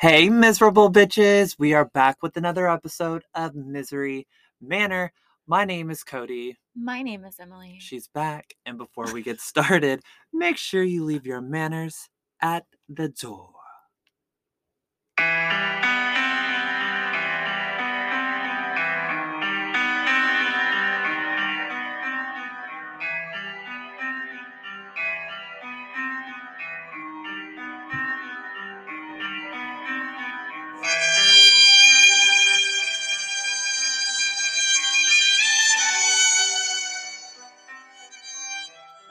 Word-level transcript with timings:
Hey, 0.00 0.28
miserable 0.28 0.92
bitches. 0.92 1.56
We 1.58 1.74
are 1.74 1.86
back 1.86 2.22
with 2.22 2.36
another 2.36 2.70
episode 2.70 3.24
of 3.34 3.56
Misery 3.56 4.28
Manor. 4.60 5.12
My 5.48 5.64
name 5.64 5.90
is 5.90 6.04
Cody. 6.04 6.56
My 6.76 7.02
name 7.02 7.24
is 7.24 7.34
Emily. 7.40 7.78
She's 7.80 8.06
back. 8.06 8.54
And 8.64 8.78
before 8.78 9.12
we 9.12 9.24
get 9.24 9.40
started, 9.40 10.02
make 10.32 10.56
sure 10.56 10.84
you 10.84 11.02
leave 11.02 11.26
your 11.26 11.40
manners 11.40 12.08
at 12.40 12.64
the 12.88 13.08
door. 13.08 13.57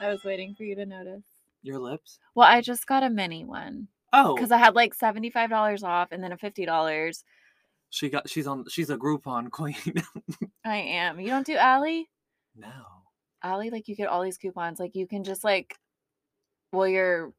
I 0.08 0.12
was 0.12 0.24
waiting 0.24 0.54
for 0.54 0.64
you 0.64 0.74
to 0.76 0.86
notice. 0.86 1.24
Your 1.62 1.78
lips? 1.78 2.18
Well, 2.34 2.48
I 2.48 2.60
just 2.60 2.86
got 2.86 3.02
a 3.02 3.10
mini 3.10 3.44
one 3.44 3.88
Oh, 4.12 4.34
because 4.34 4.50
I 4.52 4.56
had 4.56 4.74
like 4.74 4.94
seventy-five 4.94 5.50
dollars 5.50 5.82
off 5.82 6.12
and 6.12 6.22
then 6.24 6.32
a 6.32 6.36
fifty 6.38 6.64
dollars. 6.64 7.24
she 7.90 8.08
got 8.08 8.28
she's 8.28 8.46
on 8.46 8.64
she's 8.68 8.90
a 8.90 8.96
Groupon 8.96 9.50
queen. 9.58 9.74
I 10.64 10.76
am. 10.76 11.20
You 11.20 11.28
don't 11.28 11.46
do 11.46 11.56
Ally? 11.56 12.02
no. 12.56 12.68
Ally, 13.42 13.68
like 13.70 13.86
you 13.86 13.94
get 13.94 14.08
all 14.08 14.22
these 14.22 14.38
coupons. 14.38 14.80
Like 14.80 14.96
you 14.96 15.06
can 15.06 15.22
just 15.24 15.44
like, 15.44 15.76
well, 16.72 16.88
you're 16.88 17.32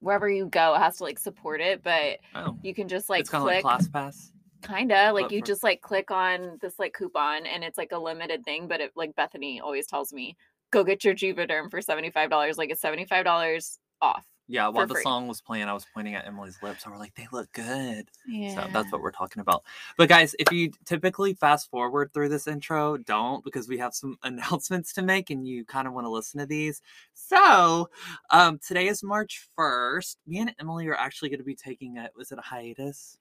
wherever 0.00 0.28
you 0.28 0.46
go 0.46 0.74
has 0.74 0.98
to 0.98 1.04
like 1.04 1.18
support 1.18 1.60
it, 1.60 1.82
but 1.82 2.18
Oh. 2.34 2.58
you 2.62 2.74
can 2.74 2.88
just 2.88 3.08
like 3.08 3.20
it's 3.20 3.30
kind 3.30 3.42
of 3.42 3.46
like 3.46 3.62
click. 3.62 3.90
ClassPass. 3.92 4.30
Kinda 4.64 5.12
like 5.12 5.24
but 5.24 5.32
you 5.32 5.40
for- 5.40 5.46
just 5.46 5.62
like 5.64 5.80
click 5.80 6.10
on 6.12 6.58
this 6.60 6.78
like 6.78 6.92
coupon 6.94 7.46
and 7.46 7.64
it's 7.64 7.78
like 7.78 7.90
a 7.92 7.98
limited 7.98 8.44
thing, 8.44 8.68
but 8.68 8.80
it 8.80 8.92
like 8.94 9.14
Bethany 9.16 9.60
always 9.60 9.86
tells 9.86 10.12
me, 10.12 10.36
go 10.72 10.82
get 10.82 11.04
your 11.04 11.14
Juvederm 11.14 11.70
for 11.70 11.80
seventy 11.80 12.10
five 12.10 12.30
dollars. 12.30 12.58
Like 12.58 12.70
it's 12.70 12.80
seventy 12.80 13.04
five 13.04 13.24
dollars 13.24 13.78
off. 14.00 14.26
Yeah, 14.48 14.68
while 14.68 14.86
the 14.86 14.94
free. 14.94 15.02
song 15.02 15.28
was 15.28 15.40
playing, 15.40 15.68
I 15.68 15.72
was 15.72 15.86
pointing 15.94 16.14
at 16.14 16.26
Emily's 16.26 16.58
lips. 16.62 16.84
and 16.84 16.92
we're 16.92 16.98
like, 16.98 17.14
they 17.14 17.28
look 17.32 17.50
good. 17.52 18.10
Yeah. 18.26 18.54
So 18.54 18.68
that's 18.72 18.90
what 18.90 19.00
we're 19.00 19.12
talking 19.12 19.40
about. 19.40 19.62
But 19.96 20.08
guys, 20.08 20.34
if 20.38 20.52
you 20.52 20.72
typically 20.84 21.32
fast 21.32 21.70
forward 21.70 22.12
through 22.12 22.28
this 22.28 22.48
intro, 22.48 22.96
don't 22.96 23.44
because 23.44 23.68
we 23.68 23.78
have 23.78 23.94
some 23.94 24.18
announcements 24.22 24.92
to 24.94 25.02
make 25.02 25.30
and 25.30 25.46
you 25.46 25.64
kind 25.64 25.86
of 25.86 25.94
want 25.94 26.06
to 26.06 26.10
listen 26.10 26.40
to 26.40 26.46
these. 26.46 26.82
So 27.14 27.88
um 28.30 28.58
today 28.58 28.88
is 28.88 29.02
March 29.02 29.46
1st. 29.58 30.16
Me 30.26 30.40
and 30.40 30.54
Emily 30.60 30.88
are 30.88 30.96
actually 30.96 31.28
going 31.28 31.38
to 31.38 31.44
be 31.44 31.54
taking 31.54 31.98
a 31.98 32.10
was 32.16 32.32
it 32.32 32.38
a 32.38 32.42
hiatus? 32.42 33.16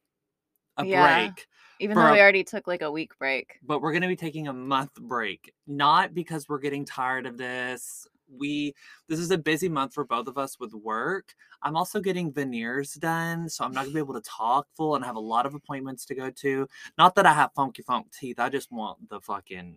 A 0.81 0.87
Yeah. 0.89 1.25
break. 1.27 1.47
Even 1.79 1.95
though 1.97 2.07
a- 2.07 2.11
we 2.13 2.19
already 2.19 2.43
took 2.43 2.67
like 2.67 2.81
a 2.83 2.91
week 2.91 3.17
break. 3.17 3.57
But 3.63 3.81
we're 3.81 3.91
going 3.91 4.03
to 4.03 4.07
be 4.07 4.15
taking 4.15 4.47
a 4.47 4.53
month 4.53 4.93
break. 4.95 5.53
Not 5.67 6.13
because 6.13 6.47
we're 6.47 6.59
getting 6.59 6.85
tired 6.85 7.25
of 7.25 7.37
this. 7.37 8.07
We 8.33 8.73
this 9.09 9.19
is 9.19 9.29
a 9.31 9.37
busy 9.37 9.67
month 9.67 9.93
for 9.93 10.05
both 10.05 10.27
of 10.27 10.37
us 10.37 10.57
with 10.57 10.73
work. 10.73 11.33
I'm 11.63 11.75
also 11.75 11.99
getting 11.99 12.31
veneers 12.31 12.93
done, 12.93 13.49
so 13.49 13.65
I'm 13.65 13.73
not 13.73 13.81
gonna 13.81 13.93
be 13.93 13.99
able 13.99 14.13
to 14.13 14.21
talk 14.21 14.67
full 14.77 14.95
and 14.95 15.03
have 15.03 15.17
a 15.17 15.19
lot 15.19 15.45
of 15.45 15.53
appointments 15.53 16.05
to 16.05 16.15
go 16.15 16.29
to. 16.29 16.65
Not 16.97 17.15
that 17.15 17.25
I 17.25 17.33
have 17.33 17.51
funky 17.53 17.81
funk 17.81 18.07
teeth. 18.17 18.39
I 18.39 18.47
just 18.47 18.71
want 18.71 19.09
the 19.09 19.19
fucking 19.19 19.75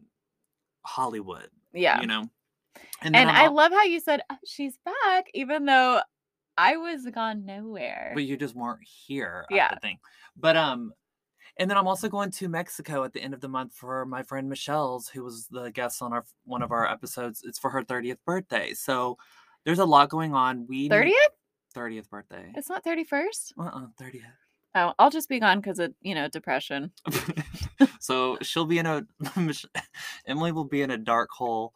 Hollywood, 0.87 1.49
Yeah. 1.73 2.01
you 2.01 2.07
know. 2.07 2.29
and 3.03 3.17
I'm 3.17 3.29
I 3.29 3.45
al- 3.47 3.55
love 3.55 3.73
how 3.73 3.83
you 3.83 3.99
said 3.99 4.21
"Uh, 4.31 4.37
she's 4.45 4.79
back, 4.85 5.27
even 5.35 5.65
though 5.65 6.01
I 6.57 6.77
was 6.77 7.05
gone 7.15 7.45
nowhere. 7.45 8.13
but 8.15 8.25
you 8.25 8.37
just 8.37 8.55
weren't 8.55 8.81
here. 8.85 9.45
at 9.51 9.55
Yeah. 9.57 9.75
the 9.75 9.81
thing. 9.81 9.99
But 10.37 10.57
um, 10.57 10.93
and 11.57 11.71
then 11.71 11.77
I'm 11.79 11.87
also 11.87 12.09
going 12.09 12.31
to 12.33 12.49
Mexico 12.49 13.05
at 13.05 13.13
the 13.13 13.21
end 13.21 13.35
of 13.35 13.41
the 13.41 13.49
month 13.49 13.75
for 13.75 14.05
my 14.07 14.23
friend 14.23 14.49
Michelle's, 14.49 15.09
who 15.09 15.23
was 15.25 15.47
the 15.49 15.71
guest 15.71 16.03
on 16.03 16.13
our 16.13 16.25
one 16.45 16.63
of 16.63 16.73
our 16.73 16.89
episodes. 16.91 17.43
It's 17.45 17.59
for 17.59 17.71
her 17.71 17.83
30th 17.83 18.19
birthday. 18.27 18.73
So 18.75 19.19
there's 19.65 19.79
a 19.79 19.85
lot 19.85 20.09
going 20.11 20.35
on. 20.35 20.67
We 20.69 20.89
need- 20.89 20.93
30th? 20.93 21.13
30th 21.75 22.09
birthday. 22.11 22.53
It's 22.57 22.69
not 22.69 22.85
31st? 22.85 23.53
Uh-uh, 23.59 23.87
30th. 24.01 24.21
Oh, 24.77 24.93
I'll 24.99 25.11
just 25.11 25.29
be 25.29 25.39
gone 25.41 25.59
because 25.61 25.79
of, 25.79 25.93
you 26.03 26.15
know, 26.17 26.29
depression. 26.29 26.91
so 28.01 28.39
she'll 28.43 28.65
be 28.67 28.79
in 28.79 28.87
a 28.87 29.05
Emily 30.27 30.53
will 30.53 30.65
be 30.65 30.83
in 30.83 30.91
a 30.91 30.99
dark 30.99 31.31
hole 31.31 31.73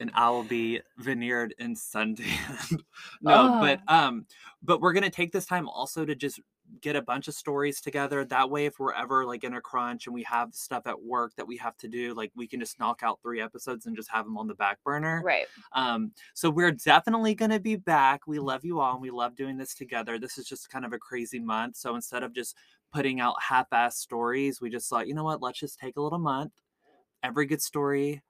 and 0.00 0.10
I 0.14 0.30
will 0.30 0.42
be 0.42 0.80
veneered 0.98 1.54
in 1.58 1.74
suntan. 1.74 2.82
no, 3.22 3.58
but 3.60 3.80
um 3.86 4.26
but 4.62 4.80
we're 4.80 4.92
to 5.02 5.10
take 5.10 5.32
this 5.32 5.46
time 5.46 5.68
also 5.68 6.04
to 6.04 6.14
just 6.14 6.40
get 6.80 6.94
a 6.94 7.02
bunch 7.02 7.26
of 7.26 7.34
stories 7.34 7.80
together 7.80 8.24
that 8.24 8.48
way 8.48 8.64
if 8.64 8.78
we're 8.78 8.92
ever 8.92 9.24
like 9.24 9.42
in 9.42 9.54
a 9.54 9.60
crunch 9.60 10.06
and 10.06 10.14
we 10.14 10.22
have 10.22 10.54
stuff 10.54 10.86
at 10.86 11.02
work 11.02 11.32
that 11.36 11.46
we 11.46 11.56
have 11.56 11.76
to 11.76 11.88
do 11.88 12.14
like 12.14 12.30
we 12.36 12.46
can 12.46 12.60
just 12.60 12.78
knock 12.78 13.00
out 13.02 13.18
3 13.22 13.40
episodes 13.40 13.86
and 13.86 13.96
just 13.96 14.10
have 14.10 14.24
them 14.24 14.38
on 14.38 14.46
the 14.46 14.54
back 14.54 14.78
burner. 14.84 15.20
Right. 15.24 15.46
Um, 15.72 16.12
so 16.34 16.48
we're 16.48 16.70
definitely 16.70 17.34
to 17.34 17.60
be 17.60 17.76
back. 17.76 18.26
We 18.26 18.38
love 18.38 18.64
you 18.64 18.80
all 18.80 18.92
and 18.92 19.02
we 19.02 19.10
love 19.10 19.34
doing 19.34 19.56
this 19.56 19.74
together. 19.74 20.18
This 20.18 20.38
is 20.38 20.46
just 20.46 20.70
kind 20.70 20.84
of 20.84 20.92
a 20.92 20.98
crazy 20.98 21.40
month. 21.40 21.76
So 21.76 21.94
instead 21.94 22.22
of 22.22 22.32
just 22.32 22.56
putting 22.92 23.20
out 23.20 23.34
half 23.42 23.66
ass 23.72 23.98
stories, 23.98 24.60
we 24.60 24.70
just 24.70 24.88
thought, 24.88 25.08
you 25.08 25.14
know 25.14 25.24
what, 25.24 25.42
let's 25.42 25.58
just 25.58 25.78
take 25.78 25.96
a 25.96 26.02
little 26.02 26.18
month. 26.18 26.52
Every 27.22 27.46
good 27.46 27.62
story, 27.62 28.22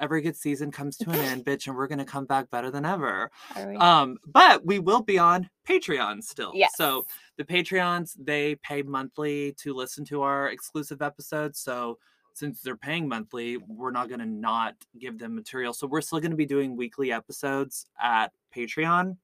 every 0.00 0.22
good 0.22 0.36
season 0.36 0.70
comes 0.70 0.96
to 0.98 1.10
an 1.10 1.20
end, 1.20 1.44
bitch, 1.44 1.66
and 1.66 1.76
we're 1.76 1.86
going 1.86 1.98
to 1.98 2.04
come 2.04 2.24
back 2.24 2.50
better 2.50 2.70
than 2.70 2.84
ever. 2.84 3.30
Um, 3.80 4.18
but 4.26 4.64
we 4.64 4.78
will 4.78 5.02
be 5.02 5.18
on 5.18 5.48
Patreon 5.68 6.22
still. 6.24 6.52
yes. 6.54 6.72
So 6.76 7.06
the 7.36 7.44
Patreons, 7.44 8.12
they 8.18 8.56
pay 8.56 8.82
monthly 8.82 9.52
to 9.58 9.74
listen 9.74 10.04
to 10.06 10.22
our 10.22 10.48
exclusive 10.48 11.02
episodes. 11.02 11.60
So 11.60 11.98
since 12.34 12.62
they're 12.62 12.76
paying 12.76 13.08
monthly, 13.08 13.58
we're 13.58 13.90
not 13.90 14.08
going 14.08 14.20
to 14.20 14.26
not 14.26 14.74
give 14.98 15.18
them 15.18 15.34
material. 15.34 15.72
So 15.72 15.86
we're 15.86 16.00
still 16.00 16.20
going 16.20 16.30
to 16.30 16.36
be 16.36 16.46
doing 16.46 16.76
weekly 16.76 17.12
episodes 17.12 17.86
at 18.00 18.32
Patreon. 18.54 19.16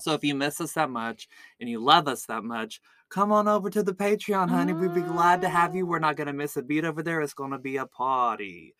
So 0.00 0.12
if 0.12 0.22
you 0.24 0.34
miss 0.34 0.60
us 0.60 0.72
that 0.72 0.90
much 0.90 1.28
and 1.60 1.68
you 1.68 1.80
love 1.80 2.08
us 2.08 2.26
that 2.26 2.44
much, 2.44 2.80
come 3.08 3.32
on 3.32 3.48
over 3.48 3.70
to 3.70 3.82
the 3.82 3.94
Patreon, 3.94 4.48
honey. 4.48 4.72
We'd 4.72 4.94
be 4.94 5.00
glad 5.00 5.40
to 5.42 5.48
have 5.48 5.74
you. 5.74 5.86
We're 5.86 5.98
not 5.98 6.16
going 6.16 6.26
to 6.28 6.32
miss 6.32 6.56
a 6.56 6.62
beat 6.62 6.84
over 6.84 7.02
there. 7.02 7.20
It's 7.20 7.34
going 7.34 7.52
to 7.52 7.58
be 7.58 7.76
a 7.76 7.86
party. 7.86 8.74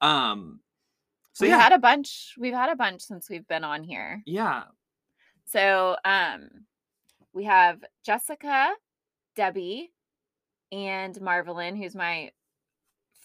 Um 0.00 0.60
so 1.34 1.44
we've 1.44 1.50
yeah. 1.50 1.60
had 1.60 1.72
a 1.72 1.78
bunch. 1.78 2.34
We've 2.38 2.54
had 2.54 2.70
a 2.70 2.76
bunch 2.76 3.02
since 3.02 3.28
we've 3.28 3.46
been 3.46 3.64
on 3.64 3.82
here. 3.82 4.22
yeah. 4.24 4.64
So 5.46 5.96
um 6.04 6.48
we 7.32 7.44
have 7.44 7.82
Jessica, 8.06 8.72
Debbie, 9.34 9.92
and 10.70 11.20
Marvelyn, 11.20 11.76
who's 11.76 11.94
my 11.94 12.30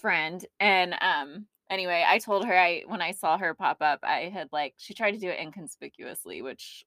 friend. 0.02 0.44
And 0.60 0.96
um 1.02 1.46
anyway, 1.70 2.04
I 2.08 2.18
told 2.18 2.46
her 2.46 2.58
I 2.58 2.84
when 2.88 3.02
I 3.02 3.12
saw 3.12 3.38
her 3.38 3.54
pop 3.54 3.78
up, 3.82 4.00
I 4.02 4.32
had 4.34 4.50
like 4.52 4.74
she 4.78 4.96
tried 4.96 5.12
to 5.12 5.20
do 5.20 5.30
it 5.30 5.40
inconspicuously, 5.40 6.42
which 6.42 6.86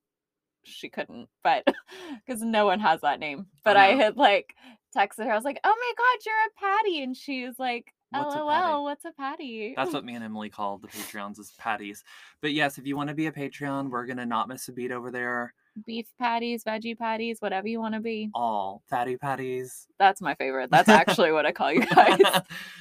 she 0.65 0.89
couldn't, 0.89 1.29
but 1.45 1.65
because 2.27 2.43
no 2.43 2.67
one 2.67 2.81
has 2.81 3.01
that 3.03 3.21
name. 3.21 3.47
But 3.65 3.77
I 3.77 3.95
had 3.95 4.17
like 4.17 4.55
texted 4.97 5.25
her, 5.25 5.33
I 5.33 5.37
was 5.37 5.45
like, 5.45 5.61
Oh 5.63 5.77
my 5.77 5.93
god, 5.97 6.27
you're 6.27 6.35
a 6.35 6.61
patty. 6.61 7.03
And 7.05 7.17
she 7.17 7.47
was 7.47 7.61
like, 7.61 7.93
What's 8.13 8.35
a 8.35 8.39
patty? 8.39 8.83
what's 8.83 9.05
a 9.05 9.13
patty? 9.13 9.75
That's 9.77 9.93
what 9.93 10.05
me 10.07 10.15
and 10.15 10.25
Emily 10.25 10.51
call 10.51 10.79
the 10.79 10.89
Patreons 10.89 11.39
is 11.39 11.53
patties. 11.59 12.05
But 12.41 12.53
yes, 12.53 12.79
if 12.79 12.87
you 12.87 12.97
want 12.97 13.09
to 13.09 13.15
be 13.15 13.27
a 13.27 13.33
Patreon, 13.33 13.91
we're 13.91 14.07
gonna 14.07 14.27
not 14.27 14.49
miss 14.49 14.69
a 14.69 14.73
beat 14.73 14.93
over 14.93 15.11
there. 15.11 15.55
beef 15.87 16.07
patties, 16.19 16.65
veggie 16.65 16.97
patties, 16.99 17.39
whatever 17.41 17.67
you 17.69 17.81
want 17.81 17.95
to 17.95 18.01
be. 18.01 18.31
All 18.35 18.83
fatty 18.91 19.17
patties. 19.17 19.87
That's 19.99 20.21
my 20.21 20.35
favorite. 20.35 20.71
That's 20.71 20.89
actually 21.01 21.33
what 21.33 21.47
I 21.47 21.53
call 21.53 21.73
you 21.73 21.87
guys. 21.87 22.21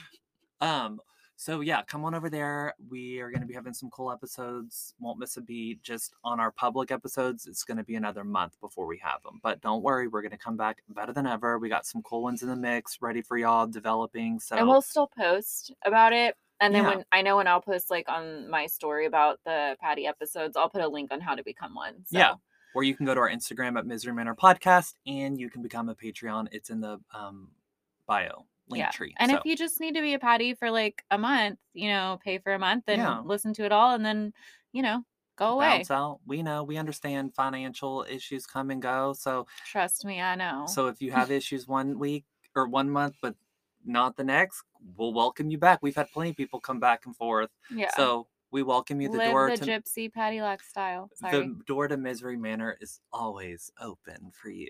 um. 0.61 0.99
So 1.41 1.61
yeah, 1.61 1.81
come 1.81 2.05
on 2.05 2.13
over 2.13 2.29
there. 2.29 2.75
We 2.87 3.19
are 3.19 3.31
gonna 3.31 3.47
be 3.47 3.55
having 3.55 3.73
some 3.73 3.89
cool 3.89 4.11
episodes. 4.11 4.93
Won't 4.99 5.17
miss 5.17 5.37
a 5.37 5.41
beat. 5.41 5.81
Just 5.81 6.13
on 6.23 6.39
our 6.39 6.51
public 6.51 6.91
episodes, 6.91 7.47
it's 7.47 7.63
gonna 7.63 7.83
be 7.83 7.95
another 7.95 8.23
month 8.23 8.61
before 8.61 8.85
we 8.85 8.99
have 8.99 9.23
them. 9.23 9.39
But 9.41 9.59
don't 9.59 9.81
worry, 9.81 10.07
we're 10.07 10.21
gonna 10.21 10.37
come 10.37 10.55
back 10.55 10.83
better 10.89 11.13
than 11.13 11.25
ever. 11.25 11.57
We 11.57 11.67
got 11.67 11.87
some 11.87 12.03
cool 12.03 12.21
ones 12.21 12.43
in 12.43 12.47
the 12.47 12.55
mix, 12.55 13.01
ready 13.01 13.23
for 13.23 13.37
y'all, 13.39 13.65
developing. 13.65 14.39
So 14.39 14.55
and 14.55 14.67
we'll 14.67 14.83
still 14.83 15.07
post 15.17 15.73
about 15.83 16.13
it. 16.13 16.37
And 16.59 16.75
then 16.75 16.83
Yeah. 16.83 16.89
when 16.89 17.05
I 17.11 17.23
know 17.23 17.37
when 17.37 17.47
I'll 17.47 17.59
post 17.59 17.89
like 17.89 18.07
on 18.07 18.47
my 18.47 18.67
story 18.67 19.07
about 19.07 19.39
the 19.43 19.75
Patty 19.81 20.05
episodes, 20.05 20.55
I'll 20.55 20.69
put 20.69 20.81
a 20.81 20.87
link 20.87 21.11
on 21.11 21.21
how 21.21 21.33
to 21.33 21.43
become 21.43 21.73
one. 21.73 22.05
So. 22.05 22.19
Yeah. 22.19 22.35
or 22.75 22.83
you 22.83 22.95
can 22.95 23.07
go 23.07 23.15
to 23.15 23.19
our 23.19 23.31
Instagram 23.31 23.79
at 23.79 23.87
Misery 23.87 24.13
Manor 24.13 24.35
Podcast 24.35 24.93
and 25.07 25.39
you 25.39 25.49
can 25.49 25.63
become 25.63 25.89
a 25.89 25.95
Patreon. 25.95 26.49
It's 26.51 26.69
in 26.69 26.81
the 26.81 26.99
um, 27.15 27.49
bio 28.05 28.45
link 28.71 28.83
Yeah. 28.85 28.91
tree. 28.91 29.13
And 29.17 29.31
so, 29.31 29.37
if 29.37 29.45
you 29.45 29.55
just 29.55 29.79
need 29.79 29.95
to 29.95 30.01
be 30.01 30.13
a 30.13 30.19
patty 30.19 30.55
for 30.55 30.71
like 30.71 31.03
a 31.11 31.17
month, 31.17 31.59
you 31.73 31.89
know, 31.89 32.19
pay 32.23 32.39
for 32.39 32.53
a 32.53 32.59
month 32.59 32.85
and 32.87 33.01
Yeah. 33.01 33.21
listen 33.23 33.53
to 33.55 33.65
it 33.65 33.71
all 33.71 33.93
and 33.95 34.05
then, 34.05 34.33
you 34.73 34.81
know, 34.81 35.03
go 35.37 35.51
away. 35.53 35.67
bounce 35.69 35.91
out, 35.91 36.19
we 36.25 36.41
know 36.43 36.63
we 36.63 36.77
understand 36.77 37.33
financial 37.35 38.05
issues 38.09 38.45
come 38.47 38.71
and 38.71 38.81
go. 38.81 39.13
So 39.13 39.45
Trust 39.63 40.05
me, 40.05 40.21
I 40.21 40.35
know. 40.35 40.67
so 40.67 40.87
if 40.87 41.01
you 41.01 41.11
have 41.11 41.31
issues 41.31 41.67
one 41.67 41.99
week 41.99 42.25
or 42.55 42.67
one 42.67 42.89
month, 42.89 43.15
but 43.21 43.35
not 43.83 44.15
the 44.15 44.23
next, 44.23 44.63
we'll 44.97 45.13
welcome 45.13 45.49
you 45.49 45.57
back. 45.57 45.79
We've 45.81 45.95
had 45.95 46.11
plenty 46.11 46.31
of 46.31 46.35
people 46.37 46.59
come 46.59 46.79
back 46.79 47.05
and 47.05 47.15
forth. 47.15 47.49
yeah. 47.69 47.89
So 47.95 48.27
We 48.51 48.63
welcome 48.63 48.99
you. 48.99 49.09
The 49.09 49.17
Live 49.17 49.31
door 49.31 49.49
the 49.51 49.57
to 49.57 49.65
gypsy 49.65 50.11
Patty 50.11 50.41
Lock 50.41 50.61
style. 50.61 51.09
Sorry. 51.15 51.31
the 51.47 51.55
door 51.65 51.87
to 51.87 51.95
Misery 51.95 52.35
Manor 52.35 52.77
is 52.81 52.99
always 53.13 53.71
open 53.79 54.31
for 54.33 54.49
you. 54.49 54.67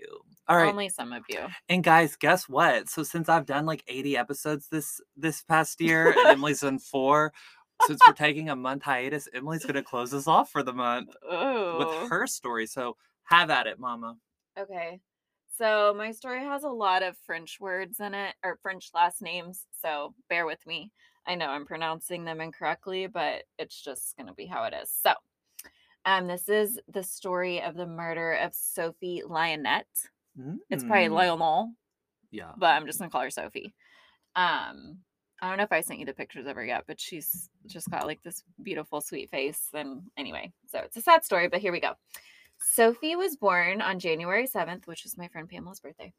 All 0.48 0.56
right. 0.56 0.68
Only 0.68 0.88
some 0.88 1.12
of 1.12 1.24
you. 1.28 1.40
And 1.68 1.82
guys, 1.82 2.14
guess 2.14 2.48
what? 2.48 2.88
So 2.88 3.02
since 3.02 3.28
I've 3.28 3.46
done 3.46 3.66
like 3.66 3.82
80 3.88 4.16
episodes 4.16 4.68
this 4.70 5.00
this 5.16 5.42
past 5.42 5.80
year 5.80 6.10
and 6.16 6.26
Emily's 6.28 6.60
done 6.60 6.78
four, 6.78 7.32
since 7.86 8.00
we're 8.06 8.12
taking 8.12 8.50
a 8.50 8.56
month 8.56 8.84
hiatus, 8.84 9.28
Emily's 9.34 9.64
gonna 9.64 9.82
close 9.82 10.14
us 10.14 10.28
off 10.28 10.50
for 10.52 10.62
the 10.62 10.72
month 10.72 11.10
Oh. 11.28 11.78
with 11.78 12.08
her 12.10 12.28
story. 12.28 12.66
So 12.66 12.96
have 13.24 13.50
at 13.50 13.66
it, 13.66 13.80
mama. 13.80 14.16
Okay. 14.56 15.00
So 15.58 15.92
my 15.96 16.12
story 16.12 16.40
has 16.44 16.62
a 16.62 16.68
lot 16.68 17.02
of 17.02 17.16
French 17.26 17.58
words 17.60 17.98
in 17.98 18.14
it 18.14 18.34
or 18.44 18.58
French 18.62 18.90
last 18.94 19.20
names, 19.20 19.66
so 19.80 20.14
bear 20.28 20.46
with 20.46 20.64
me. 20.66 20.92
I 21.26 21.34
know 21.36 21.46
I'm 21.48 21.66
pronouncing 21.66 22.24
them 22.24 22.40
incorrectly, 22.40 23.06
but 23.06 23.44
it's 23.58 23.80
just 23.80 24.16
going 24.16 24.26
to 24.26 24.32
be 24.34 24.46
how 24.46 24.64
it 24.64 24.74
is. 24.74 24.90
So, 24.90 25.12
um 26.04 26.26
this 26.26 26.48
is 26.48 26.80
the 26.88 27.02
story 27.02 27.62
of 27.62 27.76
the 27.76 27.86
murder 27.86 28.32
of 28.32 28.52
Sophie 28.54 29.22
Lionette. 29.26 29.84
It's 30.70 30.82
probably 30.82 31.06
Mm, 31.08 31.12
Lionel, 31.12 31.72
Yeah. 32.30 32.52
but 32.56 32.70
I'm 32.70 32.86
just 32.86 32.98
going 32.98 33.08
to 33.10 33.12
call 33.12 33.22
her 33.22 33.30
Sophie. 33.30 33.72
Um 34.34 34.98
I 35.40 35.48
don't 35.48 35.58
know 35.58 35.64
if 35.64 35.72
I 35.72 35.80
sent 35.80 35.98
you 35.98 36.06
the 36.06 36.12
pictures 36.14 36.46
of 36.46 36.54
her 36.54 36.64
yet, 36.64 36.84
but 36.86 37.00
she's 37.00 37.50
just 37.66 37.90
got 37.90 38.06
like 38.06 38.22
this 38.22 38.44
beautiful 38.62 39.00
sweet 39.00 39.28
face 39.30 39.68
and 39.74 40.02
anyway, 40.16 40.52
so 40.68 40.78
it's 40.78 40.96
a 40.96 41.00
sad 41.02 41.24
story, 41.24 41.48
but 41.48 41.60
here 41.60 41.72
we 41.72 41.80
go. 41.80 41.94
Sophie 42.60 43.16
was 43.16 43.36
born 43.36 43.82
on 43.82 43.98
January 43.98 44.46
7th, 44.46 44.86
which 44.86 45.04
is 45.04 45.18
my 45.18 45.26
friend 45.26 45.48
Pamela's 45.48 45.80
birthday, 45.80 46.12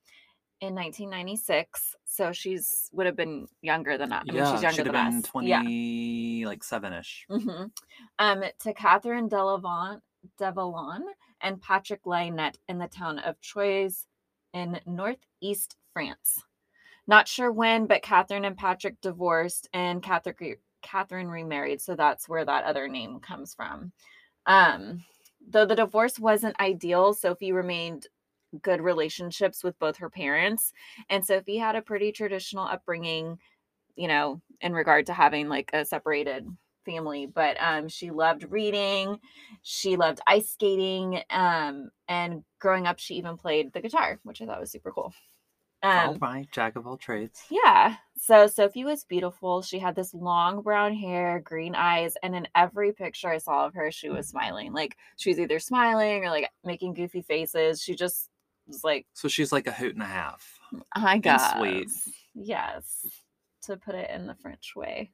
in 0.63 0.73
1996. 0.75 1.95
So 2.05 2.31
she's 2.31 2.89
would 2.93 3.05
have 3.05 3.17
been 3.17 3.47
younger 3.61 3.97
than 3.97 4.13
us. 4.13 4.23
I 4.27 4.31
mean, 4.31 4.35
yeah, 4.41 4.53
she's 4.53 4.63
younger 4.63 4.83
than 4.83 4.93
been 4.93 5.17
us. 5.17 5.23
20 5.23 5.47
Yeah. 6.39 6.47
like 6.47 6.63
seven-ish. 6.63 7.25
hmm 7.29 7.65
Um, 8.19 8.43
to 8.59 8.73
Catherine 8.73 9.29
Delavant, 9.29 9.99
Devalon 10.39 11.01
and 11.41 11.61
Patrick 11.61 12.05
Lynette 12.05 12.57
in 12.69 12.77
the 12.77 12.87
town 12.87 13.19
of 13.19 13.39
Troyes 13.41 14.07
in 14.53 14.79
northeast 14.85 15.75
France. 15.91 16.41
Not 17.07 17.27
sure 17.27 17.51
when, 17.51 17.85
but 17.85 18.01
Catherine 18.01 18.45
and 18.45 18.55
Patrick 18.55 19.01
divorced 19.01 19.67
and 19.73 20.01
Catherine, 20.01 20.55
Catherine 20.81 21.27
remarried. 21.27 21.81
So 21.81 21.93
that's 21.95 22.29
where 22.29 22.45
that 22.45 22.63
other 22.63 22.87
name 22.87 23.19
comes 23.19 23.53
from. 23.53 23.91
Um, 24.45 25.03
though 25.45 25.65
the 25.65 25.75
divorce 25.75 26.19
wasn't 26.19 26.57
ideal, 26.61 27.13
Sophie 27.13 27.51
remained 27.51 28.07
good 28.61 28.81
relationships 28.81 29.63
with 29.63 29.77
both 29.79 29.97
her 29.97 30.09
parents. 30.09 30.73
And 31.09 31.25
Sophie 31.25 31.57
had 31.57 31.75
a 31.75 31.81
pretty 31.81 32.11
traditional 32.11 32.65
upbringing, 32.65 33.39
you 33.95 34.07
know, 34.07 34.41
in 34.61 34.73
regard 34.73 35.07
to 35.07 35.13
having 35.13 35.49
like 35.49 35.69
a 35.73 35.85
separated 35.85 36.47
family. 36.85 37.25
But 37.25 37.57
um, 37.59 37.87
she 37.87 38.11
loved 38.11 38.45
reading, 38.49 39.19
she 39.61 39.95
loved 39.95 40.21
ice 40.27 40.49
skating, 40.49 41.21
um, 41.29 41.89
and 42.07 42.43
growing 42.59 42.87
up, 42.87 42.99
she 42.99 43.15
even 43.15 43.37
played 43.37 43.73
the 43.73 43.81
guitar, 43.81 44.19
which 44.23 44.41
I 44.41 44.45
thought 44.45 44.59
was 44.59 44.71
super 44.71 44.91
cool. 44.91 45.13
Um, 45.83 46.09
all 46.09 46.15
right, 46.15 46.47
jack 46.49 46.77
of 46.77 46.87
all 46.87 46.95
trades. 46.95 47.43
yeah. 47.49 47.95
So 48.17 48.47
Sophie 48.47 48.85
was 48.85 49.03
beautiful. 49.03 49.61
She 49.61 49.79
had 49.79 49.95
this 49.95 50.13
long 50.13 50.61
brown 50.61 50.93
hair, 50.93 51.41
green 51.41 51.75
eyes, 51.75 52.13
and 52.23 52.33
in 52.33 52.47
every 52.55 52.93
picture 52.93 53.29
I 53.29 53.37
saw 53.37 53.65
of 53.65 53.73
her, 53.73 53.91
she 53.91 54.09
was 54.09 54.29
smiling. 54.29 54.71
Like 54.71 54.95
she 55.17 55.29
was 55.29 55.39
either 55.39 55.59
smiling 55.59 56.23
or 56.23 56.29
like 56.29 56.49
making 56.63 56.93
goofy 56.93 57.21
faces. 57.21 57.81
She 57.81 57.95
just 57.95 58.29
was 58.67 58.83
like, 58.83 59.05
So 59.13 59.27
she's 59.27 59.51
like 59.51 59.67
a 59.67 59.71
hoot 59.71 59.93
and 59.93 60.03
a 60.03 60.07
half. 60.07 60.59
I 60.93 61.17
got 61.17 61.57
sweet. 61.57 61.89
Yes, 62.33 63.05
to 63.63 63.77
put 63.77 63.95
it 63.95 64.09
in 64.09 64.27
the 64.27 64.35
French 64.35 64.73
way. 64.75 65.11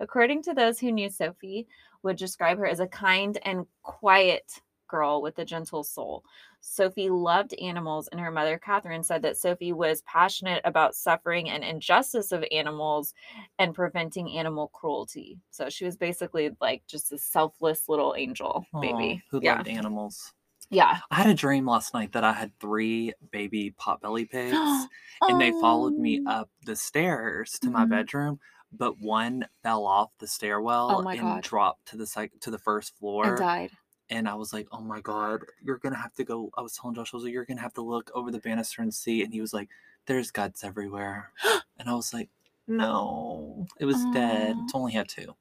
According 0.00 0.42
to 0.44 0.54
those 0.54 0.78
who 0.78 0.90
knew 0.92 1.10
Sophie, 1.10 1.66
would 2.02 2.16
describe 2.16 2.58
her 2.58 2.66
as 2.66 2.80
a 2.80 2.86
kind 2.86 3.38
and 3.44 3.66
quiet 3.82 4.50
girl 4.88 5.22
with 5.22 5.38
a 5.38 5.44
gentle 5.44 5.82
soul. 5.82 6.24
Sophie 6.60 7.10
loved 7.10 7.54
animals, 7.54 8.08
and 8.08 8.20
her 8.20 8.30
mother, 8.30 8.58
Catherine, 8.58 9.02
said 9.02 9.22
that 9.22 9.36
Sophie 9.36 9.72
was 9.72 10.02
passionate 10.02 10.60
about 10.64 10.94
suffering 10.94 11.50
and 11.50 11.64
injustice 11.64 12.30
of 12.30 12.44
animals 12.52 13.14
and 13.58 13.74
preventing 13.74 14.36
animal 14.38 14.68
cruelty. 14.68 15.38
So 15.50 15.68
she 15.68 15.84
was 15.84 15.96
basically 15.96 16.50
like 16.60 16.82
just 16.86 17.12
a 17.12 17.18
selfless 17.18 17.88
little 17.88 18.14
angel 18.16 18.64
Aw, 18.74 18.80
baby. 18.80 19.22
who 19.30 19.40
yeah. 19.42 19.56
loved 19.56 19.68
animals. 19.68 20.32
Yeah. 20.72 20.98
I 21.10 21.14
had 21.16 21.26
a 21.26 21.34
dream 21.34 21.66
last 21.66 21.92
night 21.94 22.12
that 22.12 22.24
I 22.24 22.32
had 22.32 22.50
three 22.58 23.12
baby 23.30 23.74
potbelly 23.78 24.28
pigs 24.28 24.56
and 25.20 25.40
they 25.40 25.50
followed 25.60 25.94
me 25.98 26.22
Oh. 26.26 26.30
up 26.30 26.50
the 26.64 26.74
stairs 26.74 27.58
to 27.60 27.70
my 27.70 27.84
Mhm. 27.84 27.90
bedroom, 27.90 28.40
but 28.72 28.98
one 28.98 29.46
fell 29.62 29.84
off 29.86 30.10
the 30.18 30.26
stairwell 30.26 30.90
Oh 31.04 31.08
and 31.08 31.20
God. 31.20 31.42
dropped 31.42 31.86
to 31.88 31.96
the 31.98 32.06
sec- 32.06 32.40
to 32.40 32.50
the 32.50 32.58
first 32.58 32.96
floor. 32.98 33.26
and 33.26 33.38
died. 33.38 33.70
and 34.08 34.26
I 34.28 34.34
was 34.34 34.52
like, 34.52 34.66
"Oh 34.72 34.80
my 34.80 35.00
god, 35.02 35.44
you're 35.62 35.78
gonna 35.78 35.96
have 35.96 36.14
to 36.14 36.24
go." 36.24 36.50
I 36.56 36.62
was 36.62 36.74
telling 36.76 36.94
Josh, 36.94 37.12
I 37.14 37.16
was 37.18 37.24
like, 37.24 37.32
"You're 37.34 37.44
gonna 37.46 37.60
have 37.62 37.74
to 37.74 37.82
look 37.82 38.10
over 38.14 38.30
the 38.30 38.40
banister 38.40 38.80
and 38.82 38.92
see," 38.92 39.22
and 39.22 39.32
he 39.32 39.40
was 39.42 39.52
like, 39.54 39.68
"There's 40.06 40.30
guts 40.30 40.64
everywhere," 40.64 41.32
and 41.78 41.88
I 41.88 41.94
was 41.94 42.12
like, 42.14 42.28
"No, 42.66 43.66
it 43.78 43.84
was 43.84 44.02
dead. 44.14 44.56
It's 44.64 44.74
only 44.74 44.92
had 44.92 45.08
two. 45.08 45.34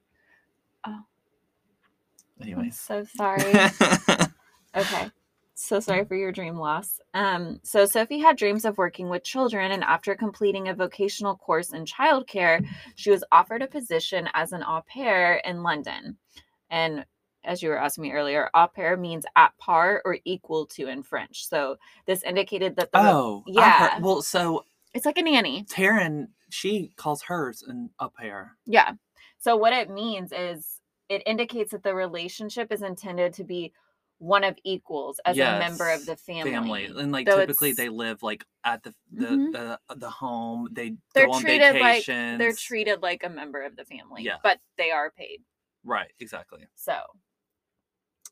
Oh. 0.85 1.03
I'm 2.41 2.71
so 2.71 3.03
sorry. 3.15 3.43
Okay. 4.75 5.11
So 5.53 5.79
sorry 5.79 6.05
for 6.05 6.15
your 6.15 6.31
dream 6.31 6.55
loss. 6.55 6.99
Um, 7.13 7.59
so 7.63 7.85
Sophie 7.85 8.19
had 8.19 8.37
dreams 8.37 8.65
of 8.65 8.77
working 8.77 9.09
with 9.09 9.23
children, 9.23 9.71
and 9.71 9.83
after 9.83 10.15
completing 10.15 10.67
a 10.67 10.73
vocational 10.73 11.35
course 11.35 11.73
in 11.73 11.85
childcare, 11.85 12.65
she 12.95 13.11
was 13.11 13.23
offered 13.31 13.61
a 13.61 13.67
position 13.67 14.27
as 14.33 14.53
an 14.53 14.63
au 14.63 14.81
pair 14.87 15.35
in 15.45 15.61
London. 15.61 16.17
And 16.69 17.05
as 17.43 17.61
you 17.61 17.69
were 17.69 17.77
asking 17.77 18.03
me 18.03 18.11
earlier, 18.11 18.49
au 18.53 18.67
pair 18.67 18.97
means 18.97 19.25
at 19.35 19.55
par 19.57 20.01
or 20.05 20.17
equal 20.25 20.65
to 20.67 20.87
in 20.87 21.03
French. 21.03 21.47
So 21.47 21.77
this 22.05 22.23
indicated 22.23 22.75
that 22.77 22.91
the 22.91 22.99
oh, 22.99 23.43
yeah. 23.47 23.89
heard- 23.89 24.03
well, 24.03 24.21
so 24.21 24.65
it's 24.93 25.05
like 25.05 25.17
a 25.17 25.21
nanny. 25.21 25.63
Taryn, 25.65 26.27
she 26.49 26.91
calls 26.95 27.21
hers 27.21 27.63
an 27.63 27.89
up 27.99 28.15
pair. 28.15 28.57
Yeah. 28.65 28.93
So 29.39 29.55
what 29.55 29.73
it 29.73 29.89
means 29.89 30.31
is 30.31 30.79
it 31.09 31.23
indicates 31.25 31.71
that 31.71 31.83
the 31.83 31.95
relationship 31.95 32.71
is 32.71 32.81
intended 32.81 33.33
to 33.33 33.43
be 33.43 33.73
one 34.21 34.43
of 34.43 34.55
equals 34.63 35.19
as 35.25 35.35
a 35.35 35.57
member 35.57 35.89
of 35.89 36.05
the 36.05 36.15
family. 36.15 36.51
family 36.51 36.85
and 36.85 37.11
like 37.11 37.25
typically 37.25 37.73
they 37.73 37.89
live 37.89 38.21
like 38.21 38.45
at 38.63 38.83
the 38.83 38.93
the 39.11 39.25
Mhm. 39.25 39.51
the, 39.51 39.95
the 39.95 40.09
home 40.11 40.67
they 40.71 40.95
They're 41.15 41.25
go 41.25 41.33
on 41.33 41.41
treated 41.41 41.79
like- 41.79 42.05
They're 42.05 42.53
treated 42.53 43.01
like 43.01 43.23
a 43.23 43.29
member 43.29 43.63
of 43.63 43.75
the 43.75 43.83
family, 43.83 44.21
Yeah. 44.21 44.37
but 44.43 44.59
they 44.77 44.91
are 44.91 45.09
paid. 45.09 45.39
right 45.83 46.11
exactly 46.19 46.67
So, 46.75 47.01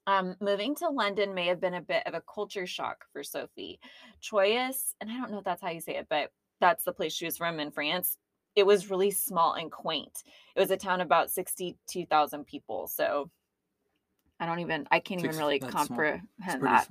um, 0.06 0.36
moving 0.40 0.76
to 0.76 0.90
London 0.90 1.34
may 1.34 1.48
have 1.48 1.60
been 1.60 1.74
a 1.74 1.82
bit 1.82 2.06
of 2.06 2.14
a 2.14 2.22
culture 2.22 2.68
shock 2.68 3.06
for 3.12 3.24
Sophie. 3.24 3.80
Troyes, 4.22 4.94
and 5.02 5.10
I 5.12 5.18
don't 5.18 5.32
know 5.32 5.40
if 5.40 5.44
that's 5.44 5.62
how 5.62 5.70
you 5.70 5.82
say 5.82 5.96
it, 5.98 6.08
but 6.08 6.32
that's 6.60 6.84
the 6.84 6.94
place 6.94 7.14
she 7.14 7.26
was 7.26 7.38
from 7.38 7.60
in 7.60 7.72
France. 7.72 8.18
It 8.56 8.66
was 8.68 8.90
really 8.92 9.10
small 9.12 9.54
and 9.54 9.72
quaint. 9.72 10.24
It 10.56 10.60
was 10.60 10.70
a 10.72 10.78
town 10.78 11.02
about 11.02 11.32
62,000 11.32 12.46
people. 12.46 12.88
So, 12.88 13.32
I 14.40 14.46
don't 14.46 14.60
even, 14.60 14.88
I 14.90 15.00
can't 15.00 15.22
even 15.22 15.36
really 15.36 15.60
comprehend 15.60 16.22
that. 16.46 16.88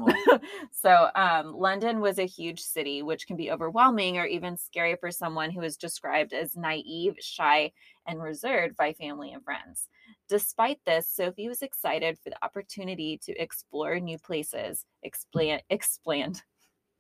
so, 0.73 1.09
um, 1.15 1.55
London 1.55 2.01
was 2.01 2.19
a 2.19 2.27
huge 2.27 2.61
city, 2.61 3.03
which 3.03 3.27
can 3.27 3.37
be 3.37 3.51
overwhelming 3.51 4.19
or 4.19 4.27
even 4.27 4.59
scary 4.59 4.97
for 4.97 5.11
someone 5.11 5.51
who 5.51 5.63
is 5.63 5.79
described 5.79 6.35
as 6.35 6.57
naive, 6.57 7.17
shy, 7.21 7.73
and 8.07 8.23
reserved 8.23 8.77
by 8.77 8.93
family 8.93 9.33
and 9.33 9.43
friends. 9.43 9.89
Despite 10.29 10.81
this, 10.85 11.09
Sophie 11.09 11.49
was 11.49 11.63
excited 11.63 12.19
for 12.19 12.29
the 12.29 12.45
opportunity 12.45 13.19
to 13.25 13.33
explore 13.41 13.99
new 13.99 14.19
places, 14.19 14.85
expand, 15.03 15.63
expand, 15.71 16.43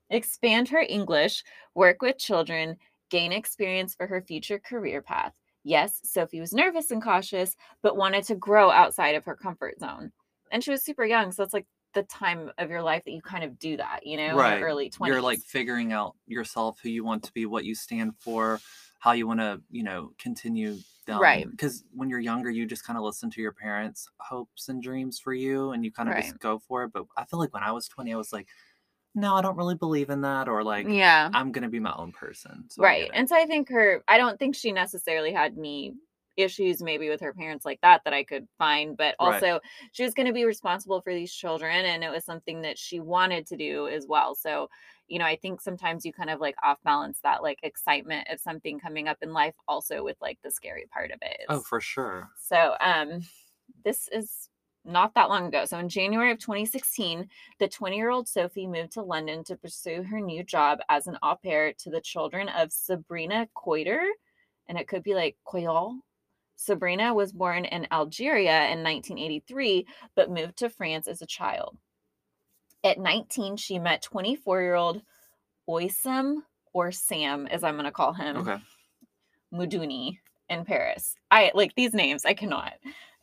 expand 0.08 0.68
her 0.70 0.84
English, 0.88 1.44
work 1.74 2.00
with 2.00 2.16
children, 2.16 2.78
gain 3.10 3.32
experience 3.32 3.94
for 3.94 4.06
her 4.06 4.22
future 4.22 4.58
career 4.58 5.02
path. 5.02 5.34
Yes, 5.64 6.00
Sophie 6.04 6.40
was 6.40 6.54
nervous 6.54 6.90
and 6.90 7.02
cautious, 7.02 7.54
but 7.82 7.96
wanted 7.96 8.24
to 8.24 8.34
grow 8.34 8.70
outside 8.70 9.14
of 9.14 9.24
her 9.24 9.36
comfort 9.36 9.78
zone. 9.80 10.12
And 10.50 10.62
she 10.62 10.70
was 10.70 10.82
super 10.82 11.04
young, 11.04 11.32
so 11.32 11.42
it's 11.42 11.54
like 11.54 11.66
the 11.94 12.02
time 12.04 12.50
of 12.58 12.70
your 12.70 12.82
life 12.82 13.02
that 13.04 13.12
you 13.12 13.22
kind 13.22 13.44
of 13.44 13.58
do 13.58 13.76
that, 13.78 14.06
you 14.06 14.16
know, 14.16 14.36
Right. 14.36 14.62
early 14.62 14.90
20s. 14.90 15.08
you're 15.12 15.22
like 15.22 15.40
figuring 15.40 15.92
out 15.92 16.16
yourself 16.26 16.78
who 16.82 16.88
you 16.90 17.02
want 17.04 17.22
to 17.24 17.32
be 17.32 17.46
what 17.46 17.64
you 17.64 17.74
stand 17.74 18.12
for 18.18 18.60
how 19.00 19.12
you 19.12 19.26
want 19.26 19.40
to 19.40 19.62
you 19.70 19.82
know 19.84 20.10
continue 20.18 20.76
down 21.06 21.20
Right. 21.20 21.50
because 21.50 21.84
when 21.94 22.10
you're 22.10 22.18
younger 22.18 22.50
you 22.50 22.66
just 22.66 22.84
kind 22.84 22.98
of 22.98 23.04
listen 23.04 23.30
to 23.30 23.40
your 23.40 23.52
parents 23.52 24.08
hopes 24.18 24.68
and 24.68 24.82
dreams 24.82 25.18
for 25.20 25.32
you 25.32 25.70
and 25.70 25.84
you 25.84 25.90
kind 25.92 26.08
of 26.08 26.14
Right. 26.16 26.24
just 26.24 26.38
go 26.40 26.58
for 26.58 26.82
it 26.84 26.92
but 26.92 27.06
i 27.16 27.24
feel 27.24 27.38
like 27.38 27.54
when 27.54 27.62
i 27.62 27.70
was 27.72 27.88
20 27.88 28.12
i 28.12 28.16
was 28.16 28.32
like 28.32 28.48
no 29.14 29.34
i 29.34 29.40
don't 29.40 29.56
really 29.56 29.76
believe 29.76 30.10
in 30.10 30.20
that 30.22 30.48
or 30.48 30.62
like 30.64 30.88
yeah. 30.88 31.30
i'm 31.32 31.52
gonna 31.52 31.68
be 31.68 31.80
my 31.80 31.94
own 31.96 32.12
person 32.12 32.64
so 32.68 32.82
right 32.82 33.08
and 33.14 33.28
so 33.28 33.36
i 33.36 33.46
think 33.46 33.68
her 33.70 34.02
i 34.08 34.18
don't 34.18 34.38
think 34.38 34.54
she 34.56 34.72
necessarily 34.72 35.32
had 35.32 35.54
any 35.56 35.94
issues 36.38 36.82
maybe 36.82 37.08
with 37.08 37.20
her 37.20 37.34
parents 37.34 37.64
like 37.66 37.80
that 37.82 38.02
that 38.04 38.14
i 38.14 38.24
could 38.24 38.48
find 38.58 38.96
but 38.96 39.14
Right. 39.20 39.44
also 39.44 39.60
she 39.92 40.04
was 40.04 40.14
going 40.14 40.26
to 40.26 40.32
be 40.32 40.44
responsible 40.44 41.00
for 41.02 41.12
these 41.14 41.32
children 41.32 41.84
and 41.84 42.04
it 42.04 42.10
was 42.10 42.24
something 42.24 42.62
that 42.62 42.78
she 42.78 43.00
wanted 43.00 43.46
to 43.48 43.56
do 43.56 43.88
as 43.88 44.06
well 44.06 44.34
so 44.34 44.68
you 45.08 45.18
know 45.18 45.24
i 45.26 45.36
think 45.36 45.60
sometimes 45.60 46.04
you 46.06 46.12
kind 46.12 46.30
of 46.30 46.40
like 46.40 46.56
off 46.62 46.78
balance 46.84 47.20
that 47.22 47.42
like 47.42 47.58
excitement 47.62 48.26
of 48.30 48.40
something 48.40 48.78
coming 48.80 49.08
up 49.08 49.18
in 49.22 49.32
life 49.32 49.54
also 49.66 50.04
with 50.04 50.16
like 50.20 50.38
the 50.42 50.50
scary 50.50 50.86
part 50.92 51.10
of 51.10 51.18
it 51.22 51.48
oh 51.48 51.60
for 51.60 51.80
sure 51.80 52.30
so 52.36 52.76
um 52.80 53.22
this 53.84 54.08
is 54.08 54.48
not 54.84 55.14
that 55.14 55.28
long 55.28 55.46
ago. 55.46 55.66
So 55.66 55.78
in 55.78 55.88
January 55.90 56.30
of 56.32 56.38
2016, 56.38 57.28
the 57.58 57.68
20 57.68 57.96
year 57.96 58.10
old 58.10 58.28
Sophie 58.28 58.66
moved 58.66 58.92
to 58.92 59.02
London 59.02 59.44
to 59.44 59.56
pursue 59.56 60.02
her 60.04 60.20
new 60.20 60.42
job 60.44 60.80
as 60.88 61.06
an 61.06 61.18
au 61.22 61.36
pair 61.36 61.74
to 61.74 61.90
the 61.90 62.00
children 62.00 62.48
of 62.48 62.72
Sabrina 62.72 63.48
Coiter. 63.56 64.06
And 64.68 64.78
it 64.78 64.88
could 64.88 65.02
be 65.02 65.14
like 65.14 65.36
Coyol. 65.44 66.00
Sabrina 66.58 67.14
was 67.14 67.32
born 67.32 67.64
in 67.64 67.86
Algeria 67.92 68.64
in 68.64 68.82
1983, 68.82 69.86
but 70.16 70.28
moved 70.30 70.56
to 70.58 70.68
France 70.68 71.06
as 71.06 71.22
a 71.22 71.26
child. 71.26 71.78
At 72.82 72.98
19, 72.98 73.56
she 73.56 73.78
met 73.78 74.02
24 74.02 74.60
year 74.60 74.74
old 74.74 75.00
Oisem, 75.68 76.38
or 76.72 76.90
Sam, 76.90 77.46
as 77.46 77.62
I'm 77.62 77.74
going 77.74 77.84
to 77.84 77.92
call 77.92 78.12
him, 78.12 78.36
Okay. 78.38 78.56
Muduni 79.54 80.18
in 80.48 80.64
Paris. 80.64 81.14
I 81.30 81.52
like 81.54 81.74
these 81.76 81.94
names, 81.94 82.24
I 82.24 82.34
cannot. 82.34 82.72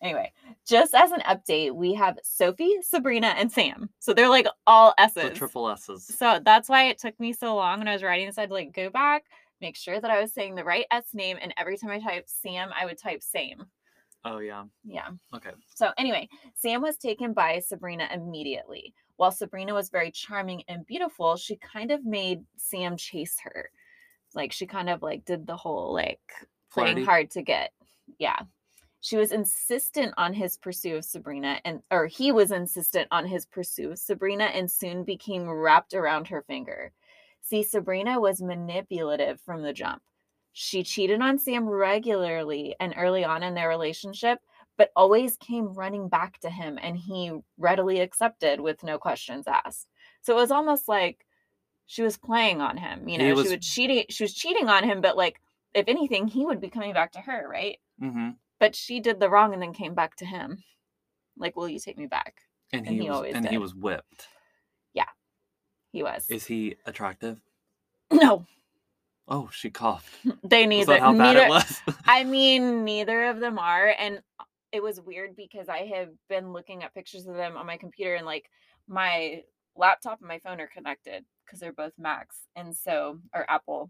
Anyway, 0.01 0.32
just 0.68 0.94
as 0.94 1.12
an 1.12 1.22
update, 1.22 1.74
we 1.74 1.94
have 1.94 2.18
Sophie, 2.24 2.77
Sabrina, 2.82 3.27
and 3.38 3.51
Sam. 3.51 3.89
So 4.00 4.13
they're 4.13 4.30
like 4.30 4.48
all 4.68 4.94
The 4.98 5.04
S's. 5.04 5.38
triple 5.38 5.70
S's. 5.70 6.06
So 6.06 6.39
that's 6.44 6.70
why 6.70 6.86
it 6.86 7.00
took 7.00 7.20
me 7.20 7.34
so 7.34 7.56
long 7.56 7.80
when 7.80 7.88
I 7.88 7.94
was 7.94 8.04
writing 8.04 8.27
this. 8.27 8.38
I'd 8.38 8.51
like 8.51 8.74
go 8.74 8.89
back, 8.89 9.24
make 9.62 9.76
sure 9.76 10.00
that 10.00 10.12
I 10.12 10.22
was 10.22 10.34
saying 10.34 10.56
the 10.56 10.64
right 10.64 10.86
S 10.92 11.06
name, 11.14 11.38
and 11.42 11.54
every 11.58 11.78
time 11.78 11.92
I 11.92 12.00
typed 12.00 12.30
Sam, 12.30 12.70
I 12.80 12.86
would 12.86 12.98
type 12.98 13.22
same. 13.22 13.66
Oh 14.26 14.40
yeah. 14.40 14.64
Yeah. 14.84 15.10
Okay. 15.36 15.52
So 15.76 15.92
anyway, 15.98 16.28
Sam 16.56 16.82
was 16.82 16.98
taken 16.98 17.34
by 17.34 17.60
Sabrina 17.60 18.10
immediately. 18.12 18.94
While 19.18 19.32
Sabrina 19.32 19.74
was 19.74 19.90
very 19.90 20.12
charming 20.12 20.64
and 20.68 20.86
beautiful, 20.86 21.38
she 21.38 21.58
kind 21.58 21.92
of 21.92 22.04
made 22.04 22.44
Sam 22.58 22.98
chase 22.98 23.38
her. 23.44 23.70
Like 24.34 24.52
she 24.52 24.66
kind 24.66 24.90
of 24.90 25.04
like 25.04 25.26
did 25.26 25.46
the 25.46 25.56
whole 25.56 25.94
like 25.94 26.20
playing 26.72 26.96
Flirty. 26.96 27.06
hard 27.06 27.32
to 27.32 27.44
get. 27.44 27.72
Yeah. 28.18 28.40
She 29.02 29.16
was 29.16 29.32
insistent 29.32 30.16
on 30.18 30.34
his 30.34 30.58
pursuit 30.58 30.98
of 30.98 31.06
Sabrina 31.06 31.62
and 31.64 31.82
or 31.92 32.08
he 32.08 32.32
was 32.32 32.52
insistent 32.52 33.08
on 33.12 33.28
his 33.28 33.46
pursuit 33.46 33.92
of 33.92 34.00
Sabrina 34.00 34.46
and 34.46 34.70
soon 34.70 35.04
became 35.04 35.48
wrapped 35.48 35.94
around 35.94 36.28
her 36.28 36.42
finger. 36.42 36.92
See, 37.46 37.62
Sabrina 37.62 38.20
was 38.20 38.42
manipulative 38.42 39.40
from 39.42 39.62
the 39.62 39.72
jump. 39.72 40.02
She 40.54 40.84
cheated 40.84 41.22
on 41.22 41.38
Sam 41.38 41.68
regularly 41.68 42.75
and 42.80 42.96
early 42.98 43.24
on 43.24 43.44
in 43.44 43.54
their 43.54 43.70
relationship, 43.70 44.40
but 44.78 44.92
always 44.96 45.38
came 45.38 45.74
running 45.74 46.10
back 46.10 46.40
to 46.40 46.50
him 46.50 46.80
and 46.82 46.98
he 46.98 47.32
readily 47.60 48.00
accepted 48.00 48.60
with 48.60 48.84
no 48.84 48.98
questions 48.98 49.46
asked. 49.48 49.88
So 50.24 50.34
it 50.34 50.42
was 50.42 50.50
almost 50.50 50.88
like 50.88 51.24
she 51.86 52.02
was 52.02 52.18
playing 52.18 52.62
on 52.62 52.78
him. 52.78 53.08
You 53.08 53.20
know, 53.20 53.34
was- 53.36 53.48
she 53.48 53.56
was 53.56 53.66
cheating 53.66 54.06
she 54.10 54.24
was 54.24 54.34
cheating 54.34 54.68
on 54.68 54.84
him, 54.84 55.02
but 55.02 55.16
like 55.16 55.40
if 55.75 55.88
anything, 55.88 56.28
he 56.28 56.46
would 56.46 56.62
be 56.62 56.70
coming 56.70 56.94
back 56.94 57.12
to 57.12 57.20
her, 57.20 57.48
right? 57.48 57.78
Mm-hmm. 58.02 58.30
But 58.60 58.75
she 58.75 59.00
did 59.02 59.20
the 59.20 59.30
wrong 59.30 59.54
and 59.54 59.62
then 59.62 59.74
came 59.74 59.94
back 59.94 60.16
to 60.16 60.25
him. 60.25 60.64
Like, 61.38 61.56
will 61.56 61.70
you 61.70 61.80
take 61.80 61.98
me 61.98 62.08
back? 62.08 62.38
And 62.72 62.88
And 62.88 62.96
he, 62.96 63.02
he 63.04 63.10
was 63.10 63.18
always 63.18 63.36
and 63.36 63.48
he 63.48 63.58
was 63.60 63.75
whipped. 63.75 64.30
He 65.96 66.04
was. 66.04 66.30
Is 66.30 66.46
he 66.46 66.75
attractive? 66.86 67.40
no, 68.12 68.46
Oh, 69.30 69.50
she 69.52 69.70
coughed. 69.70 70.14
they 70.44 70.66
neither. 70.66 71.00
how 71.00 71.14
bad 71.14 71.18
neither 71.36 71.46
it 71.46 71.50
was? 71.50 71.82
I 72.06 72.25
mean, 72.25 72.84
neither 72.84 73.28
of 73.28 73.40
them 73.40 73.58
are. 73.58 73.96
And 73.98 74.20
it 74.74 74.84
was 74.84 75.00
weird 75.00 75.38
because 75.38 75.70
I 75.70 75.86
have 75.96 76.10
been 76.28 76.52
looking 76.52 76.84
at 76.84 76.94
pictures 76.94 77.25
of 77.28 77.36
them 77.36 77.56
on 77.56 77.66
my 77.66 77.78
computer 77.78 78.16
and 78.16 78.25
like 78.25 78.50
my 78.90 79.44
laptop 79.78 80.20
and 80.20 80.28
my 80.28 80.40
phone 80.40 80.60
are 80.60 80.68
connected 80.68 81.24
because 81.46 81.62
they're 81.62 81.72
both 81.72 81.94
Macs. 81.98 82.42
And 82.58 82.75
so, 82.75 83.20
or 83.34 83.50
Apple. 83.50 83.90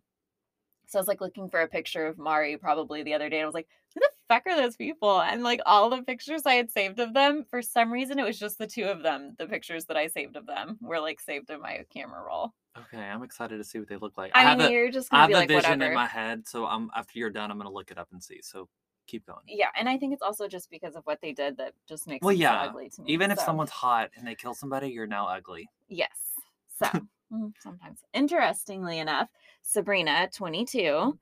So 0.88 1.00
I 1.00 1.02
was 1.02 1.08
like 1.08 1.22
looking 1.22 1.50
for 1.50 1.62
a 1.62 1.68
picture 1.68 2.06
of 2.06 2.20
Mari 2.20 2.56
probably 2.58 3.02
the 3.02 3.16
other 3.16 3.30
day. 3.30 3.38
And 3.38 3.44
I 3.44 3.48
was 3.48 3.56
like, 3.56 3.68
who 3.96 4.00
the 4.00 4.10
fuck 4.28 4.44
are 4.48 4.56
those 4.56 4.76
people? 4.76 5.22
And 5.22 5.44
like 5.44 5.62
all 5.66 5.90
the 5.90 6.02
pictures 6.04 6.44
I 6.46 6.54
had 6.56 6.72
saved 6.72 7.00
of 7.00 7.14
them, 7.14 7.46
for 7.50 7.62
some 7.62 7.92
reason, 7.92 8.20
it 8.20 8.24
was 8.26 8.40
just 8.40 8.58
the 8.58 8.68
two 8.68 8.86
of 8.86 9.04
them. 9.04 9.36
The 9.38 9.48
pictures 9.48 9.86
that 9.86 9.98
I 9.98 10.08
saved 10.08 10.36
of 10.36 10.46
them 10.46 10.78
were 10.82 11.00
like 11.00 11.20
saved 11.20 11.50
in 11.50 11.62
my 11.62 11.84
camera 11.94 12.24
roll. 12.26 12.54
okay, 12.78 13.04
I'm 13.04 13.24
excited 13.24 13.58
to 13.58 13.64
see 13.64 13.80
what 13.80 13.88
they 13.88 13.98
look 13.98 14.18
like. 14.18 14.32
I, 14.36 14.42
have 14.44 14.58
mean, 14.58 14.68
a, 14.68 14.72
you're 14.72 14.92
just 14.92 15.10
I 15.12 15.18
gonna 15.18 15.22
have 15.22 15.30
be 15.30 15.34
a 15.34 15.38
like, 15.38 15.48
vision 15.48 15.80
whatever. 15.80 15.92
in 15.92 15.96
my 15.96 16.08
head, 16.08 16.48
so 16.48 16.66
I'm 16.66 16.90
after 16.96 17.20
you're 17.20 17.30
done, 17.30 17.52
I'm 17.52 17.58
gonna 17.58 17.72
look 17.72 17.92
it 17.92 17.98
up 17.98 18.10
and 18.12 18.22
see. 18.24 18.40
So 18.42 18.68
keep 19.08 19.26
going. 19.28 19.40
Yeah, 19.48 19.68
and 19.78 19.88
I 19.88 19.98
think 19.98 20.14
it's 20.14 20.22
also 20.24 20.48
just 20.48 20.70
because 20.72 20.96
of 20.96 21.04
what 21.06 21.22
they 21.22 21.32
did 21.32 21.58
that 21.58 21.74
just 21.88 22.08
makes 22.08 22.24
Well, 22.24 22.34
yeah, 22.34 22.64
so 22.64 22.70
ugly 22.70 22.90
to 22.90 23.02
me. 23.04 23.12
Even 23.14 23.32
if 23.32 23.40
so, 23.40 23.46
someone's 23.46 23.70
hot 23.70 24.10
and 24.18 24.28
they 24.28 24.36
kill 24.36 24.54
somebody, 24.54 24.90
you're 24.90 25.08
now 25.08 25.28
ugly. 25.28 25.70
yes, 25.88 26.10
so 26.80 26.88
mm, 27.32 27.54
sometimes. 27.60 28.00
Interestingly 28.14 29.00
enough, 29.00 29.30
Sabrina, 29.62 30.28
22, 30.34 31.18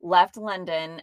left 0.00 0.36
London 0.36 1.02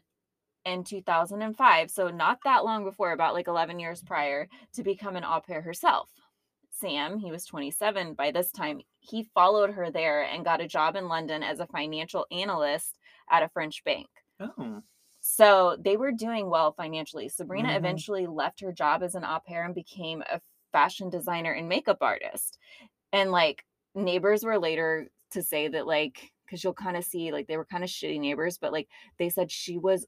in 0.66 0.84
2005, 0.84 1.92
so 1.92 2.10
not 2.10 2.40
that 2.44 2.64
long 2.66 2.84
before, 2.84 3.12
about 3.12 3.34
like 3.34 3.48
11 3.48 3.80
years 3.80 4.02
prior, 4.04 4.48
to 4.74 4.84
become 4.84 5.16
an 5.16 5.24
au 5.26 5.42
pair 5.42 5.62
herself. 5.62 6.10
Sam, 6.72 7.18
he 7.20 7.32
was 7.32 7.46
27 7.46 8.16
by 8.16 8.32
this 8.32 8.52
time, 8.52 8.82
he 9.00 9.24
followed 9.24 9.72
her 9.72 9.92
there 9.92 10.24
and 10.24 10.44
got 10.46 10.62
a 10.62 10.68
job 10.68 10.96
in 10.96 11.08
London 11.08 11.44
as 11.44 11.60
a 11.60 11.68
financial 11.68 12.26
analyst 12.32 13.00
at 13.30 13.44
a 13.44 13.50
French 13.50 13.84
bank. 13.84 14.08
Oh, 14.40 14.84
So 15.22 15.78
they 15.80 15.96
were 15.98 16.12
doing 16.12 16.50
well 16.50 16.74
financially. 16.74 17.30
Sabrina 17.30 17.70
Mhm. 17.70 17.76
eventually 17.76 18.28
left 18.28 18.60
her 18.60 18.72
job 18.74 19.04
as 19.04 19.16
an 19.16 19.24
au 19.24 19.40
pair 19.40 19.64
and 19.64 19.74
became 19.74 20.22
a 20.24 20.42
fashion 20.72 21.10
designer 21.10 21.54
and 21.54 21.70
makeup 21.70 22.00
artist. 22.02 22.58
And 23.14 23.32
like 23.32 23.66
neighbors 23.96 24.44
were 24.46 24.60
later 24.60 25.10
to 25.32 25.44
say 25.44 25.68
that, 25.70 25.88
like, 25.88 26.34
because 26.46 26.64
you'll 26.64 26.74
kind 26.74 26.98
of 26.98 27.06
see, 27.06 27.32
like, 27.32 27.48
they 27.48 27.58
were 27.58 27.66
kind 27.66 27.84
of 27.84 27.90
shitty 27.92 28.20
neighbors, 28.20 28.58
but 28.60 28.74
like 28.74 28.90
they 29.20 29.30
said 29.30 29.52
she 29.52 29.78
was 29.78 30.08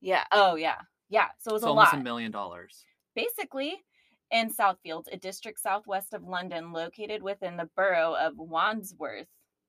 Yeah. 0.00 0.24
Oh, 0.32 0.54
yeah. 0.54 0.76
Yeah. 1.10 1.26
So 1.38 1.50
it 1.50 1.54
was 1.54 1.62
It's 1.62 1.66
a 1.66 1.70
almost 1.70 1.92
lot. 1.92 2.00
a 2.00 2.04
million 2.04 2.30
dollars. 2.30 2.84
Basically, 3.14 3.82
in 4.30 4.52
Southfields, 4.52 5.06
a 5.12 5.16
district 5.16 5.60
southwest 5.60 6.12
of 6.14 6.24
London, 6.24 6.72
located 6.72 7.22
within 7.22 7.56
the 7.56 7.68
borough 7.76 8.14
of 8.14 8.36
Wandsworth, 8.36 9.26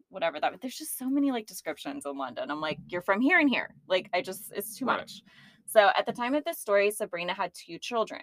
whatever 0.10 0.40
that. 0.40 0.52
But 0.52 0.62
There's 0.62 0.78
just 0.78 0.98
so 0.98 1.10
many 1.10 1.32
like 1.32 1.48
descriptions 1.48 2.06
in 2.06 2.18
London. 2.18 2.52
I'm 2.52 2.62
like, 2.62 2.80
you're 2.90 3.02
from 3.02 3.22
here 3.22 3.40
and 3.40 3.50
here. 3.50 3.74
Like, 3.88 4.10
I 4.14 4.22
just, 4.22 4.52
it's 4.54 4.76
too 4.78 4.86
Right. 4.86 5.00
much. 5.00 5.22
So 5.66 5.92
at 5.98 6.06
the 6.06 6.14
time 6.14 6.34
of 6.34 6.44
this 6.46 6.60
story, 6.60 6.90
Sabrina 6.92 7.34
had 7.34 7.54
two 7.54 7.78
children, 7.78 8.22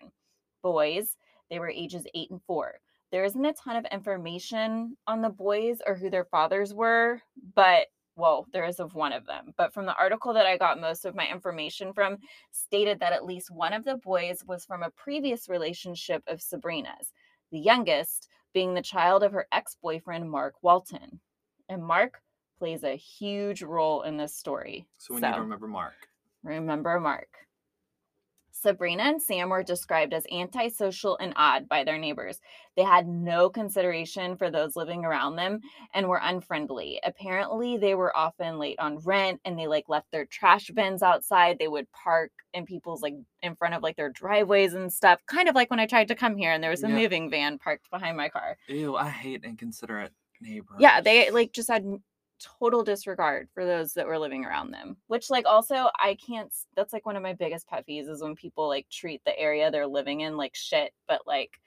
boys. 0.62 1.16
They 1.48 1.58
were 1.58 1.70
ages 1.70 2.04
eight 2.14 2.30
and 2.30 2.42
four. 2.46 2.74
There 3.12 3.24
isn't 3.24 3.44
a 3.44 3.52
ton 3.52 3.76
of 3.76 3.86
information 3.92 4.96
on 5.06 5.22
the 5.22 5.28
boys 5.30 5.78
or 5.86 5.94
who 5.94 6.10
their 6.10 6.24
fathers 6.24 6.74
were, 6.74 7.22
but 7.54 7.86
well, 8.16 8.46
there 8.52 8.64
is 8.64 8.80
of 8.80 8.94
one 8.94 9.12
of 9.12 9.26
them. 9.26 9.52
But 9.56 9.72
from 9.72 9.86
the 9.86 9.96
article 9.96 10.32
that 10.32 10.46
I 10.46 10.56
got 10.56 10.80
most 10.80 11.04
of 11.04 11.14
my 11.14 11.28
information 11.28 11.92
from, 11.92 12.18
stated 12.50 12.98
that 13.00 13.12
at 13.12 13.24
least 13.24 13.50
one 13.50 13.72
of 13.72 13.84
the 13.84 13.96
boys 13.96 14.42
was 14.46 14.64
from 14.64 14.82
a 14.82 14.90
previous 14.90 15.48
relationship 15.48 16.22
of 16.26 16.40
Sabrina's, 16.40 17.12
the 17.52 17.58
youngest 17.58 18.28
being 18.52 18.74
the 18.74 18.82
child 18.82 19.22
of 19.22 19.32
her 19.32 19.46
ex 19.52 19.76
boyfriend, 19.82 20.30
Mark 20.30 20.54
Walton. 20.62 21.20
And 21.68 21.84
Mark 21.84 22.20
plays 22.58 22.84
a 22.84 22.96
huge 22.96 23.62
role 23.62 24.02
in 24.02 24.16
this 24.16 24.34
story. 24.34 24.86
So 24.96 25.14
we 25.14 25.20
need 25.20 25.32
to 25.32 25.40
remember 25.40 25.68
Mark. 25.68 25.94
Remember 26.42 26.98
Mark. 26.98 27.28
Sabrina 28.66 29.04
and 29.04 29.22
Sam 29.22 29.50
were 29.50 29.62
described 29.62 30.12
as 30.12 30.26
antisocial 30.32 31.16
and 31.18 31.32
odd 31.36 31.68
by 31.68 31.84
their 31.84 31.98
neighbors. 31.98 32.40
They 32.76 32.82
had 32.82 33.06
no 33.06 33.48
consideration 33.48 34.36
for 34.36 34.50
those 34.50 34.74
living 34.74 35.04
around 35.04 35.36
them 35.36 35.60
and 35.94 36.08
were 36.08 36.18
unfriendly. 36.20 36.98
Apparently, 37.04 37.76
they 37.76 37.94
were 37.94 38.16
often 38.16 38.58
late 38.58 38.80
on 38.80 38.98
rent 38.98 39.40
and 39.44 39.56
they 39.56 39.68
like 39.68 39.88
left 39.88 40.10
their 40.10 40.26
trash 40.26 40.68
bins 40.74 41.00
outside. 41.00 41.60
They 41.60 41.68
would 41.68 41.86
park 41.92 42.32
in 42.54 42.66
people's 42.66 43.02
like 43.02 43.14
in 43.40 43.54
front 43.54 43.74
of 43.74 43.84
like 43.84 43.94
their 43.94 44.10
driveways 44.10 44.74
and 44.74 44.92
stuff. 44.92 45.20
Kind 45.26 45.48
of 45.48 45.54
like 45.54 45.70
when 45.70 45.78
I 45.78 45.86
tried 45.86 46.08
to 46.08 46.16
come 46.16 46.36
here 46.36 46.50
and 46.50 46.60
there 46.60 46.72
was 46.72 46.82
a 46.82 46.88
Yeah. 46.88 46.96
moving 46.96 47.30
van 47.30 47.58
parked 47.60 47.88
behind 47.88 48.16
my 48.16 48.28
car. 48.28 48.56
Ew, 48.66 48.96
I 48.96 49.10
hate 49.10 49.44
inconsiderate 49.44 50.12
neighbors. 50.40 50.78
Yeah, 50.80 51.00
they 51.00 51.30
like 51.30 51.52
just 51.52 51.68
had 51.68 51.84
total 52.40 52.82
disregard 52.82 53.48
for 53.54 53.64
those 53.64 53.94
that 53.94 54.06
were 54.06 54.18
living 54.18 54.44
around 54.44 54.70
them. 54.70 54.96
Which 55.06 55.30
like 55.30 55.46
also 55.46 55.88
I 55.98 56.16
can't 56.24 56.52
that's 56.74 56.92
like 56.92 57.06
one 57.06 57.16
of 57.16 57.22
my 57.22 57.32
biggest 57.32 57.66
pet 57.68 57.86
peeves 57.88 58.08
is 58.08 58.22
when 58.22 58.34
people 58.34 58.68
like 58.68 58.88
treat 58.90 59.22
the 59.24 59.38
area 59.38 59.70
they're 59.70 59.86
living 59.86 60.20
in 60.20 60.36
like 60.36 60.54
shit, 60.54 60.92
but 61.08 61.26
like 61.26 61.60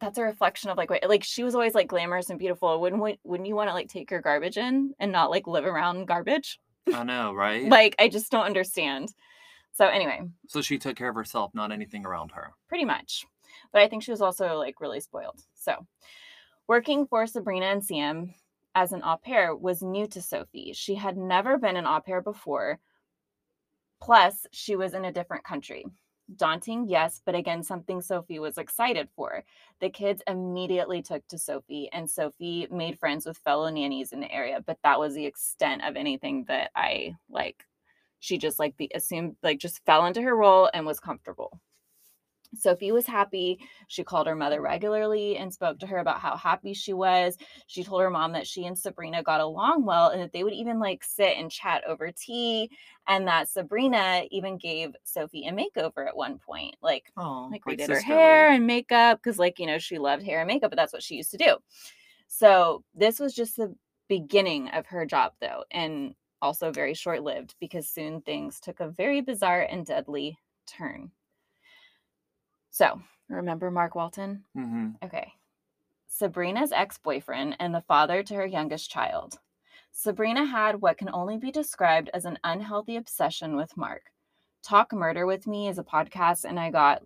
that's 0.00 0.18
a 0.18 0.22
reflection 0.22 0.70
of 0.70 0.76
like 0.76 0.90
what 0.90 1.08
like 1.08 1.24
she 1.24 1.42
was 1.42 1.54
always 1.54 1.74
like 1.74 1.88
glamorous 1.88 2.30
and 2.30 2.38
beautiful. 2.38 2.80
Wouldn't 2.80 3.18
wouldn't 3.24 3.48
you 3.48 3.54
want 3.54 3.68
to 3.70 3.74
like 3.74 3.88
take 3.88 4.10
your 4.10 4.20
garbage 4.20 4.58
in 4.58 4.94
and 4.98 5.12
not 5.12 5.30
like 5.30 5.46
live 5.46 5.64
around 5.64 6.06
garbage? 6.06 6.60
I 6.92 7.02
know, 7.02 7.32
right? 7.34 7.68
Like 7.68 7.94
I 7.98 8.08
just 8.08 8.30
don't 8.30 8.44
understand. 8.44 9.14
So 9.72 9.86
anyway, 9.86 10.22
so 10.48 10.62
she 10.62 10.78
took 10.78 10.96
care 10.96 11.10
of 11.10 11.14
herself, 11.14 11.54
not 11.54 11.72
anything 11.72 12.06
around 12.06 12.32
her. 12.32 12.52
pretty 12.68 12.84
much. 12.84 13.26
But 13.72 13.82
I 13.82 13.88
think 13.88 14.02
she 14.02 14.10
was 14.10 14.22
also 14.22 14.56
like 14.58 14.80
really 14.80 15.00
spoiled. 15.00 15.40
So 15.54 15.86
Working 16.68 17.06
for 17.06 17.26
Sabrina 17.26 17.66
and 17.66 17.84
Sam 17.84 18.34
as 18.76 18.92
an 18.92 19.02
au 19.02 19.16
pair 19.16 19.56
was 19.56 19.82
new 19.82 20.06
to 20.06 20.20
Sophie. 20.20 20.72
She 20.74 20.94
had 20.94 21.16
never 21.16 21.56
been 21.56 21.76
an 21.76 21.86
au 21.86 21.98
pair 21.98 22.20
before. 22.20 22.78
Plus, 24.02 24.46
she 24.52 24.76
was 24.76 24.92
in 24.92 25.06
a 25.06 25.12
different 25.12 25.44
country. 25.44 25.86
Daunting, 26.36 26.86
yes, 26.86 27.22
but 27.24 27.34
again, 27.34 27.62
something 27.62 28.02
Sophie 28.02 28.38
was 28.38 28.58
excited 28.58 29.08
for. 29.16 29.42
The 29.80 29.88
kids 29.88 30.22
immediately 30.26 31.00
took 31.00 31.26
to 31.28 31.38
Sophie, 31.38 31.88
and 31.92 32.10
Sophie 32.10 32.68
made 32.70 32.98
friends 32.98 33.24
with 33.24 33.38
fellow 33.38 33.70
nannies 33.70 34.12
in 34.12 34.20
the 34.20 34.30
area, 34.30 34.62
but 34.66 34.78
that 34.82 35.00
was 35.00 35.14
the 35.14 35.24
extent 35.24 35.82
of 35.82 35.96
anything 35.96 36.44
that 36.48 36.70
I 36.76 37.16
like. 37.30 37.64
She 38.20 38.36
just 38.36 38.58
like 38.58 38.76
the 38.76 38.92
assumed, 38.94 39.36
like, 39.42 39.58
just 39.58 39.84
fell 39.86 40.04
into 40.04 40.20
her 40.20 40.36
role 40.36 40.68
and 40.74 40.84
was 40.84 41.00
comfortable. 41.00 41.60
Sophie 42.58 42.92
was 42.92 43.06
happy. 43.06 43.58
She 43.88 44.04
called 44.04 44.26
her 44.26 44.34
mother 44.36 44.60
regularly 44.60 45.36
and 45.36 45.52
spoke 45.52 45.78
to 45.80 45.86
her 45.86 45.98
about 45.98 46.20
how 46.20 46.36
happy 46.36 46.72
she 46.74 46.92
was. 46.92 47.36
She 47.66 47.84
told 47.84 48.02
her 48.02 48.10
mom 48.10 48.32
that 48.32 48.46
she 48.46 48.66
and 48.66 48.78
Sabrina 48.78 49.22
got 49.22 49.40
along 49.40 49.84
well 49.84 50.10
and 50.10 50.20
that 50.20 50.32
they 50.32 50.44
would 50.44 50.52
even 50.52 50.78
like 50.78 51.02
sit 51.04 51.36
and 51.36 51.50
chat 51.50 51.82
over 51.86 52.10
tea 52.12 52.70
and 53.08 53.26
that 53.28 53.48
Sabrina 53.48 54.24
even 54.30 54.58
gave 54.58 54.94
Sophie 55.04 55.46
a 55.46 55.52
makeover 55.52 56.06
at 56.06 56.16
one 56.16 56.38
point. 56.38 56.76
Like 56.82 57.12
Oh, 57.16 57.48
like 57.50 57.64
redid 57.64 57.88
her 57.88 58.00
hair 58.00 58.50
and 58.50 58.66
makeup 58.66 59.18
because 59.22 59.38
like 59.38 59.58
you 59.58 59.66
know 59.66 59.78
she 59.78 59.98
loved 59.98 60.22
hair 60.22 60.40
and 60.40 60.48
makeup 60.48 60.70
but 60.70 60.76
that's 60.76 60.92
what 60.92 61.02
she 61.02 61.14
used 61.16 61.30
to 61.30 61.36
do 61.36 61.56
so 62.26 62.84
this 62.94 63.18
was 63.18 63.34
just 63.34 63.56
the 63.56 63.74
beginning 64.08 64.68
of 64.68 64.86
her 64.86 65.06
job 65.06 65.32
though 65.40 65.64
and 65.70 66.14
also 66.42 66.70
very 66.70 66.94
short-lived 66.94 67.54
because 67.60 67.88
soon 67.88 68.20
things 68.20 68.60
took 68.60 68.80
a 68.80 68.88
very 68.88 69.20
bizarre 69.20 69.62
and 69.62 69.86
deadly 69.86 70.38
turn 70.66 71.10
so 72.76 73.00
remember 73.28 73.70
mark 73.70 73.94
walton 73.94 74.44
hmm 74.54 74.90
okay 75.02 75.32
sabrina's 76.08 76.72
ex-boyfriend 76.72 77.56
and 77.58 77.74
the 77.74 77.84
father 77.88 78.22
to 78.22 78.34
her 78.34 78.46
youngest 78.46 78.90
child 78.90 79.38
sabrina 79.92 80.44
had 80.44 80.80
what 80.80 80.98
can 80.98 81.10
only 81.12 81.38
be 81.38 81.50
described 81.50 82.10
as 82.12 82.24
an 82.24 82.38
unhealthy 82.44 82.96
obsession 82.96 83.56
with 83.56 83.76
mark 83.76 84.02
talk 84.62 84.92
murder 84.92 85.26
with 85.26 85.46
me 85.46 85.68
is 85.68 85.78
a 85.78 85.84
podcast 85.84 86.44
and 86.44 86.60
i 86.60 86.70
got 86.70 87.02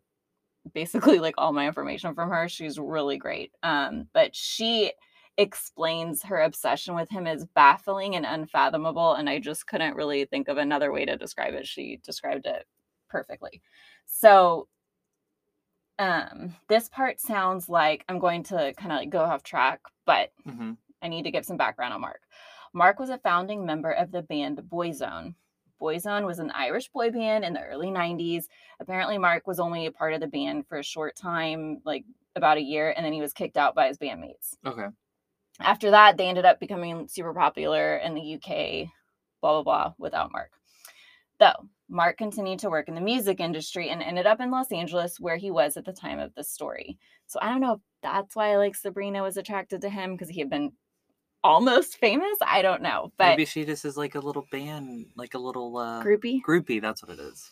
basically 0.75 1.19
like 1.19 1.35
all 1.39 1.53
my 1.53 1.67
information 1.67 2.15
from 2.15 2.31
her. 2.31 2.49
She's 2.49 2.79
really 2.79 3.17
great. 3.17 3.53
Um, 3.63 4.09
but 4.13 4.35
she 4.35 4.93
explains 5.37 6.23
her 6.25 6.43
obsession 6.43 6.95
with 6.95 7.09
him 7.09 7.27
as 7.27 7.47
baffling 7.55 8.17
and 8.17 8.27
unfathomable. 8.27 9.15
And 9.15 9.29
I 9.29 9.39
just 9.39 9.67
couldn't 9.67 9.97
really 9.97 10.25
think 10.25 10.49
of 10.49 10.59
another 10.59 10.93
way 10.93 11.05
to 11.05 11.17
describe 11.17 11.55
it. 11.55 11.67
She 11.67 12.01
described 12.05 12.47
it 12.47 12.67
perfectly. 13.09 13.63
So 14.07 14.69
um 16.01 16.57
this 16.69 16.89
part 16.89 17.21
sounds 17.21 17.69
like 17.69 18.05
I'm 18.09 18.19
going 18.19 18.43
to 18.45 18.75
kind 18.77 18.93
of 18.93 18.99
like 18.99 19.11
go 19.11 19.21
off 19.21 19.45
track, 19.45 19.81
but 20.07 20.33
hmm 20.45 20.73
I 21.03 21.09
need 21.09 21.25
to 21.25 21.31
give 21.31 21.47
some 21.47 21.57
background 21.57 21.95
on 21.95 22.01
Mark. 22.03 22.21
Mark 22.75 22.99
was 22.99 23.11
a 23.11 23.19
founding 23.19 23.65
member 23.67 23.91
of 23.91 24.11
the 24.13 24.23
band 24.23 24.59
Boyzone. 24.71 25.35
Boyzone 25.81 26.27
was 26.27 26.39
an 26.39 26.51
Irish 26.51 26.89
boy 26.91 27.11
band 27.11 27.45
in 27.45 27.55
the 27.55 27.63
early 27.63 27.89
90s. 27.89 28.45
Apparently, 28.81 29.17
Mark 29.19 29.47
was 29.47 29.61
only 29.61 29.87
a 29.87 29.93
part 29.93 30.13
of 30.13 30.21
the 30.21 30.27
band 30.27 30.67
for 30.69 30.79
a 30.79 30.85
short 30.85 31.17
time, 31.17 31.81
like 31.87 32.05
about 32.37 32.59
a 32.59 32.63
year, 32.63 32.93
and 32.95 33.05
then 33.05 33.15
he 33.15 33.23
was 33.23 33.33
kicked 33.33 33.57
out 33.57 33.75
by 33.75 33.89
his 33.89 33.99
bandmates. 33.99 34.57
Okay. 34.67 34.89
After 35.59 35.91
that, 35.91 36.17
they 36.17 36.29
ended 36.29 36.45
up 36.45 36.61
becoming 36.61 37.09
super 37.09 37.35
popular 37.35 37.97
in 37.97 38.15
the 38.15 38.35
UK, 38.35 38.91
blah, 39.41 39.63
blah, 39.63 39.63
blah, 39.63 39.95
without 39.99 40.33
Mark. 40.33 40.51
Though, 41.41 41.69
Mark 41.89 42.19
continued 42.19 42.61
to 42.61 42.71
work 42.71 42.89
in 42.89 42.95
the 42.95 43.01
music 43.01 43.41
industry 43.41 43.89
and 43.89 44.03
ended 44.03 44.27
up 44.27 44.41
in 44.41 44.51
Los 44.51 44.71
Angeles, 44.71 45.19
where 45.19 45.37
he 45.37 45.51
was 45.51 45.77
at 45.77 45.85
the 45.85 45.93
time 45.93 46.19
of 46.19 46.35
the 46.35 46.45
story. 46.45 46.99
So 47.27 47.39
I 47.43 47.49
don't 47.49 47.61
know 47.61 47.75
if 47.75 47.81
that's 48.03 48.37
why 48.37 48.57
like 48.57 48.77
Sabrina 48.77 49.23
was 49.23 49.37
attracted 49.37 49.81
to 49.81 49.89
him 49.89 50.13
because 50.13 50.29
he 50.29 50.41
had 50.41 50.51
been 50.51 50.73
almost 51.43 51.97
famous. 51.99 52.37
I 52.47 52.63
don't 52.63 52.83
know, 52.83 53.13
but 53.17 53.29
Maybe 53.29 53.45
she 53.45 53.65
just 53.65 53.85
is 53.85 53.97
like 53.97 54.15
a 54.15 54.21
little 54.21 54.47
band, 54.53 55.07
like 55.17 55.35
a 55.35 55.39
little 55.39 55.77
uh, 55.77 56.05
groupie. 56.05 56.41
groupie. 56.47 56.81
That's 56.81 57.03
what 57.03 57.19
it 57.19 57.21
is. 57.21 57.51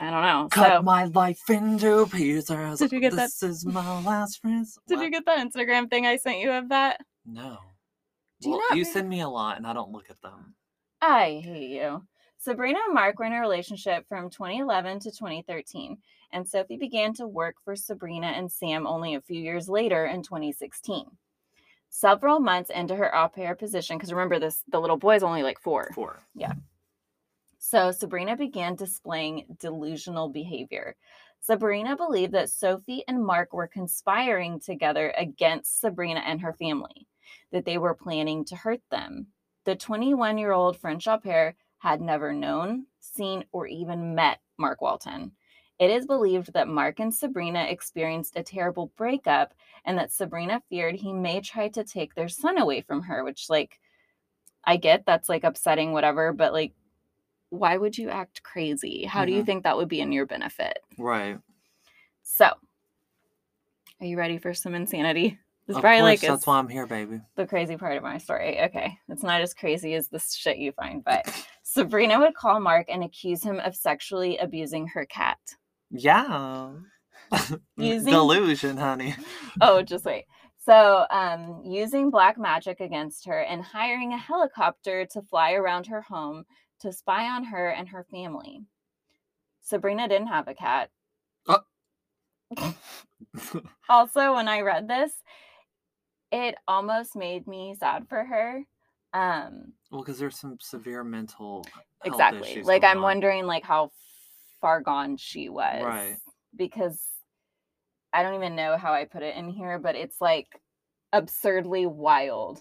I 0.00 0.10
don't 0.10 0.22
know. 0.22 0.48
Cut 0.50 0.78
so 0.78 0.82
my 0.82 1.04
life 1.04 1.48
into 1.48 2.06
pieces. 2.06 2.78
Did 2.78 2.92
you 2.92 3.00
get 3.00 3.12
that? 3.12 3.26
this 3.26 3.42
is 3.42 3.64
my 3.64 4.02
last 4.02 4.40
friends. 4.40 4.78
did 4.88 5.00
you 5.00 5.10
get 5.10 5.24
that 5.26 5.38
Instagram 5.38 5.88
thing 5.88 6.04
I 6.04 6.16
sent 6.16 6.40
you 6.40 6.50
of 6.50 6.68
that? 6.70 7.00
No. 7.24 7.58
Do 8.40 8.50
you 8.50 8.56
well, 8.56 8.64
not 8.70 8.76
you 8.76 8.84
send 8.84 9.08
me 9.08 9.20
a 9.20 9.28
lot, 9.28 9.56
and 9.56 9.66
I 9.66 9.72
don't 9.72 9.92
look 9.92 10.10
at 10.10 10.20
them. 10.20 10.54
I 11.00 11.40
hate 11.42 11.70
you. 11.70 12.02
Sabrina 12.44 12.78
and 12.84 12.92
Mark 12.92 13.18
were 13.18 13.24
in 13.24 13.32
a 13.32 13.40
relationship 13.40 14.06
from 14.06 14.28
2011 14.28 15.00
to 15.00 15.10
2013, 15.10 15.96
and 16.30 16.46
Sophie 16.46 16.76
began 16.76 17.14
to 17.14 17.26
work 17.26 17.54
for 17.64 17.74
Sabrina 17.74 18.26
and 18.26 18.52
Sam 18.52 18.86
only 18.86 19.14
a 19.14 19.22
few 19.22 19.40
years 19.40 19.66
later 19.66 20.04
in 20.04 20.22
2016. 20.22 21.06
Several 21.88 22.40
months 22.40 22.68
into 22.68 22.96
her 22.96 23.16
au 23.16 23.28
pair 23.28 23.54
position, 23.54 23.96
because 23.96 24.12
remember 24.12 24.38
this, 24.38 24.62
the 24.68 24.78
little 24.78 24.98
boy 24.98 25.14
is 25.14 25.22
only 25.22 25.42
like 25.42 25.58
four. 25.58 25.88
Four. 25.94 26.20
Yeah. 26.34 26.52
So 27.58 27.92
Sabrina 27.92 28.36
began 28.36 28.74
displaying 28.74 29.46
delusional 29.58 30.28
behavior. 30.28 30.96
Sabrina 31.40 31.96
believed 31.96 32.34
that 32.34 32.50
Sophie 32.50 33.04
and 33.08 33.24
Mark 33.24 33.54
were 33.54 33.68
conspiring 33.68 34.60
together 34.60 35.14
against 35.16 35.80
Sabrina 35.80 36.20
and 36.20 36.42
her 36.42 36.52
family, 36.52 37.06
that 37.52 37.64
they 37.64 37.78
were 37.78 37.94
planning 37.94 38.44
to 38.44 38.56
hurt 38.56 38.82
them. 38.90 39.28
The 39.64 39.76
21 39.76 40.36
year 40.36 40.52
old 40.52 40.76
French 40.76 41.08
au 41.08 41.16
pair 41.16 41.54
had 41.84 42.00
never 42.00 42.32
known, 42.32 42.86
seen, 43.00 43.44
or 43.52 43.66
even 43.66 44.14
met 44.14 44.40
Mark 44.58 44.80
Walton. 44.80 45.32
It 45.78 45.90
is 45.90 46.06
believed 46.06 46.54
that 46.54 46.66
Mark 46.66 46.98
and 46.98 47.14
Sabrina 47.14 47.64
experienced 47.64 48.36
a 48.38 48.42
terrible 48.42 48.86
breakup 48.96 49.52
and 49.84 49.98
that 49.98 50.10
Sabrina 50.10 50.62
feared 50.70 50.94
he 50.94 51.12
may 51.12 51.42
try 51.42 51.68
to 51.68 51.84
take 51.84 52.14
their 52.14 52.30
son 52.30 52.56
away 52.58 52.80
from 52.80 53.02
her, 53.02 53.22
which, 53.22 53.50
like, 53.50 53.80
I 54.64 54.76
get 54.78 55.06
that's 55.06 55.28
like 55.28 55.44
upsetting, 55.44 55.92
whatever, 55.92 56.32
but 56.32 56.52
like, 56.52 56.74
why 57.50 57.76
would 57.78 57.98
you 57.98 58.10
act 58.10 58.42
crazy? 58.42 59.04
How 59.04 59.24
do 59.26 59.32
you 59.32 59.42
Mhm. 59.42 59.46
think 59.46 59.64
that 59.64 59.76
would 59.76 59.88
be 59.88 60.00
in 60.00 60.12
your 60.12 60.26
benefit? 60.26 60.78
Right. 60.98 61.38
So, 62.22 62.58
are 64.00 64.06
you 64.06 64.16
ready 64.16 64.38
for 64.38 64.54
some 64.54 64.74
insanity? 64.74 65.38
This 65.66 65.74
is 65.74 65.76
of 65.78 65.82
probably 65.82 66.00
course, 66.00 66.10
like 66.10 66.20
that's 66.20 66.46
why 66.46 66.58
I'm 66.58 66.68
here, 66.68 66.86
baby. 66.86 67.20
the 67.36 67.46
crazy 67.46 67.76
part 67.76 67.96
of 67.96 68.02
my 68.02 68.18
story. 68.18 68.60
Okay, 68.64 68.98
it's 69.08 69.22
not 69.22 69.40
as 69.40 69.54
crazy 69.54 69.94
as 69.94 70.08
the 70.08 70.18
shit 70.18 70.58
you 70.58 70.72
find, 70.72 71.02
but 71.02 71.26
Sabrina 71.62 72.18
would 72.18 72.34
call 72.34 72.60
Mark 72.60 72.86
and 72.90 73.02
accuse 73.02 73.42
him 73.42 73.60
of 73.60 73.74
sexually 73.74 74.36
abusing 74.38 74.86
her 74.88 75.06
cat. 75.06 75.38
Yeah. 75.90 76.72
Using- 77.78 78.12
Delusion, 78.12 78.76
honey. 78.76 79.14
oh, 79.62 79.80
just 79.82 80.04
wait. 80.04 80.24
So, 80.66 81.04
um, 81.10 81.62
using 81.64 82.10
black 82.10 82.38
magic 82.38 82.80
against 82.80 83.26
her 83.26 83.40
and 83.40 83.62
hiring 83.62 84.12
a 84.12 84.18
helicopter 84.18 85.04
to 85.06 85.22
fly 85.22 85.52
around 85.52 85.86
her 85.86 86.00
home 86.00 86.44
to 86.80 86.92
spy 86.92 87.24
on 87.28 87.44
her 87.44 87.68
and 87.70 87.88
her 87.88 88.06
family. 88.10 88.60
Sabrina 89.62 90.08
didn't 90.08 90.28
have 90.28 90.48
a 90.48 90.54
cat. 90.54 90.90
Also, 93.88 94.34
when 94.34 94.48
I 94.48 94.60
read 94.60 94.86
this, 94.88 95.12
it 96.34 96.56
almost 96.66 97.14
made 97.14 97.46
me 97.46 97.76
sad 97.78 98.08
for 98.08 98.24
her. 98.24 98.64
Um, 99.12 99.72
well, 99.92 100.02
because 100.02 100.18
there's 100.18 100.38
some 100.38 100.56
severe 100.60 101.04
mental. 101.04 101.64
exactly. 102.04 102.62
Like 102.62 102.82
I'm 102.82 102.98
on. 102.98 103.02
wondering 103.04 103.46
like 103.46 103.62
how 103.62 103.92
far 104.60 104.80
gone 104.80 105.16
she 105.16 105.48
was. 105.48 105.84
Right. 105.84 106.16
Because 106.56 107.00
I 108.12 108.24
don't 108.24 108.34
even 108.34 108.56
know 108.56 108.76
how 108.76 108.92
I 108.92 109.04
put 109.04 109.22
it 109.22 109.36
in 109.36 109.48
here, 109.48 109.78
but 109.78 109.94
it's 109.94 110.20
like 110.20 110.48
absurdly 111.12 111.86
wild 111.86 112.60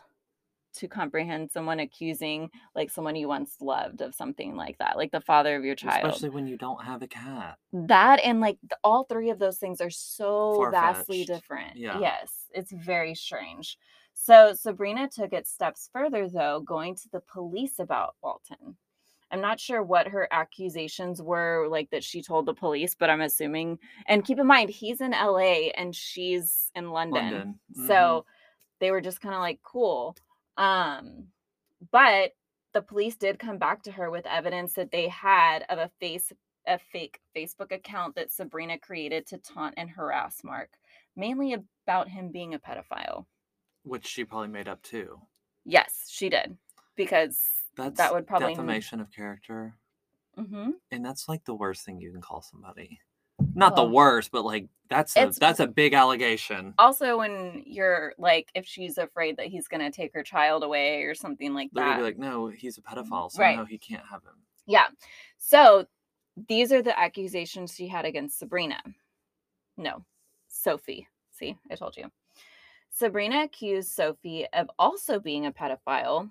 to 0.75 0.87
comprehend 0.87 1.51
someone 1.51 1.79
accusing 1.79 2.49
like 2.75 2.89
someone 2.89 3.15
you 3.15 3.27
once 3.27 3.57
loved 3.61 4.01
of 4.01 4.13
something 4.15 4.55
like 4.55 4.77
that, 4.79 4.97
like 4.97 5.11
the 5.11 5.21
father 5.21 5.55
of 5.55 5.63
your 5.63 5.75
child. 5.75 6.05
Especially 6.05 6.29
when 6.29 6.47
you 6.47 6.57
don't 6.57 6.83
have 6.83 7.01
a 7.01 7.07
cat. 7.07 7.57
that 7.73 8.19
and 8.23 8.41
like 8.41 8.59
th- 8.61 8.71
all 8.83 9.03
three 9.05 9.29
of 9.29 9.39
those 9.39 9.57
things 9.57 9.81
are 9.81 9.89
so 9.89 10.69
vastly 10.71 11.25
Far-fetched. 11.25 11.27
different. 11.27 11.75
Yeah. 11.77 11.99
Yes, 11.99 12.31
it's 12.53 12.71
very 12.71 13.15
strange. 13.15 13.77
So 14.15 14.53
Sabrina 14.53 15.09
took 15.09 15.33
it 15.33 15.47
steps 15.47 15.89
further 15.91 16.27
though, 16.29 16.59
going 16.59 16.95
to 16.95 17.09
the 17.11 17.19
police 17.21 17.79
about 17.79 18.15
Walton. 18.21 18.75
I'm 19.31 19.41
not 19.41 19.59
sure 19.59 19.81
what 19.81 20.07
her 20.09 20.27
accusations 20.29 21.19
were 21.19 21.67
like 21.67 21.89
that 21.89 22.03
she 22.03 22.21
told 22.21 22.45
the 22.45 22.53
police, 22.53 22.93
but 22.93 23.09
I'm 23.09 23.21
assuming 23.21 23.79
and 24.07 24.23
keep 24.23 24.37
in 24.37 24.45
mind 24.45 24.69
he's 24.69 25.01
in 25.01 25.09
LA 25.11 25.69
and 25.75 25.95
she's 25.95 26.69
in 26.75 26.91
London. 26.91 27.23
London. 27.23 27.59
Mhm. 27.75 27.87
So 27.87 28.25
they 28.79 28.91
were 28.91 29.01
just 29.01 29.21
kind 29.21 29.33
of 29.33 29.41
like 29.41 29.59
cool. 29.63 30.15
Um 30.57 31.27
but 31.91 32.31
the 32.73 32.81
police 32.81 33.15
did 33.15 33.39
come 33.39 33.57
back 33.57 33.83
to 33.83 33.91
her 33.91 34.09
with 34.09 34.25
evidence 34.25 34.73
that 34.73 34.91
they 34.91 35.07
had 35.09 35.63
of 35.69 35.77
a 35.79 35.91
face 35.99 36.31
a 36.65 36.79
fake 36.79 37.19
Facebook 37.35 37.71
account 37.73 38.15
that 38.15 38.31
Sabrina 38.31 38.77
created 38.79 39.27
to 39.27 39.37
taunt 39.37 39.73
and 39.77 39.89
harass 39.89 40.43
Mark, 40.45 40.69
mainly 41.15 41.53
about 41.85 42.07
him 42.07 42.31
being 42.31 42.53
a 42.53 42.59
pedophile. 42.59 43.25
which 43.83 44.07
she 44.07 44.23
probably 44.23 44.47
made 44.47 44.69
up 44.69 44.81
too. 44.81 45.19
Yes, 45.65 46.05
she 46.07 46.29
did. 46.29 46.57
Because 46.95 47.41
That's 47.75 47.97
that 47.97 48.13
would 48.13 48.25
probably- 48.25 48.53
defamation 48.53 49.01
of 49.01 49.11
character, 49.11 49.75
Mhm. 50.37 50.79
and 50.89 51.03
that's 51.05 51.27
like 51.27 51.43
the 51.43 51.53
worst 51.55 51.83
thing 51.83 51.99
you 51.99 52.11
can 52.13 52.21
call 52.21 52.41
somebody. 52.41 53.01
Not 53.55 53.75
the 53.75 53.83
worst, 53.83 54.31
but 54.31 54.45
like 54.45 54.67
that's 54.89 55.15
a 55.17 55.31
that's 55.39 55.59
a 55.59 55.67
big 55.67 55.93
allegation. 55.93 56.73
Also, 56.77 57.17
when 57.17 57.63
you're 57.65 58.13
like, 58.17 58.49
if 58.53 58.65
she's 58.65 58.97
afraid 58.97 59.37
that 59.37 59.47
he's 59.47 59.67
gonna 59.67 59.91
take 59.91 60.13
her 60.13 60.23
child 60.23 60.63
away 60.63 61.03
or 61.03 61.15
something 61.15 61.53
like 61.53 61.69
They're 61.73 61.85
that. 61.85 61.97
be 61.97 62.03
like, 62.03 62.17
no, 62.17 62.47
he's 62.47 62.77
a 62.77 62.81
mm-hmm. 62.81 62.99
pedophile, 62.99 63.31
so 63.31 63.41
Right. 63.41 63.57
no, 63.57 63.65
he 63.65 63.77
can't 63.77 64.03
have 64.09 64.23
him. 64.23 64.35
Yeah. 64.65 64.87
So 65.37 65.87
these 66.47 66.71
are 66.71 66.81
the 66.81 66.97
accusations 66.97 67.75
she 67.75 67.87
had 67.87 68.05
against 68.05 68.39
Sabrina. 68.39 68.81
No, 69.77 70.03
Sophie. 70.47 71.07
See, 71.31 71.57
I 71.71 71.75
told 71.75 71.97
you. 71.97 72.11
Sabrina 72.91 73.43
accused 73.43 73.89
Sophie 73.89 74.45
of 74.53 74.69
also 74.77 75.19
being 75.19 75.47
a 75.47 75.51
pedophile 75.51 76.29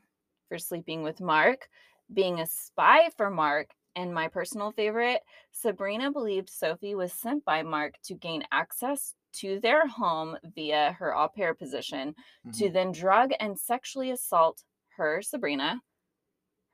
for 0.49 0.59
sleeping 0.59 1.03
with 1.03 1.21
Mark, 1.21 1.69
being 2.13 2.41
a 2.41 2.47
spy 2.47 3.11
for 3.17 3.31
Mark, 3.31 3.71
and 3.97 4.13
my 4.15 4.29
personal 4.29 4.73
favorite, 4.73 5.23
Sabrina 5.51 6.11
believed 6.13 6.49
Sophie 6.51 6.95
was 6.95 7.13
sent 7.13 7.45
by 7.45 7.63
Mark 7.63 7.95
to 8.05 8.15
gain 8.15 8.45
access 8.53 9.15
to 9.35 9.61
their 9.61 9.87
home 9.87 10.39
via 10.45 10.93
her 10.93 11.17
au 11.17 11.29
pair 11.29 11.55
position 11.55 12.15
to 12.53 12.69
Mhm. 12.69 12.73
then 12.73 12.93
drug 12.93 13.33
and 13.41 13.59
sexually 13.59 14.11
assault 14.11 14.65
her, 14.97 15.23
Sabrina, 15.23 15.83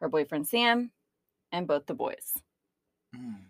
her 0.01 0.09
boyfriend 0.09 0.49
Sam, 0.49 0.93
and 1.53 1.69
both 1.69 1.87
the 1.87 1.95
boys. 1.95 2.35
Mm. 3.15 3.45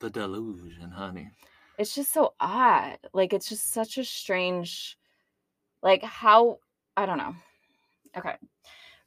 The 0.00 0.10
delusion, 0.10 0.90
honey. 0.92 1.30
It's 1.78 1.94
just 1.94 2.12
so 2.12 2.34
odd. 2.40 2.98
Like 3.12 3.32
it's 3.32 3.48
just 3.48 3.70
such 3.72 3.98
a 3.98 4.04
strange 4.04 4.98
like 5.82 6.02
how 6.02 6.60
I 6.96 7.06
don't 7.06 7.18
know. 7.18 7.36
Okay. 8.16 8.36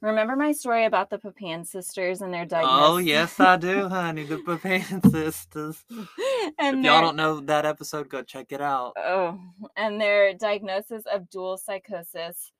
Remember 0.04 0.36
my 0.36 0.52
story 0.52 0.84
about 0.84 1.08
the 1.08 1.18
Papin 1.18 1.64
sisters 1.64 2.20
and 2.20 2.32
their 2.32 2.42
oh, 2.42 2.44
diagnosis? 2.44 2.88
Oh 2.90 2.96
yes, 2.98 3.40
I 3.40 3.56
do, 3.56 3.88
honey. 3.88 4.24
The 4.24 4.36
Papin 4.36 5.00
sisters. 5.10 5.82
and 6.58 6.80
if 6.80 6.84
y'all 6.84 7.00
don't 7.00 7.16
know 7.16 7.40
that 7.40 7.64
episode, 7.64 8.10
go 8.10 8.20
check 8.20 8.52
it 8.52 8.60
out. 8.60 8.92
Oh, 8.98 9.40
and 9.78 9.98
their 9.98 10.34
diagnosis 10.34 11.04
of 11.10 11.30
dual 11.30 11.56
psychosis 11.56 12.52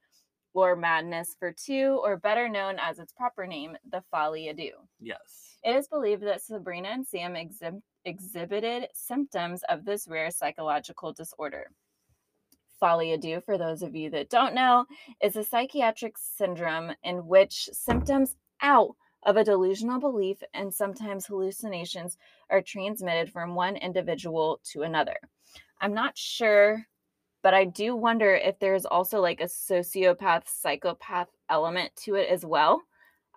or 0.54 0.74
madness 0.74 1.36
for 1.38 1.52
two, 1.52 2.00
or 2.02 2.16
better 2.16 2.48
known 2.48 2.76
as 2.78 2.98
its 2.98 3.12
proper 3.12 3.46
name, 3.46 3.76
the 3.90 4.02
folie 4.10 4.46
à. 4.46 4.70
Yes. 4.98 5.58
It 5.62 5.76
is 5.76 5.86
believed 5.86 6.22
that 6.22 6.40
Sabrina 6.40 6.88
and 6.88 7.06
Sam 7.06 7.34
exhib- 7.34 7.82
exhibited 8.06 8.88
symptoms 8.94 9.62
of 9.68 9.84
this 9.84 10.08
rare 10.08 10.30
psychological 10.30 11.12
disorder. 11.12 11.66
À 12.84 13.20
deux, 13.20 13.40
for 13.40 13.56
those 13.56 13.82
of 13.82 13.94
you 13.94 14.10
that 14.10 14.30
don't 14.30 14.54
know, 14.54 14.84
is 15.22 15.36
a 15.36 15.44
psychiatric 15.44 16.16
syndrome 16.18 16.92
in 17.02 17.26
which 17.26 17.68
symptoms 17.72 18.36
out 18.60 18.94
of 19.24 19.36
a 19.36 19.44
delusional 19.44 19.98
belief 19.98 20.42
and 20.52 20.72
sometimes 20.72 21.26
hallucinations 21.26 22.18
are 22.50 22.60
transmitted 22.60 23.32
from 23.32 23.54
one 23.54 23.76
individual 23.76 24.60
to 24.64 24.82
another. 24.82 25.16
I'm 25.80 25.94
not 25.94 26.16
sure, 26.16 26.86
but 27.42 27.54
I 27.54 27.64
do 27.64 27.96
wonder 27.96 28.34
if 28.34 28.58
there's 28.58 28.86
also 28.86 29.20
like 29.20 29.40
a 29.40 29.44
sociopath 29.44 30.46
psychopath 30.46 31.28
element 31.48 31.94
to 32.04 32.14
it 32.14 32.28
as 32.28 32.44
well. 32.44 32.82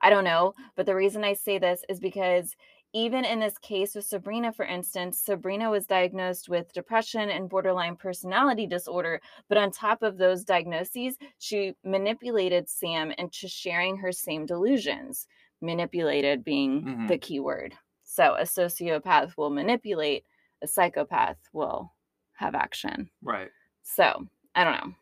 I 0.02 0.10
don't 0.10 0.24
know, 0.24 0.54
but 0.76 0.86
the 0.86 0.96
reason 0.96 1.24
I 1.24 1.34
say 1.34 1.58
this 1.58 1.84
is 1.90 2.00
because 2.00 2.56
even 2.98 3.24
in 3.26 3.40
this 3.40 3.60
case 3.60 3.94
with 3.94 4.06
Sabrina, 4.06 4.52
for 4.52 4.66
instance, 4.66 5.20
Sabrina 5.20 5.70
was 5.70 5.86
diagnosed 5.86 6.50
with 6.50 6.74
depression 6.74 7.30
and 7.30 7.48
borderline 7.48 7.96
personality 7.96 8.66
disorder. 8.66 9.22
But 9.48 9.60
on 9.60 9.70
top 9.70 10.02
of 10.02 10.18
those 10.18 10.44
diagnoses, 10.44 11.16
she 11.38 11.76
manipulated 11.84 12.68
Sam 12.68 13.12
into 13.12 13.48
sharing 13.48 13.98
her 13.98 14.12
same 14.12 14.48
delusions. 14.48 15.28
Manipulated 15.62 16.44
being 16.44 16.82
Mhm. 16.86 17.08
the 17.08 17.20
key 17.20 17.40
word. 17.40 17.78
So 18.04 18.34
a 18.34 18.44
sociopath 18.44 19.38
will 19.38 19.52
manipulate, 19.52 20.26
a 20.64 20.68
psychopath 20.68 21.38
will 21.54 21.94
have 22.34 22.56
action. 22.56 23.12
Right. 23.22 23.52
So, 23.84 24.28
I 24.56 24.64
don't 24.64 24.74
know. 24.74 24.96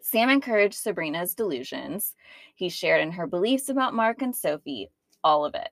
Sam 0.00 0.30
encouraged 0.30 0.74
Sabrina's 0.76 1.34
delusions. 1.34 2.14
He 2.54 2.68
shared 2.68 3.00
in 3.00 3.10
her 3.12 3.26
beliefs 3.26 3.68
about 3.68 3.92
Mark 3.94 4.22
and 4.22 4.36
Sophie, 4.36 4.90
all 5.24 5.44
of 5.44 5.56
it. 5.56 5.70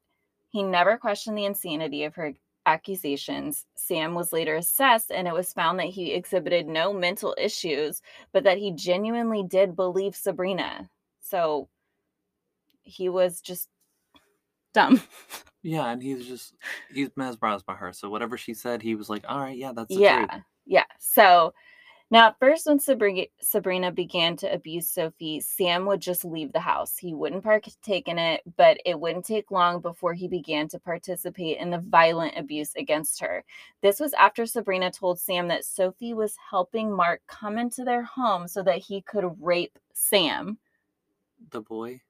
He 0.52 0.62
never 0.62 0.98
questioned 0.98 1.36
the 1.36 1.46
insanity 1.46 2.04
of 2.04 2.14
her 2.14 2.34
accusations. 2.66 3.66
Sam 3.74 4.14
was 4.14 4.32
later 4.32 4.54
assessed, 4.56 5.10
and 5.10 5.26
it 5.26 5.32
was 5.32 5.52
found 5.52 5.78
that 5.78 5.86
he 5.86 6.12
exhibited 6.12 6.68
no 6.68 6.92
mental 6.92 7.34
issues, 7.38 8.02
but 8.32 8.44
that 8.44 8.58
he 8.58 8.70
genuinely 8.70 9.42
did 9.42 9.74
believe 9.74 10.14
Sabrina. 10.14 10.90
So, 11.20 11.68
he 12.82 13.08
was 13.08 13.40
just 13.40 13.68
dumb. 14.74 15.02
Yeah, 15.64 15.92
and 15.92 16.02
he's 16.02 16.26
just 16.26 16.54
he's 16.92 17.10
mesmerized 17.14 17.64
by 17.66 17.74
her. 17.74 17.92
So 17.92 18.10
whatever 18.10 18.36
she 18.36 18.52
said, 18.52 18.82
he 18.82 18.96
was 18.96 19.08
like, 19.08 19.24
"All 19.28 19.38
right, 19.38 19.56
yeah, 19.56 19.70
that's 19.72 19.94
yeah 19.94 20.26
truth." 20.26 20.42
yeah 20.66 20.84
so 20.98 21.54
now 22.12 22.28
at 22.28 22.38
first 22.38 22.66
when 22.66 22.78
sabrina, 22.78 23.90
began 23.90 24.36
to 24.36 24.52
abuse 24.52 24.88
sophie 24.88 25.40
sam 25.40 25.86
would 25.86 26.00
just 26.00 26.24
leave 26.24 26.52
the 26.52 26.60
house. 26.60 26.96
He 26.96 27.14
wouldn't 27.14 27.42
partake 27.42 28.06
in 28.06 28.18
it 28.18 28.42
but 28.56 28.78
it 28.84 29.00
wouldn't 29.00 29.24
take 29.24 29.50
long 29.50 29.80
before 29.80 30.12
he 30.12 30.28
began 30.28 30.68
to 30.68 30.78
participate 30.78 31.58
in 31.58 31.70
the 31.70 31.78
violent 31.78 32.34
abuse 32.36 32.74
against 32.76 33.20
her. 33.20 33.42
This 33.80 33.98
was 33.98 34.12
after 34.12 34.46
sabrina 34.46 34.90
told 34.90 35.18
sam 35.18 35.48
that 35.48 35.64
sophie 35.64 36.14
was 36.14 36.36
helping 36.50 36.94
mark 36.94 37.22
come 37.26 37.58
into 37.58 37.82
their 37.82 38.04
home 38.04 38.46
so 38.46 38.62
that 38.62 38.78
he 38.78 39.00
could 39.00 39.24
rape 39.40 39.78
sam. 39.94 40.58
The 41.50 41.62
boy, 41.62 42.02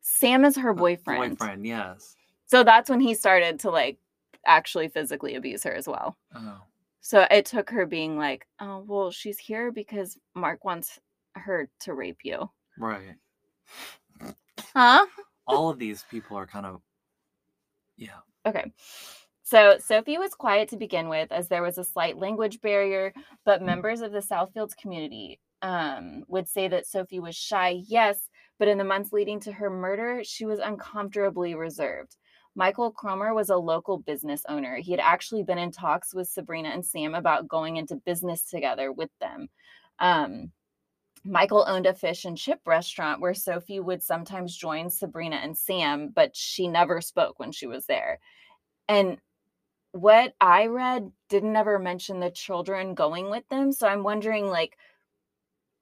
sam 0.00 0.44
is 0.44 0.56
her 0.56 0.74
boyfriend. 0.74 1.38
boyfriend, 1.38 1.64
yes. 1.64 2.16
so 2.46 2.64
that's 2.64 2.90
when 2.90 3.00
he 3.00 3.14
started 3.14 3.60
to 3.60 3.70
like 3.70 3.98
actually 4.46 4.88
physically 4.88 5.36
abuse 5.36 5.62
her 5.62 5.74
as 5.74 5.86
well. 5.86 6.16
Oh, 6.34 6.60
So 7.04 7.26
it 7.30 7.44
took 7.44 7.68
her 7.68 7.84
being 7.84 8.16
like, 8.16 8.46
oh, 8.60 8.82
well, 8.86 9.10
she's 9.10 9.38
here 9.38 9.70
because 9.70 10.16
Mark 10.34 10.64
wants 10.64 10.98
her 11.34 11.68
to 11.80 11.92
rape 11.92 12.20
you. 12.24 12.48
right. 12.78 13.16
Huh? 14.72 15.04
All 15.46 15.68
of 15.68 15.78
these 15.78 16.02
people 16.10 16.38
are 16.38 16.46
kind 16.46 16.64
of, 16.64 16.80
yeah, 17.98 18.20
Okay. 18.46 18.72
So 19.42 19.76
Sophie 19.78 20.16
was 20.16 20.34
quiet 20.34 20.70
to 20.70 20.78
begin 20.78 21.10
with, 21.10 21.30
as 21.30 21.48
there 21.48 21.62
was 21.62 21.76
a 21.76 21.84
slight 21.84 22.16
language 22.16 22.62
barrier, 22.62 23.12
but 23.44 23.60
members 23.60 24.00
of 24.00 24.10
the 24.10 24.20
Southfields 24.20 24.74
community 24.74 25.38
um, 25.60 26.24
would 26.28 26.48
say 26.48 26.68
that 26.68 26.86
Sophie 26.86 27.20
was 27.20 27.36
shy, 27.36 27.82
yes, 27.86 28.30
but 28.58 28.68
in 28.68 28.78
the 28.78 28.84
months 28.84 29.12
leading 29.12 29.40
to 29.40 29.52
her 29.52 29.68
murder, 29.68 30.22
she 30.24 30.46
was 30.46 30.58
uncomfortably 30.58 31.54
reserved. 31.54 32.16
Michael 32.54 32.90
Cromer 32.92 33.34
was 33.34 33.50
a 33.50 33.56
local 33.56 33.98
business 33.98 34.44
owner. 34.48 34.76
He 34.76 34.92
had 34.92 35.00
actually 35.00 35.42
been 35.42 35.58
in 35.58 35.72
talks 35.72 36.14
with 36.14 36.28
Sabrina 36.28 36.68
and 36.68 36.84
Sam 36.84 37.14
about 37.14 37.48
going 37.48 37.76
into 37.76 37.96
business 37.96 38.48
together 38.48 38.92
with 38.92 39.10
them. 39.20 39.48
Um, 39.98 40.52
Michael 41.24 41.64
owned 41.66 41.86
a 41.86 41.94
fish 41.94 42.24
and 42.26 42.36
chip 42.36 42.60
restaurant 42.66 43.20
where 43.20 43.34
Sophie 43.34 43.80
would 43.80 44.02
sometimes 44.02 44.56
join 44.56 44.90
Sabrina 44.90 45.36
and 45.36 45.56
Sam, 45.56 46.10
but 46.14 46.36
she 46.36 46.68
never 46.68 47.00
spoke 47.00 47.38
when 47.38 47.50
she 47.50 47.66
was 47.66 47.86
there. 47.86 48.20
And 48.88 49.18
what 49.92 50.34
I 50.40 50.66
read 50.66 51.10
didn't 51.30 51.56
ever 51.56 51.78
mention 51.78 52.20
the 52.20 52.30
children 52.30 52.94
going 52.94 53.30
with 53.30 53.48
them. 53.48 53.72
So 53.72 53.88
I'm 53.88 54.02
wondering, 54.02 54.48
like, 54.48 54.76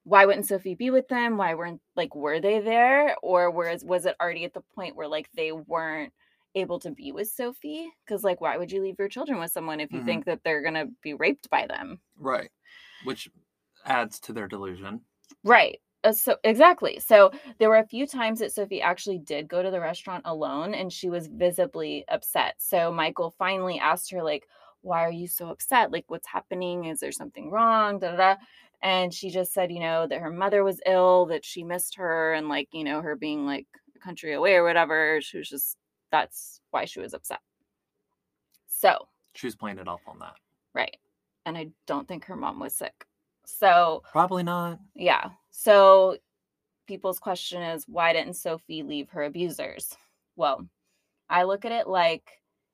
why 0.05 0.25
wouldn't 0.25 0.47
Sophie 0.47 0.75
be 0.75 0.91
with 0.91 1.07
them? 1.07 1.37
Why 1.37 1.55
weren't 1.55 1.81
like 1.95 2.15
were 2.15 2.39
they 2.39 2.59
there, 2.59 3.15
or 3.21 3.49
was 3.51 3.83
was 3.83 4.05
it 4.05 4.15
already 4.21 4.45
at 4.45 4.53
the 4.53 4.63
point 4.75 4.95
where 4.95 5.07
like 5.07 5.29
they 5.33 5.51
weren't 5.51 6.13
able 6.55 6.79
to 6.79 6.91
be 6.91 7.11
with 7.11 7.29
Sophie? 7.29 7.91
Because 8.05 8.23
like, 8.23 8.41
why 8.41 8.57
would 8.57 8.71
you 8.71 8.81
leave 8.81 8.99
your 8.99 9.09
children 9.09 9.39
with 9.39 9.51
someone 9.51 9.79
if 9.79 9.93
you 9.93 10.01
Mhm. 10.01 10.05
think 10.05 10.25
that 10.25 10.43
they're 10.43 10.61
gonna 10.63 10.87
be 11.01 11.13
raped 11.13 11.49
by 11.49 11.67
them? 11.67 12.01
right. 12.17 12.51
Which 13.03 13.29
adds 13.85 14.19
to 14.21 14.33
their 14.33 14.47
delusion. 14.47 15.05
Right. 15.43 15.79
Uh, 16.03 16.11
so 16.11 16.37
exactly. 16.43 16.99
So 16.99 17.31
there 17.59 17.69
were 17.69 17.77
a 17.77 17.87
few 17.87 18.05
times 18.05 18.39
that 18.39 18.51
Sophie 18.51 18.81
actually 18.81 19.19
did 19.19 19.47
go 19.47 19.63
to 19.63 19.71
the 19.71 19.79
restaurant 19.79 20.23
alone 20.25 20.73
and 20.73 20.91
she 20.91 21.09
was 21.09 21.27
visibly 21.27 22.05
upset. 22.09 22.55
So 22.59 22.91
Michael 22.91 23.31
finally 23.31 23.79
asked 23.79 24.11
her 24.11 24.21
like, 24.23 24.47
"Why 24.81 25.03
are 25.05 25.11
you 25.11 25.27
so 25.27 25.49
upset? 25.49 25.91
Like 25.91 26.05
what's 26.09 26.27
happening? 26.27 26.85
Is 26.85 26.99
there 26.99 27.11
something 27.13 27.49
wrong?" 27.51 27.99
Da, 27.99 28.11
da, 28.11 28.17
da. 28.17 28.35
And 28.81 29.13
she 29.13 29.29
just 29.29 29.53
said, 29.53 29.71
you 29.71 29.79
know, 29.79 30.07
that 30.07 30.19
her 30.19 30.29
mother 30.29 30.61
was 30.63 30.81
ill, 30.85 31.25
that 31.27 31.45
she 31.45 31.63
missed 31.63 31.95
her 31.95 32.33
and 32.33 32.49
like, 32.49 32.67
you 32.73 32.83
know, 32.83 33.01
her 33.01 33.15
being 33.15 33.45
like 33.45 33.67
a 33.95 33.99
country 33.99 34.33
away 34.33 34.55
or 34.55 34.63
whatever. 34.65 35.21
She 35.21 35.37
was 35.37 35.47
just 35.49 35.77
that's 36.13 36.61
why 36.71 36.85
she 36.85 36.99
was 37.01 37.13
upset. 37.13 37.41
So, 38.67 39.07
She 39.33 39.47
was 39.47 39.55
playing 39.55 39.79
it 39.79 39.87
off 39.87 40.01
on 40.07 40.19
that. 40.19 40.35
right. 40.73 40.95
And 41.45 41.57
I 41.57 41.71
don't 41.87 42.07
think 42.07 42.23
her 42.25 42.35
mom 42.37 42.59
was 42.61 42.73
sick. 42.73 43.05
So, 43.45 44.03
Probably 44.13 44.43
not. 44.43 44.79
yeah. 44.95 45.31
So 45.51 46.17
people's 46.87 47.19
question 47.19 47.61
is 47.61 47.85
why 47.87 48.13
didn't 48.13 48.35
Sophie 48.35 48.83
leave 48.83 49.09
her 49.09 49.23
abusers? 49.23 49.93
Well, 50.37 50.65
I 51.29 51.43
look 51.43 51.65
at 51.65 51.71
it 51.73 51.87
like 51.87 52.29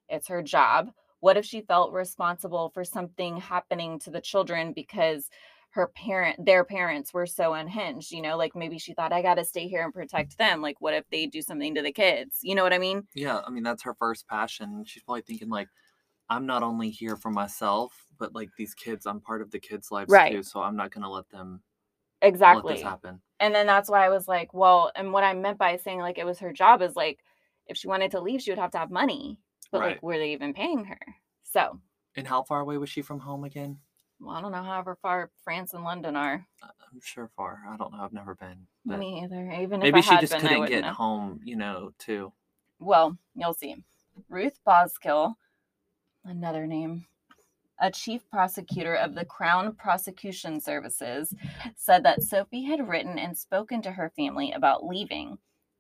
it's 0.10 0.28
her 0.28 0.43
job. 0.43 0.91
What 1.21 1.38
if 1.38 1.45
she 1.45 1.62
felt 1.62 1.93
responsible 1.93 2.69
for 2.73 2.84
something 2.84 3.38
happening 3.38 3.97
to 3.99 4.12
the 4.12 4.21
children 4.21 4.73
because 4.73 5.30
her 5.71 5.88
parent 5.89 6.43
their 6.45 6.65
parents 6.65 7.13
were 7.13 7.27
so 7.27 7.53
unhinged, 7.53 8.12
you 8.12 8.21
know, 8.21 8.38
like 8.38 8.55
maybe 8.55 8.79
she 8.79 8.93
thought 8.93 9.13
I 9.13 9.21
got 9.21 9.36
to 9.36 9.45
stay 9.45 9.67
here 9.67 9.84
and 9.84 9.93
protect 9.93 10.38
them. 10.38 10.62
Like 10.62 10.82
what 10.82 10.93
if 10.95 11.05
they 11.12 11.27
do 11.27 11.41
something 11.41 11.75
to 11.75 11.82
the 11.82 11.91
kids? 11.93 12.39
You 12.43 12.55
know 12.55 12.63
what 12.63 12.73
I 12.73 12.79
mean? 12.79 13.08
Yeah, 13.15 13.41
I 13.45 13.49
mean 13.49 13.63
that's 13.63 13.84
her 13.84 13.93
first 13.93 14.27
passion. 14.27 14.84
She's 14.86 15.03
probably 15.03 15.21
thinking 15.21 15.49
like, 15.49 15.69
I'm 16.29 16.45
not 16.45 16.63
only 16.63 16.91
here 16.91 17.17
for 17.17 17.32
myself, 17.32 18.08
but 18.19 18.34
like 18.36 18.51
these 18.58 18.73
kids, 18.75 19.05
I'm 19.08 19.21
part 19.21 19.41
of 19.41 19.51
the 19.51 19.60
kids' 19.60 19.91
lives 19.91 20.17
Right. 20.17 20.29
too. 20.29 20.43
So 20.43 20.62
I'm 20.63 20.75
not 20.77 20.91
gonna 20.91 21.12
let 21.12 21.29
them 21.29 21.63
let 22.49 22.67
exactly. 22.67 22.77
this 22.82 22.84
happen. 22.84 23.21
And 23.39 23.55
then 23.55 23.67
that's 23.67 23.89
why 23.89 24.05
I 24.05 24.10
was 24.10 24.27
like, 24.27 24.53
well, 24.53 24.91
and 24.95 25.13
what 25.13 25.23
I 25.23 25.34
meant 25.34 25.58
by 25.58 25.77
saying 25.77 25.99
like 25.99 26.17
it 26.17 26.25
was 26.25 26.39
her 26.39 26.53
job 26.53 26.82
is 26.82 26.95
like 26.95 27.23
if 27.67 27.77
she 27.77 27.88
wanted 27.88 28.12
to 28.12 28.21
leave, 28.21 28.41
she 28.41 28.51
would 28.51 28.60
have 28.60 28.71
to 28.71 28.79
have 28.79 28.91
money. 28.91 29.39
But 29.71 29.82
Right. 29.82 29.84
like, 29.84 30.03
were 30.03 30.17
they 30.17 30.34
even 30.34 30.53
paying 30.53 30.86
her? 30.86 30.99
So, 31.43 31.79
And 32.13 32.27
how 32.27 32.43
far 32.43 32.60
away 32.60 32.77
was 32.77 32.91
she 32.91 33.01
from 33.01 33.21
home 33.21 33.43
again? 33.43 33.82
Well, 34.19 34.36
I 34.36 34.41
don't 34.41 34.51
know 34.51 34.63
however 34.63 34.97
far 35.01 35.29
France 35.43 35.73
and 35.73 35.84
London 35.84 36.15
are. 36.15 36.45
Uh, 36.62 36.67
I'm 36.91 36.99
sure 37.01 37.29
far. 37.36 37.62
I 37.69 37.77
don't 37.77 37.93
know. 37.93 37.99
I've 38.01 38.13
never 38.13 38.36
been. 38.36 38.67
Me 38.86 39.21
either. 39.23 39.51
Even 39.51 39.79
maybe 39.79 40.01
she 40.01 40.17
just 40.17 40.34
been, 40.34 40.41
couldn't 40.41 40.65
get 40.67 40.82
know. 40.82 40.93
home, 40.93 41.39
you 41.43 41.55
know, 41.55 41.93
too. 41.99 42.34
Well, 42.79 43.17
you'll 43.36 43.53
see. 43.53 43.75
Ruth 44.29 44.60
Boskill, 44.67 45.36
another 46.25 46.67
name, 46.67 47.05
a 47.79 47.91
chief 47.91 48.29
prosecutor 48.29 48.95
of 48.95 49.15
the 49.15 49.25
Crown 49.25 49.73
Prosecution 49.73 50.60
Services, 50.60 51.34
said 51.77 52.03
that 52.03 52.21
Sophie 52.21 52.63
had 52.65 52.88
written 52.88 53.17
and 53.17 53.38
spoken 53.38 53.82
to 53.84 53.91
her 53.91 54.12
family 54.15 54.51
about 54.51 54.86
leaving, 54.86 55.38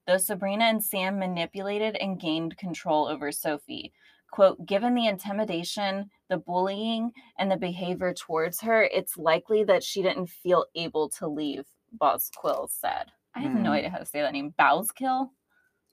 though 0.07 0.17
Sabrina 0.17 0.65
and 0.65 0.83
Sam 0.83 1.19
manipulated 1.19 1.95
and 1.97 2.19
gained 2.19 2.57
control 2.57 3.07
over 3.07 3.31
Sophie. 3.31 3.91
Quote, 4.31 4.63
given 4.65 4.93
the 4.93 5.07
intimidation, 5.07 6.09
the 6.29 6.37
bullying, 6.37 7.11
and 7.37 7.49
the 7.51 7.57
behavior 7.57 8.13
towards 8.13 8.61
her, 8.61 8.83
it's 8.83 9.17
likely 9.17 9.63
that 9.63 9.83
she 9.83 10.01
didn't 10.01 10.27
feel 10.27 10.65
able 10.75 11.09
to 11.09 11.27
leave, 11.27 11.65
Bosquill 11.99 12.69
said. 12.69 13.11
I 13.35 13.39
have 13.41 13.53
no 13.53 13.69
Hmm. 13.71 13.75
idea 13.77 13.89
how 13.89 13.97
to 13.97 14.05
say 14.05 14.21
that 14.21 14.33
name. 14.33 14.53
Bowskill? 14.59 15.31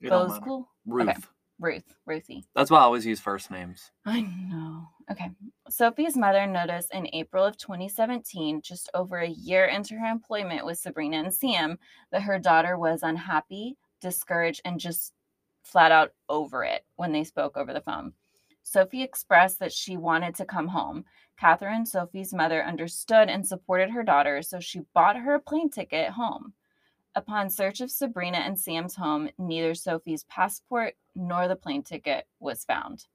It. 0.00 0.10
Bosquill? 0.10 0.66
Ruth. 0.84 1.08
Okay. 1.08 1.18
Ruth, 1.58 1.96
Ruthie. 2.04 2.44
That's 2.54 2.70
why 2.70 2.78
I 2.80 2.82
always 2.82 3.06
use 3.06 3.18
first 3.20 3.50
names. 3.50 3.90
I 4.04 4.20
know. 4.20 4.88
Okay. 5.10 5.30
Sophie's 5.70 6.14
mother 6.16 6.46
noticed 6.46 6.92
in 6.92 7.08
April 7.14 7.44
of 7.44 7.56
2017, 7.56 8.60
just 8.60 8.90
over 8.92 9.18
a 9.20 9.28
year 9.28 9.64
into 9.64 9.94
her 9.98 10.06
employment 10.06 10.66
with 10.66 10.78
Sabrina 10.78 11.16
and 11.18 11.32
Sam, 11.32 11.78
that 12.10 12.22
her 12.22 12.38
daughter 12.38 12.76
was 12.76 13.02
unhappy, 13.02 13.78
discouraged, 14.02 14.60
and 14.66 14.78
just 14.78 15.14
flat 15.62 15.92
out 15.92 16.12
over 16.28 16.62
it 16.62 16.84
when 16.96 17.12
they 17.12 17.24
spoke 17.24 17.56
over 17.56 17.72
the 17.72 17.80
phone. 17.80 18.12
Sophie 18.66 19.04
expressed 19.04 19.60
that 19.60 19.72
she 19.72 19.96
wanted 19.96 20.34
to 20.34 20.44
come 20.44 20.66
home. 20.66 21.04
Catherine, 21.38 21.86
Sophie's 21.86 22.34
mother, 22.34 22.64
understood 22.64 23.28
and 23.28 23.46
supported 23.46 23.90
her 23.90 24.02
daughter, 24.02 24.42
so 24.42 24.58
she 24.58 24.80
bought 24.92 25.16
her 25.16 25.34
a 25.34 25.40
plane 25.40 25.70
ticket 25.70 26.10
home. 26.10 26.52
Upon 27.14 27.48
search 27.48 27.80
of 27.80 27.92
Sabrina 27.92 28.38
and 28.38 28.58
Sam's 28.58 28.96
home, 28.96 29.30
neither 29.38 29.72
Sophie's 29.76 30.24
passport 30.24 30.94
nor 31.14 31.46
the 31.46 31.54
plane 31.54 31.84
ticket 31.84 32.26
was 32.40 32.64
found 32.64 33.06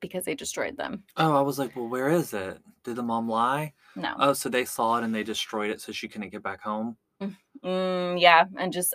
because 0.00 0.26
they 0.26 0.34
destroyed 0.34 0.76
them. 0.76 1.02
Oh, 1.16 1.34
I 1.34 1.40
was 1.40 1.58
like, 1.58 1.74
well, 1.74 1.88
where 1.88 2.10
is 2.10 2.34
it? 2.34 2.58
Did 2.84 2.96
the 2.96 3.02
mom 3.02 3.30
lie? 3.30 3.72
No. 3.96 4.12
Oh, 4.18 4.32
so 4.34 4.50
they 4.50 4.66
saw 4.66 4.98
it 4.98 5.04
and 5.04 5.14
they 5.14 5.22
destroyed 5.22 5.70
it 5.70 5.80
so 5.80 5.90
she 5.90 6.06
couldn't 6.06 6.28
get 6.28 6.42
back 6.42 6.60
home? 6.60 6.98
Mm, 7.64 8.20
yeah, 8.20 8.44
and 8.58 8.74
just 8.74 8.94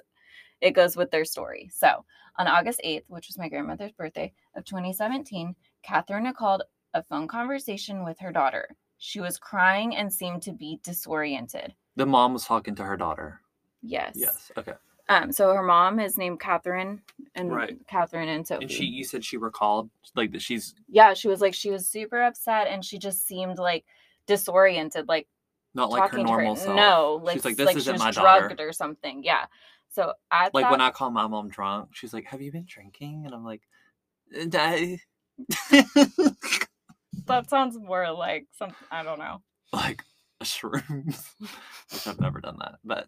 it 0.62 0.72
goes 0.72 0.96
with 0.96 1.10
their 1.10 1.26
story. 1.26 1.72
So, 1.74 2.06
on 2.38 2.48
August 2.48 2.82
8th, 2.86 3.04
which 3.08 3.28
was 3.28 3.38
my 3.38 3.50
grandmother's 3.50 3.92
birthday 3.92 4.32
of 4.56 4.66
2017, 4.66 5.56
Catherine 5.84 6.24
recalled 6.26 6.64
a 6.94 7.04
phone 7.04 7.28
conversation 7.28 8.04
with 8.04 8.20
her 8.20 8.32
daughter. 8.32 8.76
She 8.98 9.20
was 9.20 9.38
crying 9.38 9.96
and 9.96 10.12
seemed 10.12 10.42
to 10.44 10.52
be 10.54 10.80
disoriented. 10.84 11.74
The 11.96 12.06
mom 12.06 12.34
was 12.34 12.46
talking 12.46 12.76
to 12.76 12.84
her 12.84 12.98
daughter. 12.98 13.42
Yes. 13.82 14.14
Yes. 14.16 14.52
Okay. 14.58 14.74
Um. 15.10 15.32
So 15.32 15.54
her 15.54 15.64
mom 15.64 16.00
is 16.00 16.18
named 16.18 16.40
Catherine, 16.40 17.02
and 17.36 17.52
Right. 17.52 17.76
Catherine 17.88 18.30
and 18.30 18.46
Sophie. 18.48 18.64
And 18.66 18.72
she, 18.72 18.86
you 18.86 19.04
said 19.04 19.26
she 19.26 19.36
recalled 19.38 19.90
like 20.16 20.32
that 20.32 20.42
she's 20.42 20.76
yeah, 20.88 21.14
she 21.16 21.28
was 21.28 21.42
like 21.42 21.54
she 21.54 21.72
was 21.72 21.88
super 21.88 22.22
upset, 22.22 22.68
and 22.68 22.86
she 22.86 22.98
just 23.00 23.26
seemed 23.26 23.58
like 23.58 23.84
disoriented, 24.28 25.08
like 25.08 25.28
not 25.74 25.90
like 25.90 26.12
her 26.12 26.18
normal 26.20 26.56
her. 26.56 26.62
self. 26.62 26.76
No, 26.76 27.20
like 27.24 27.34
she's 27.34 27.46
like, 27.46 27.58
this 27.58 27.66
like 27.66 27.78
isn't 27.78 27.94
was 27.94 28.00
my 28.02 28.12
daughter. 28.12 28.48
drugged 28.48 28.62
or 28.62 28.72
something. 28.72 29.24
Yeah. 29.24 29.46
So 29.92 30.14
at 30.32 30.54
Like 30.54 30.66
that, 30.66 30.72
when 30.72 30.82
I 30.82 30.92
call 30.92 31.12
my 31.12 31.28
mom 31.28 31.50
drunk, 31.50 31.90
she's 31.94 32.14
like, 32.14 32.26
"Have 32.26 32.42
you 32.42 32.52
been 32.52 32.66
drinking?" 32.66 33.24
And 33.26 33.36
I'm 33.36 33.44
like, 33.44 33.62
"Uh, 34.34 34.46
"I-" 34.54 35.00
that 37.26 37.50
sounds 37.50 37.78
more 37.78 38.12
like 38.12 38.48
something 38.58 38.88
I 38.90 39.04
don't 39.04 39.20
know. 39.20 39.42
like 39.74 40.04
shrooms. 40.44 41.32
Which 41.92 42.08
I've 42.08 42.20
never 42.20 42.40
done 42.40 42.58
that, 42.60 42.76
but 42.84 43.08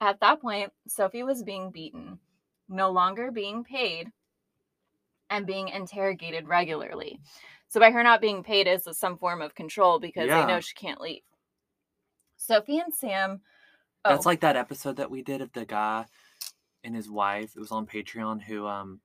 At 0.00 0.20
that 0.20 0.40
point, 0.40 0.72
Sophie 0.88 1.22
was 1.22 1.42
being 1.42 1.70
beaten, 1.70 2.18
no 2.68 2.90
longer 2.90 3.30
being 3.30 3.64
paid, 3.64 4.10
and 5.30 5.46
being 5.46 5.68
interrogated 5.68 6.48
regularly. 6.48 7.20
So 7.68 7.80
by 7.80 7.90
her 7.90 8.02
not 8.02 8.20
being 8.20 8.42
paid 8.42 8.66
is 8.66 8.88
some 8.92 9.18
form 9.18 9.40
of 9.40 9.54
control 9.54 9.98
because 9.98 10.28
they 10.28 10.46
know 10.46 10.60
she 10.60 10.74
can't 10.74 11.00
leave. 11.00 11.22
Sophie 12.36 12.78
and 12.78 12.92
Sam. 12.92 13.40
that's 14.04 14.26
oh, 14.26 14.28
like 14.28 14.40
that 14.40 14.56
episode 14.56 14.96
that 14.96 15.10
we 15.10 15.22
did 15.22 15.40
of 15.40 15.52
the 15.52 15.64
guy 15.64 16.04
and 16.84 16.94
his 16.94 17.10
wife. 17.10 17.52
It 17.56 17.60
was 17.60 17.72
on 17.72 17.86
Patreon. 17.86 18.42
Who 18.42 18.66
um, 18.66 19.00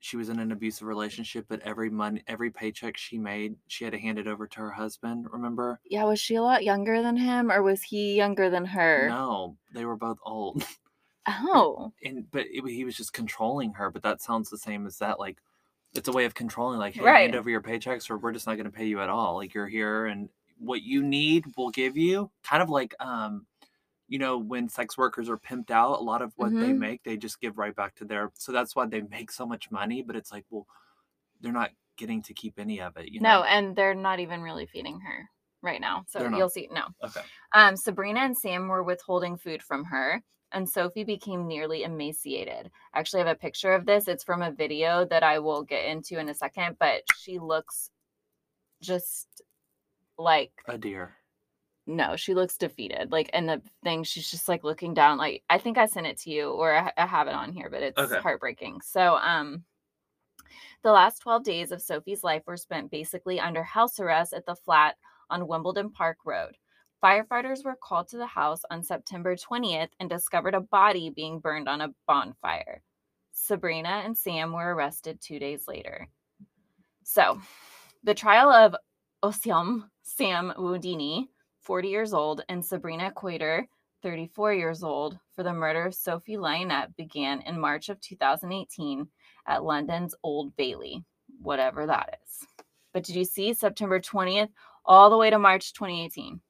she 0.00 0.16
was 0.16 0.28
in 0.28 0.38
an 0.38 0.52
abusive 0.52 0.86
relationship, 0.86 1.46
but 1.48 1.60
every 1.62 1.88
money, 1.90 2.22
every 2.26 2.50
paycheck 2.50 2.96
she 2.96 3.16
made, 3.18 3.56
she 3.68 3.84
had 3.84 3.92
to 3.94 3.98
hand 3.98 4.18
it 4.18 4.26
over 4.26 4.46
to 4.46 4.60
her 4.60 4.70
husband. 4.70 5.26
Remember? 5.32 5.80
yeah, 5.84 6.04
was 6.04 6.20
she 6.20 6.34
a 6.34 6.42
lot 6.42 6.62
younger 6.64 7.02
than 7.02 7.16
him, 7.16 7.50
or 7.50 7.62
was 7.62 7.82
he 7.82 8.14
younger 8.14 8.50
than 8.50 8.64
her? 8.66 9.08
No, 9.08 9.56
they 9.72 9.84
were 9.84 9.96
both 9.96 10.18
old. 10.24 10.64
Oh, 11.26 11.90
and 12.04 12.30
but 12.32 12.44
it, 12.52 12.62
he 12.68 12.84
was 12.84 12.96
just 12.98 13.14
controlling 13.14 13.72
her. 13.72 13.90
But 13.90 14.02
that 14.02 14.20
sounds 14.20 14.50
the 14.50 14.58
same 14.58 14.86
as 14.86 14.98
that. 14.98 15.18
Like 15.18 15.38
it's 15.94 16.06
a 16.08 16.12
way 16.12 16.26
of 16.26 16.34
controlling. 16.34 16.78
Like, 16.78 16.92
hey, 16.92 17.00
Right. 17.00 17.20
hand 17.22 17.34
over 17.34 17.48
your 17.48 17.62
paychecks, 17.62 18.10
or 18.10 18.18
we're 18.18 18.32
just 18.32 18.46
not 18.46 18.56
going 18.56 18.66
to 18.66 18.70
pay 18.70 18.84
you 18.84 19.00
at 19.00 19.08
all. 19.08 19.36
Like 19.36 19.54
you're 19.54 19.66
here, 19.66 20.04
and 20.04 20.28
what 20.58 20.82
you 20.82 21.02
need, 21.02 21.46
we'll 21.56 21.70
give 21.70 21.96
you. 21.96 22.30
Kind 22.42 22.62
of 22.62 22.68
like 22.68 22.94
um, 23.00 23.46
you 24.08 24.18
know, 24.18 24.38
when 24.38 24.68
sex 24.68 24.98
workers 24.98 25.28
are 25.28 25.38
pimped 25.38 25.70
out, 25.70 25.98
a 25.98 26.02
lot 26.02 26.22
of 26.22 26.32
what 26.36 26.52
they 26.52 26.72
Mhm. 26.72 26.78
make, 26.78 27.02
they 27.02 27.16
just 27.16 27.40
give 27.40 27.56
right 27.58 27.74
back 27.74 27.94
to 27.96 28.04
their. 28.04 28.30
So 28.34 28.52
that's 28.52 28.76
why 28.76 28.86
they 28.86 29.00
make 29.02 29.30
so 29.30 29.46
much 29.46 29.70
money. 29.70 30.02
But 30.02 30.16
it's 30.16 30.30
like, 30.30 30.44
well, 30.50 30.66
they're 31.40 31.52
not 31.52 31.70
getting 31.96 32.22
to 32.22 32.34
keep 32.34 32.58
any 32.58 32.80
of 32.80 32.96
it. 32.96 33.08
You 33.10 33.20
know? 33.20 33.40
no, 33.40 33.44
and 33.44 33.74
they're 33.74 33.94
not 33.94 34.20
even 34.20 34.42
really 34.42 34.66
feeding 34.66 35.00
her 35.00 35.30
right 35.62 35.80
now. 35.80 36.04
So 36.08 36.28
you'll 36.28 36.50
see. 36.50 36.68
No. 36.70 36.88
Okay. 37.02 37.22
Um, 37.52 37.76
Sabrina 37.76 38.20
and 38.20 38.36
Sam 38.36 38.68
were 38.68 38.82
withholding 38.82 39.36
food 39.36 39.62
from 39.62 39.84
her, 39.84 40.22
and 40.52 40.68
Sophie 40.68 41.04
became 41.04 41.46
nearly 41.46 41.84
emaciated. 41.84 42.70
Actually, 42.92 42.92
I 42.92 42.98
actually 43.00 43.20
have 43.20 43.28
a 43.28 43.34
picture 43.36 43.72
of 43.72 43.86
this. 43.86 44.08
It's 44.08 44.24
from 44.24 44.42
a 44.42 44.52
video 44.52 45.04
that 45.06 45.22
I 45.22 45.38
will 45.38 45.62
get 45.62 45.86
into 45.86 46.18
in 46.18 46.28
a 46.28 46.34
second, 46.34 46.76
but 46.78 47.02
she 47.16 47.38
looks 47.38 47.90
just 48.82 49.42
like 50.18 50.52
A 50.66 50.76
deer. 50.76 51.16
No, 51.86 52.16
she 52.16 52.34
looks 52.34 52.56
defeated. 52.56 53.12
Like 53.12 53.28
in 53.30 53.46
the 53.46 53.60
thing, 53.82 54.04
she's 54.04 54.30
just 54.30 54.48
like 54.48 54.64
looking 54.64 54.94
down. 54.94 55.18
Like 55.18 55.42
I 55.50 55.58
think 55.58 55.78
I 55.78 55.86
sent 55.86 56.06
it 56.06 56.18
to 56.20 56.30
you, 56.30 56.50
or 56.50 56.74
I, 56.74 56.92
I 56.96 57.06
have 57.06 57.28
it 57.28 57.34
on 57.34 57.52
here, 57.52 57.68
but 57.70 57.82
it's 57.82 57.98
Okay. 57.98 58.20
heartbreaking. 58.20 58.80
So, 58.82 59.16
um, 59.16 59.64
the 60.82 60.92
last 60.92 61.20
twelve 61.20 61.44
days 61.44 61.72
of 61.72 61.82
Sophie's 61.82 62.24
life 62.24 62.42
were 62.46 62.56
spent 62.56 62.90
basically 62.90 63.40
under 63.40 63.62
house 63.62 64.00
arrest 64.00 64.32
at 64.32 64.46
the 64.46 64.54
flat 64.54 64.96
on 65.30 65.46
Wimbledon 65.46 65.90
Park 65.90 66.18
Road. 66.24 66.56
Firefighters 67.02 67.64
were 67.64 67.76
called 67.76 68.08
to 68.08 68.16
the 68.16 68.26
house 68.26 68.62
on 68.70 68.82
September 68.82 69.36
20th 69.36 69.90
and 70.00 70.08
discovered 70.08 70.54
a 70.54 70.60
body 70.60 71.10
being 71.10 71.38
burned 71.38 71.68
on 71.68 71.82
a 71.82 71.94
bonfire. 72.06 72.82
Sabrina 73.32 74.02
and 74.04 74.16
Sam 74.16 74.52
were 74.52 74.74
arrested 74.74 75.20
two 75.20 75.38
days 75.38 75.68
later. 75.68 76.08
So, 77.02 77.40
the 78.04 78.14
trial 78.14 78.50
of 78.50 78.74
Osium 79.22 79.90
Sam 80.02 80.54
Woodini 80.56 81.28
40 81.64 81.88
years 81.88 82.12
old, 82.12 82.44
and 82.48 82.64
Sabrina 82.64 83.10
Quater, 83.10 83.66
34 84.02 84.52
years 84.52 84.84
old, 84.84 85.18
for 85.34 85.42
the 85.42 85.52
murder 85.52 85.86
of 85.86 85.94
Sophie 85.94 86.36
Lionette 86.36 86.94
began 86.96 87.40
in 87.40 87.58
March 87.58 87.88
of 87.88 88.00
2018 88.00 89.08
at 89.46 89.64
London's 89.64 90.14
Old 90.22 90.54
Bailey, 90.56 91.02
whatever 91.40 91.86
that 91.86 92.18
is. 92.22 92.46
But 92.92 93.04
did 93.04 93.16
you 93.16 93.24
see 93.24 93.54
September 93.54 93.98
20th 93.98 94.50
all 94.84 95.08
the 95.08 95.16
way 95.16 95.30
to 95.30 95.38
March 95.38 95.72
2018? 95.72 96.40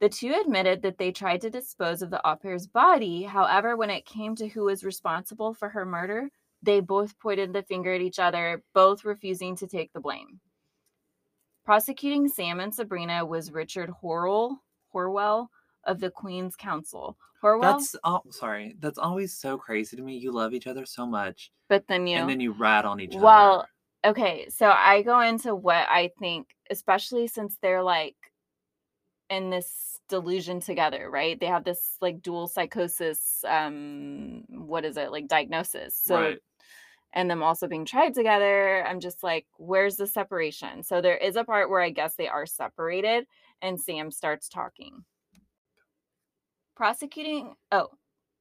The 0.00 0.08
two 0.08 0.34
admitted 0.40 0.82
that 0.82 0.98
they 0.98 1.10
tried 1.10 1.40
to 1.42 1.50
dispose 1.50 2.02
of 2.02 2.10
the 2.10 2.26
au 2.26 2.36
pair's 2.36 2.66
body. 2.66 3.22
However, 3.22 3.76
when 3.76 3.90
it 3.90 4.06
came 4.06 4.34
to 4.36 4.48
who 4.48 4.64
was 4.64 4.84
responsible 4.84 5.52
for 5.52 5.70
her 5.70 5.84
murder, 5.84 6.30
they 6.62 6.80
both 6.80 7.18
pointed 7.18 7.52
the 7.52 7.62
finger 7.62 7.92
at 7.92 8.00
each 8.00 8.18
other, 8.18 8.62
both 8.74 9.04
refusing 9.04 9.56
to 9.56 9.66
take 9.66 9.92
the 9.92 10.00
blame. 10.00 10.40
Prosecuting 11.64 12.28
Sam 12.28 12.60
and 12.60 12.74
Sabrina 12.74 13.24
was 13.24 13.52
Richard 13.52 13.90
Horwell, 14.02 14.56
Horwell 14.94 15.48
of 15.84 16.00
the 16.00 16.10
Queen's 16.10 16.56
Counsel. 16.56 17.16
Horwell, 17.42 17.62
That's 17.62 17.96
oh, 18.04 18.22
sorry. 18.30 18.76
That's 18.80 18.98
always 18.98 19.32
so 19.34 19.56
crazy 19.56 19.96
to 19.96 20.02
me. 20.02 20.16
You 20.16 20.32
love 20.32 20.52
each 20.52 20.66
other 20.66 20.84
so 20.84 21.06
much, 21.06 21.50
but 21.68 21.86
then 21.88 22.06
you 22.06 22.16
and 22.18 22.28
then 22.28 22.40
you 22.40 22.52
rat 22.52 22.84
on 22.84 23.00
each 23.00 23.14
Well, 23.14 23.16
other. 23.24 23.24
Well, 23.24 23.66
okay, 24.06 24.46
so 24.50 24.70
I 24.70 25.02
go 25.02 25.20
into 25.20 25.54
what 25.54 25.86
I 25.88 26.10
think, 26.18 26.48
especially 26.70 27.26
since 27.28 27.56
they're 27.62 27.82
like 27.82 28.16
in 29.30 29.48
this 29.48 30.00
delusion 30.08 30.60
together, 30.60 31.08
right? 31.10 31.38
They 31.38 31.46
have 31.46 31.64
this 31.64 31.96
like 32.00 32.20
dual 32.20 32.48
psychosis, 32.48 33.44
um, 33.48 34.42
what 34.48 34.84
is 34.84 34.96
it, 34.96 35.12
like 35.12 35.28
diagnosis. 35.28 35.96
So 35.96 36.20
right. 36.20 36.38
And 37.12 37.30
them 37.30 37.42
also 37.42 37.66
being 37.66 37.84
tried 37.84 38.14
together, 38.14 38.84
I'm 38.86 39.00
just 39.00 39.22
like, 39.22 39.46
where's 39.56 39.96
the 39.96 40.06
separation? 40.06 40.82
So 40.82 41.00
there 41.00 41.16
is 41.16 41.36
a 41.36 41.44
part 41.44 41.70
where 41.70 41.80
I 41.80 41.90
guess 41.90 42.14
they 42.14 42.28
are 42.28 42.46
separated, 42.46 43.26
and 43.62 43.80
Sam 43.80 44.10
starts 44.10 44.48
talking. 44.48 45.04
Prosecuting, 46.76 47.54
oh, 47.72 47.88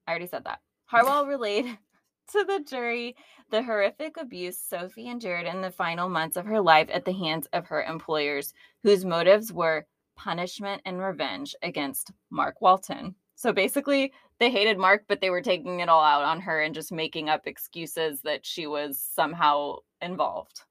I 0.08 0.12
already 0.12 0.28
said 0.28 0.46
that. 0.46 0.60
Harwell 0.86 1.26
relayed 1.26 1.66
to 2.32 2.44
the 2.46 2.64
jury 2.68 3.16
the 3.52 3.64
horrific 3.64 4.18
abuse 4.18 4.58
Sophie 4.60 5.08
endured 5.08 5.48
in 5.48 5.62
the 5.62 5.72
final 5.72 6.08
months 6.08 6.38
of 6.38 6.46
her 6.46 6.62
life 6.62 6.88
at 6.92 7.04
the 7.04 7.14
hands 7.14 7.48
of 7.54 7.66
her 7.66 7.84
employers, 7.84 8.54
whose 8.84 9.04
motives 9.04 9.52
were 9.52 9.88
punishment 10.16 10.82
and 10.86 11.02
revenge 11.02 11.56
against 11.64 12.12
Mark 12.30 12.62
Walton. 12.62 13.16
So 13.36 13.52
basically, 13.52 14.14
they 14.40 14.50
hated 14.50 14.78
Mark, 14.78 15.06
but 15.08 15.22
they 15.22 15.30
were 15.30 15.42
taking 15.42 15.80
it 15.80 15.90
all 15.90 16.04
out 16.04 16.24
on 16.24 16.42
her 16.42 16.62
and 16.62 16.74
just 16.74 16.92
making 16.92 17.30
up 17.30 17.46
excuses 17.46 18.22
that 18.22 18.46
she 18.46 18.68
was 18.68 19.00
somehow 19.14 19.78
involved. 20.02 20.62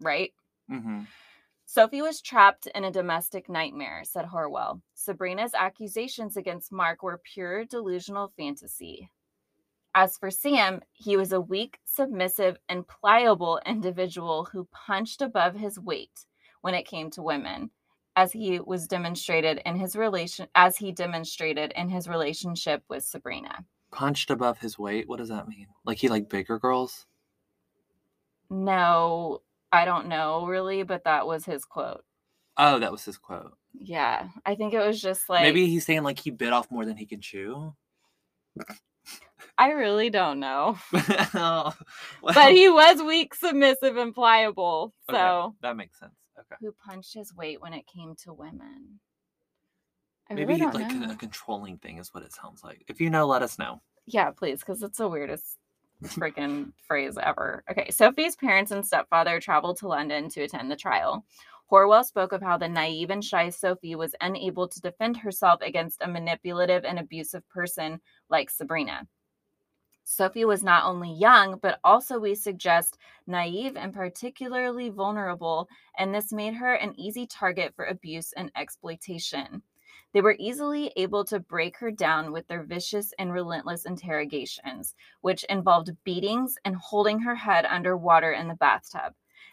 Right? 0.00 0.32
Mm-hmm. 0.70 1.02
Sophie 1.66 2.02
was 2.02 2.22
trapped 2.22 2.66
in 2.74 2.84
a 2.84 2.90
domestic 2.90 3.48
nightmare, 3.48 4.02
said 4.04 4.24
Horwell. 4.24 4.80
Sabrina's 4.94 5.52
accusations 5.54 6.36
against 6.36 6.72
Mark 6.72 7.02
were 7.02 7.20
pure 7.22 7.64
delusional 7.64 8.32
fantasy. 8.38 9.10
As 9.94 10.16
for 10.16 10.30
Sam, 10.30 10.80
he 10.92 11.16
was 11.16 11.32
a 11.32 11.40
weak, 11.40 11.78
submissive, 11.84 12.56
and 12.68 12.86
pliable 12.86 13.60
individual 13.66 14.44
who 14.44 14.68
punched 14.72 15.20
above 15.20 15.54
his 15.54 15.78
weight 15.78 16.24
when 16.60 16.74
it 16.74 16.86
came 16.86 17.10
to 17.10 17.22
women, 17.22 17.70
as 18.18 18.32
he 18.32 18.58
was 18.58 18.88
demonstrated 18.88 19.62
in 19.64 19.76
his 19.76 19.94
relation 19.94 20.48
as 20.56 20.76
he 20.76 20.90
demonstrated 20.90 21.72
in 21.76 21.88
his 21.88 22.08
relationship 22.08 22.82
with 22.88 23.04
Sabrina. 23.04 23.64
Punched 23.92 24.32
above 24.32 24.58
his 24.58 24.76
weight. 24.76 25.08
What 25.08 25.18
does 25.18 25.28
that 25.28 25.46
mean? 25.46 25.68
Like 25.84 25.98
he 25.98 26.08
like 26.08 26.28
bigger 26.28 26.58
girls? 26.58 27.06
No, 28.50 29.42
I 29.70 29.84
don't 29.84 30.08
know 30.08 30.46
really, 30.46 30.82
but 30.82 31.04
that 31.04 31.28
was 31.28 31.44
his 31.44 31.64
quote. 31.64 32.04
Oh, 32.56 32.80
that 32.80 32.90
was 32.90 33.04
his 33.04 33.18
quote. 33.18 33.56
Yeah, 33.72 34.26
I 34.44 34.56
think 34.56 34.74
it 34.74 34.84
was 34.84 35.00
just 35.00 35.28
like 35.28 35.42
Maybe 35.42 35.68
he's 35.68 35.86
saying 35.86 36.02
like 36.02 36.18
he 36.18 36.32
bit 36.32 36.52
off 36.52 36.72
more 36.72 36.84
than 36.84 36.96
he 36.96 37.06
can 37.06 37.20
chew. 37.20 37.72
I 39.56 39.70
really 39.70 40.10
don't 40.10 40.40
know. 40.40 40.76
Oh, 41.34 41.72
But 42.22 42.50
he 42.50 42.68
was 42.68 43.00
weak, 43.00 43.32
submissive, 43.36 43.96
and 43.96 44.12
pliable. 44.12 44.92
So 45.08 45.16
okay, 45.16 45.56
that 45.62 45.76
makes 45.76 46.00
sense. 46.00 46.17
Okay. 46.40 46.56
who 46.60 46.72
punched 46.72 47.14
his 47.14 47.34
weight 47.34 47.60
when 47.60 47.72
it 47.72 47.86
came 47.86 48.14
to 48.24 48.32
women? 48.32 49.00
I 50.30 50.34
Maybe 50.34 50.54
really 50.54 50.66
like 50.66 50.92
know. 50.92 51.10
a 51.10 51.16
controlling 51.16 51.78
thing 51.78 51.98
is 51.98 52.12
what 52.12 52.22
it 52.22 52.34
sounds 52.34 52.62
like. 52.62 52.84
If 52.88 53.00
you 53.00 53.10
know, 53.10 53.26
let 53.26 53.42
us 53.42 53.58
know. 53.58 53.80
Yeah, 54.06 54.30
please, 54.30 54.60
because 54.60 54.82
it's 54.82 54.98
the 54.98 55.08
weirdest 55.08 55.56
freaking 56.04 56.72
phrase 56.86 57.16
ever. 57.22 57.64
Okay, 57.70 57.90
Sophie's 57.90 58.36
parents 58.36 58.70
and 58.70 58.84
stepfather 58.86 59.40
traveled 59.40 59.78
to 59.78 59.88
London 59.88 60.28
to 60.30 60.42
attend 60.42 60.70
the 60.70 60.76
trial. 60.76 61.24
Horwell 61.70 62.04
spoke 62.04 62.32
of 62.32 62.40
how 62.42 62.56
the 62.56 62.68
naive 62.68 63.10
and 63.10 63.22
shy 63.22 63.50
Sophie 63.50 63.94
was 63.94 64.14
unable 64.20 64.68
to 64.68 64.80
defend 64.80 65.18
herself 65.18 65.60
against 65.60 66.02
a 66.02 66.08
manipulative 66.08 66.84
and 66.84 66.98
abusive 66.98 67.46
person 67.48 68.00
like 68.30 68.48
Sabrina. 68.48 69.06
Sophie 70.10 70.46
was 70.46 70.64
not 70.64 70.84
only 70.86 71.12
young, 71.12 71.58
but 71.58 71.80
also, 71.84 72.18
we 72.18 72.34
suggest, 72.34 72.96
naive 73.26 73.76
and 73.76 73.92
particularly 73.92 74.88
vulnerable, 74.88 75.68
and 75.98 76.14
this 76.14 76.32
made 76.32 76.54
her 76.54 76.72
an 76.72 76.98
easy 76.98 77.26
target 77.26 77.74
for 77.76 77.84
abuse 77.84 78.32
and 78.32 78.50
exploitation. 78.56 79.62
They 80.14 80.22
were 80.22 80.34
easily 80.38 80.94
able 80.96 81.26
to 81.26 81.38
break 81.38 81.76
her 81.76 81.90
down 81.90 82.32
with 82.32 82.48
their 82.48 82.62
vicious 82.62 83.12
and 83.18 83.34
relentless 83.34 83.84
interrogations, 83.84 84.94
which 85.20 85.44
involved 85.44 85.94
beatings 86.04 86.56
and 86.64 86.74
holding 86.76 87.20
her 87.20 87.34
head 87.34 87.66
underwater 87.66 88.32
in 88.32 88.48
the 88.48 88.54
bathtub. 88.54 89.12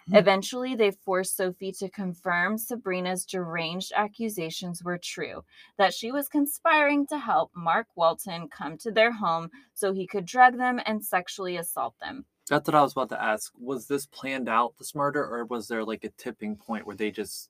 Hmm. 0.10 0.16
Eventually, 0.16 0.76
they 0.76 0.92
forced 0.92 1.36
Sophie 1.36 1.72
to 1.74 1.90
confirm 1.90 2.58
Sabrina's 2.58 3.26
deranged 3.26 3.92
accusations 3.96 4.84
were 4.84 4.98
true, 4.98 5.44
that 5.78 5.94
she 5.94 6.12
was 6.12 6.28
conspiring 6.28 7.08
to 7.08 7.18
help 7.18 7.52
Mark 7.56 7.88
Walton 7.96 8.48
come 8.48 8.78
to 8.80 8.92
their 8.92 9.12
home 9.12 9.50
so 9.74 9.94
he 9.94 10.06
could 10.06 10.26
drug 10.26 10.58
them 10.58 10.80
and 10.86 11.04
sexually 11.04 11.58
assault 11.58 11.96
them. 12.00 12.26
That's 12.48 12.68
what 12.68 12.76
I 12.76 12.82
was 12.82 12.92
about 12.92 13.10
to 13.10 13.22
ask. 13.22 13.52
Was 13.60 13.88
this 13.88 14.06
planned 14.06 14.48
out, 14.48 14.78
this 14.78 14.94
murder, 14.94 15.26
or 15.26 15.46
was 15.46 15.68
there 15.68 15.84
like 15.84 16.04
a 16.04 16.10
tipping 16.10 16.56
point 16.56 16.86
where 16.86 16.96
they 16.96 17.10
just 17.10 17.50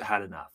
had 0.00 0.22
enough? 0.22 0.52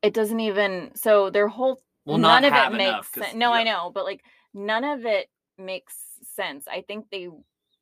It 0.00 0.14
doesn't 0.14 0.40
even 0.40 0.92
so 0.94 1.28
their 1.28 1.48
whole 1.48 1.82
Well, 2.06 2.18
none 2.18 2.44
of 2.44 2.54
it 2.54 2.72
makes 2.72 3.12
sense. 3.12 3.34
No, 3.34 3.52
I 3.52 3.62
know, 3.62 3.90
but 3.94 4.04
like 4.04 4.24
none 4.54 4.84
of 4.84 5.04
it 5.04 5.28
makes 5.58 5.94
sense. 6.22 6.66
I 6.66 6.80
think 6.80 7.06
they 7.10 7.28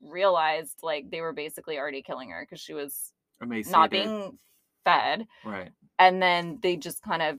realized 0.03 0.79
like 0.83 1.11
they 1.11 1.21
were 1.21 1.33
basically 1.33 1.79
already 1.79 2.03
killing 2.03 2.31
her 2.31 2.45
because 2.49 2.61
she 2.61 2.75
was 2.75 3.13
Emaciated. 3.41 3.73
not 3.73 3.91
being 3.91 4.39
fed. 4.85 5.27
right. 5.45 5.71
And 5.99 6.23
then 6.23 6.59
they 6.63 6.77
just 6.77 7.03
kind 7.03 7.21
of 7.23 7.39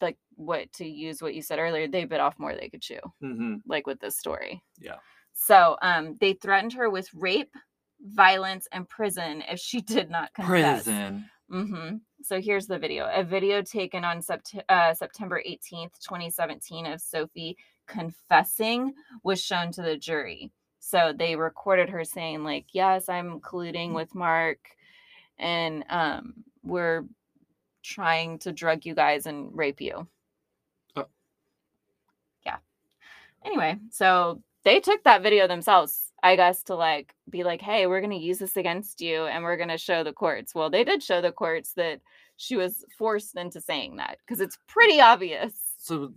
like 0.00 0.16
what 0.36 0.72
to 0.74 0.86
use 0.86 1.20
what 1.22 1.34
you 1.34 1.42
said 1.42 1.58
earlier, 1.58 1.88
they 1.88 2.04
bit 2.04 2.20
off 2.20 2.38
more 2.38 2.54
they 2.54 2.68
could 2.68 2.82
chew, 2.82 3.00
Mm-hmm. 3.22 3.56
like 3.66 3.86
with 3.86 3.98
this 4.00 4.16
story. 4.18 4.62
Yeah. 4.78 4.96
So 5.32 5.76
um 5.82 6.16
they 6.20 6.34
threatened 6.34 6.74
her 6.74 6.88
with 6.90 7.08
rape, 7.14 7.52
violence, 8.00 8.68
and 8.72 8.88
prison 8.88 9.42
if 9.50 9.58
she 9.58 9.80
did 9.94 10.10
not 10.10 10.32
confess. 10.34 10.84
Prison. 10.84 11.24
Mm-hmm. 11.50 11.96
So 12.22 12.40
here's 12.40 12.66
the 12.66 12.78
video. 12.78 13.08
A 13.12 13.22
video 13.22 13.62
taken 13.62 14.04
on 14.04 14.18
Sept- 14.20 14.60
uh, 14.68 14.92
September 14.94 15.40
18th, 15.48 15.92
2017, 16.00 16.86
of 16.86 17.00
Sophie 17.00 17.56
confessing 17.86 18.92
was 19.22 19.40
shown 19.40 19.70
to 19.72 19.82
the 19.82 19.96
jury. 19.96 20.50
So 20.88 21.12
they 21.12 21.34
recorded 21.34 21.88
her 21.88 22.04
saying, 22.04 22.44
like, 22.44 22.66
yes, 22.70 23.08
I'm 23.08 23.40
colluding 23.40 23.92
with 23.92 24.14
Mark 24.14 24.58
and 25.36 25.84
um, 25.90 26.44
we're 26.62 27.06
trying 27.82 28.38
to 28.40 28.52
drug 28.52 28.86
you 28.86 28.94
guys 28.94 29.26
and 29.26 29.50
rape 29.52 29.80
you. 29.80 30.06
Oh. 30.94 31.06
Yeah. 32.44 32.58
Anyway, 33.44 33.78
so 33.90 34.40
they 34.62 34.78
took 34.78 35.02
that 35.02 35.24
video 35.24 35.48
themselves, 35.48 36.12
I 36.22 36.36
guess, 36.36 36.62
to 36.64 36.76
like 36.76 37.16
be 37.28 37.42
like, 37.42 37.62
hey, 37.62 37.88
we're 37.88 38.00
going 38.00 38.16
to 38.16 38.24
use 38.24 38.38
this 38.38 38.56
against 38.56 39.00
you 39.00 39.24
and 39.24 39.42
we're 39.42 39.56
going 39.56 39.70
to 39.70 39.78
show 39.78 40.04
the 40.04 40.12
courts. 40.12 40.54
Well, 40.54 40.70
they 40.70 40.84
did 40.84 41.02
show 41.02 41.20
the 41.20 41.32
courts 41.32 41.72
that 41.72 42.00
she 42.36 42.54
was 42.54 42.84
forced 42.96 43.34
into 43.34 43.60
saying 43.60 43.96
that 43.96 44.18
because 44.24 44.40
it's 44.40 44.58
pretty 44.68 45.00
obvious. 45.00 45.52
So, 45.78 46.12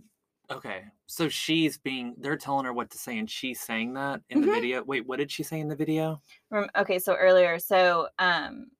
okay. 0.50 0.84
So 1.06 1.28
she's 1.28 1.78
being, 1.78 2.14
they're 2.18 2.36
telling 2.36 2.64
her 2.64 2.72
what 2.72 2.90
to 2.90 2.98
say, 2.98 3.18
and 3.18 3.28
she's 3.30 3.60
saying 3.60 3.94
that 3.94 4.20
in 4.30 4.40
the 4.40 4.46
Mhm. 4.48 4.54
video. 4.54 4.82
Wait, 4.84 5.06
what 5.06 5.18
did 5.18 5.30
she 5.30 5.42
say 5.42 5.60
in 5.60 5.68
the 5.68 5.76
video? 5.76 6.20
Rem- 6.50 6.70
okay, 6.76 6.98
so 6.98 7.14
earlier, 7.14 7.58
so 7.58 8.08
um, 8.18 8.70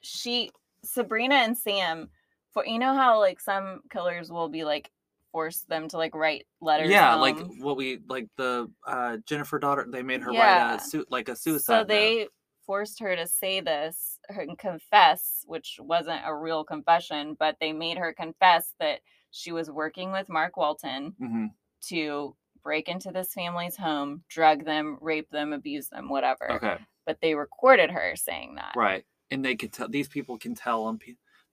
she 0.00 0.50
Sabrina 0.84 1.36
and 1.36 1.56
Sam, 1.56 2.10
for 2.52 2.66
you 2.66 2.78
know 2.78 2.94
how 2.94 3.18
like 3.20 3.40
some 3.40 3.82
killers 3.90 4.30
will 4.30 4.48
be 4.48 4.64
like 4.64 4.90
force 5.30 5.60
them 5.62 5.88
to 5.88 5.96
like 5.96 6.14
write 6.14 6.46
letters. 6.60 6.90
yeah, 6.90 7.14
like 7.14 7.38
home? 7.38 7.60
what 7.60 7.76
we, 7.76 7.98
like 8.08 8.28
the 8.36 8.70
uh 8.86 9.16
Jennifer 9.26 9.58
daughter, 9.58 9.86
they 9.88 10.02
made 10.02 10.20
her 10.20 10.30
write 10.30 10.36
Yeah. 10.36 10.74
a 10.76 10.80
suit, 10.80 11.10
like 11.10 11.28
a 11.28 11.36
suicide. 11.36 11.72
so 11.72 11.78
note. 11.78 11.88
they 11.88 12.28
forced 12.66 13.00
her 13.00 13.16
to 13.16 13.26
say 13.26 13.60
this 13.60 14.18
her- 14.28 14.42
and 14.42 14.58
confess, 14.58 15.44
which 15.46 15.78
wasn't 15.80 16.20
a 16.24 16.34
real 16.34 16.64
confession, 16.64 17.34
but 17.38 17.56
they 17.60 17.72
made 17.72 17.96
her 17.98 18.12
confess 18.12 18.74
that 18.78 19.00
she 19.32 19.50
was 19.50 19.70
working 19.70 20.12
with 20.12 20.28
Mark 20.28 20.56
Walton 20.56 21.14
Mhm. 21.20 21.48
to 21.88 22.36
break 22.62 22.88
into 22.88 23.10
this 23.10 23.32
family's 23.34 23.76
home, 23.76 24.22
drug 24.28 24.64
them, 24.64 24.96
rape 25.00 25.28
them, 25.30 25.52
abuse 25.52 25.88
them, 25.88 26.08
whatever. 26.08 26.52
Okay. 26.52 26.78
But 27.04 27.20
they 27.20 27.34
recorded 27.34 27.90
her 27.90 28.14
saying 28.14 28.54
that. 28.54 28.74
Right. 28.76 29.04
And 29.32 29.44
they 29.44 29.56
could 29.56 29.72
tell, 29.72 29.88
these 29.88 30.06
people 30.08 30.38
can 30.38 30.54
tell 30.54 30.96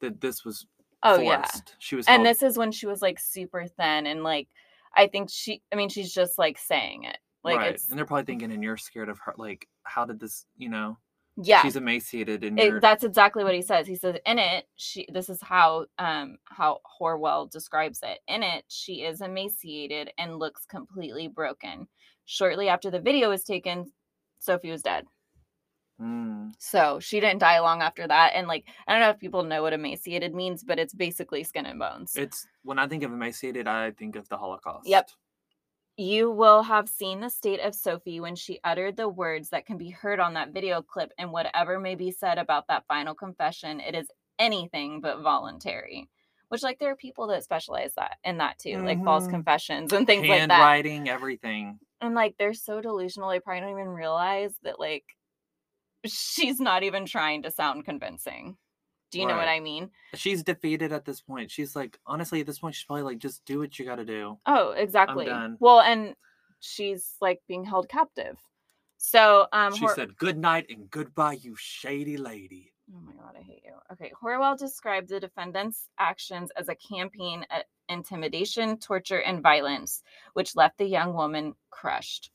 that 0.02 0.22
this 0.22 0.46
was 0.46 0.68
Oh 1.02 1.15
forced. 1.15 1.24
yeah. 1.70 1.74
She 1.80 1.96
was 1.96 2.08
And 2.08 2.24
held- 2.24 2.28
this 2.28 2.44
is 2.44 2.58
when 2.58 2.72
she 2.72 2.86
was 2.86 3.02
like 3.02 3.18
super 3.20 3.65
thin 3.68 4.06
and 4.06 4.24
like 4.24 4.50
I 4.96 5.08
think 5.08 5.30
she 5.32 5.62
I 5.72 5.76
mean 5.76 5.89
she's 5.89 6.13
just 6.13 6.38
like 6.38 6.58
saying 6.58 7.06
it. 7.06 7.18
Like 7.44 7.58
right. 7.58 7.74
it's 7.74 7.89
and 7.89 7.98
they're 7.98 8.06
probably 8.06 8.26
thinking, 8.26 8.52
and 8.52 8.62
you're 8.63 8.76
scared 8.76 9.08
of 9.08 9.18
her. 9.20 9.34
Like, 9.38 9.68
how 9.84 10.04
did 10.06 10.20
this, 10.20 10.46
you 10.58 10.68
know, 10.68 10.98
yeah. 11.41 11.62
she's 11.62 11.75
emaciated 11.75 12.43
and 12.43 12.60
It- 12.60 12.82
that's 12.82 13.04
exactly 13.04 13.43
what 13.43 13.54
he 13.56 13.62
says. 13.62 13.88
He 13.88 13.95
says 13.95 14.17
in 14.25 14.39
it, 14.39 14.65
she 14.75 15.08
this 15.12 15.30
is 15.30 15.41
how 15.41 15.86
um 15.97 16.38
how 16.45 16.80
Horwell 16.99 17.49
describes 17.49 17.99
it. 18.04 18.19
In 18.28 18.43
it, 18.43 18.65
she 18.67 19.02
is 19.04 19.21
emaciated 19.21 20.12
and 20.17 20.37
looks 20.40 20.65
completely 20.65 21.27
broken. 21.27 21.87
Shortly 22.25 22.69
after 22.69 22.92
the 22.92 23.00
video 23.00 23.29
was 23.29 23.44
taken, 23.44 23.92
Sophie 24.40 24.71
was 24.71 24.81
dead. 24.83 25.06
Mm, 26.02 26.54
So 26.60 27.00
she 27.02 27.19
didn't 27.19 27.40
die 27.40 27.60
long 27.60 27.81
after 27.81 28.08
that. 28.08 28.31
And 28.35 28.48
like 28.48 28.65
I 28.87 28.94
don't 28.94 29.02
know 29.02 29.10
if 29.10 29.19
people 29.19 29.44
know 29.44 29.62
what 29.62 29.73
emaciated 29.73 30.33
means, 30.33 30.63
but 30.63 30.79
it's 30.79 30.94
basically 30.94 31.44
skin 31.44 31.65
and 31.65 31.79
bones. 31.79 32.13
it's 32.15 32.48
when 32.63 32.79
I 32.79 32.87
think 32.87 33.04
of 33.04 33.12
emaciated, 33.12 33.67
I 33.67 33.92
think 33.92 34.15
of 34.15 34.27
the 34.29 34.37
Holocaust. 34.37 34.87
Yep. 34.87 35.10
You 36.00 36.31
will 36.31 36.63
have 36.63 36.87
seen 36.87 37.19
the 37.19 37.29
state 37.29 37.60
of 37.60 37.75
Sophie 37.75 38.21
when 38.21 38.37
she 38.37 38.62
uttered 38.63 38.95
the 38.95 39.10
words 39.10 39.50
that 39.50 39.65
can 39.65 39.77
be 39.77 39.89
heard 39.89 40.21
on 40.21 40.33
that 40.35 40.54
video 40.54 40.81
clip, 40.81 41.12
and 41.17 41.33
whatever 41.33 41.77
may 41.77 41.95
be 41.95 42.10
said 42.10 42.37
about 42.37 42.67
that 42.69 42.85
final 42.87 43.13
confession, 43.13 43.81
it 43.81 43.95
is 43.95 44.10
anything 44.39 45.02
but 45.02 45.19
voluntary. 45.21 46.10
Which, 46.47 46.63
like, 46.63 46.79
there 46.79 46.89
are 46.91 46.95
people 46.95 47.27
that 47.27 47.43
specialize 47.43 47.95
that 47.95 48.17
in 48.23 48.37
that 48.37 48.60
too, 48.60 48.81
like 48.81 49.04
false 49.04 49.25
Mhm. 49.25 49.31
confessions 49.31 49.91
and 49.91 50.08
things 50.08 50.29
like 50.29 50.47
that. 50.47 50.77
Handwriting, 50.77 51.10
everything. 51.10 51.79
And 52.02 52.15
like 52.15 52.37
they're 52.37 52.54
so 52.54 52.79
delusional, 52.81 53.29
they 53.29 53.39
probably 53.41 53.62
don't 53.62 53.71
even 53.71 53.89
realize 53.89 54.56
that 54.63 54.79
like 54.79 55.04
she's 56.06 56.60
not 56.60 56.83
even 56.83 57.06
trying 57.06 57.43
to 57.43 57.52
sound 57.52 57.85
convincing. 57.85 58.58
Do 59.12 59.20
you 59.20 59.28
know 59.28 59.36
what 59.36 59.48
I 59.48 59.60
mean? 59.60 59.90
She's 60.14 60.44
defeated 60.44 60.92
at 60.92 61.06
this 61.06 61.22
point. 61.22 61.50
She's 61.50 61.76
like, 61.76 61.98
honestly, 62.06 62.42
at 62.42 62.46
this 62.46 62.60
point, 62.60 62.76
she's 62.76 62.86
probably 62.86 63.04
like, 63.04 63.18
just 63.18 63.44
do 63.46 63.60
what 63.60 63.78
you 63.80 63.86
got 63.86 63.96
to 63.96 64.06
do. 64.06 64.38
Oh, 64.46 64.72
exactly. 64.72 65.30
Well, 65.60 65.82
and 65.82 66.16
she's 66.60 67.14
like 67.20 67.42
being 67.48 67.64
held 67.64 67.90
captive. 67.90 68.38
So, 68.98 69.48
um, 69.54 69.74
She 69.74 69.86
Hor- 69.86 69.96
said, 69.96 70.18
"Good 70.18 70.38
night 70.38 70.66
and 70.70 70.92
goodbye, 70.92 71.40
you 71.42 71.56
shady 71.58 72.18
lady." 72.18 72.74
oh 72.94 73.00
my 73.00 73.14
god, 73.14 73.36
I 73.40 73.42
hate 73.42 73.62
you. 73.64 73.74
Okay, 73.94 74.12
Horwell 74.22 74.58
described 74.58 75.10
the 75.10 75.20
defendant's 75.20 75.88
actions 76.00 76.52
as 76.58 76.70
a 76.70 76.76
campaign 76.76 77.46
at 77.50 77.66
intimidation, 77.88 78.78
torture, 78.78 79.22
and 79.22 79.42
violence, 79.42 80.04
which 80.34 80.56
left 80.56 80.78
the 80.78 80.86
young 80.86 81.14
woman 81.14 81.56
crushed. 81.70 82.32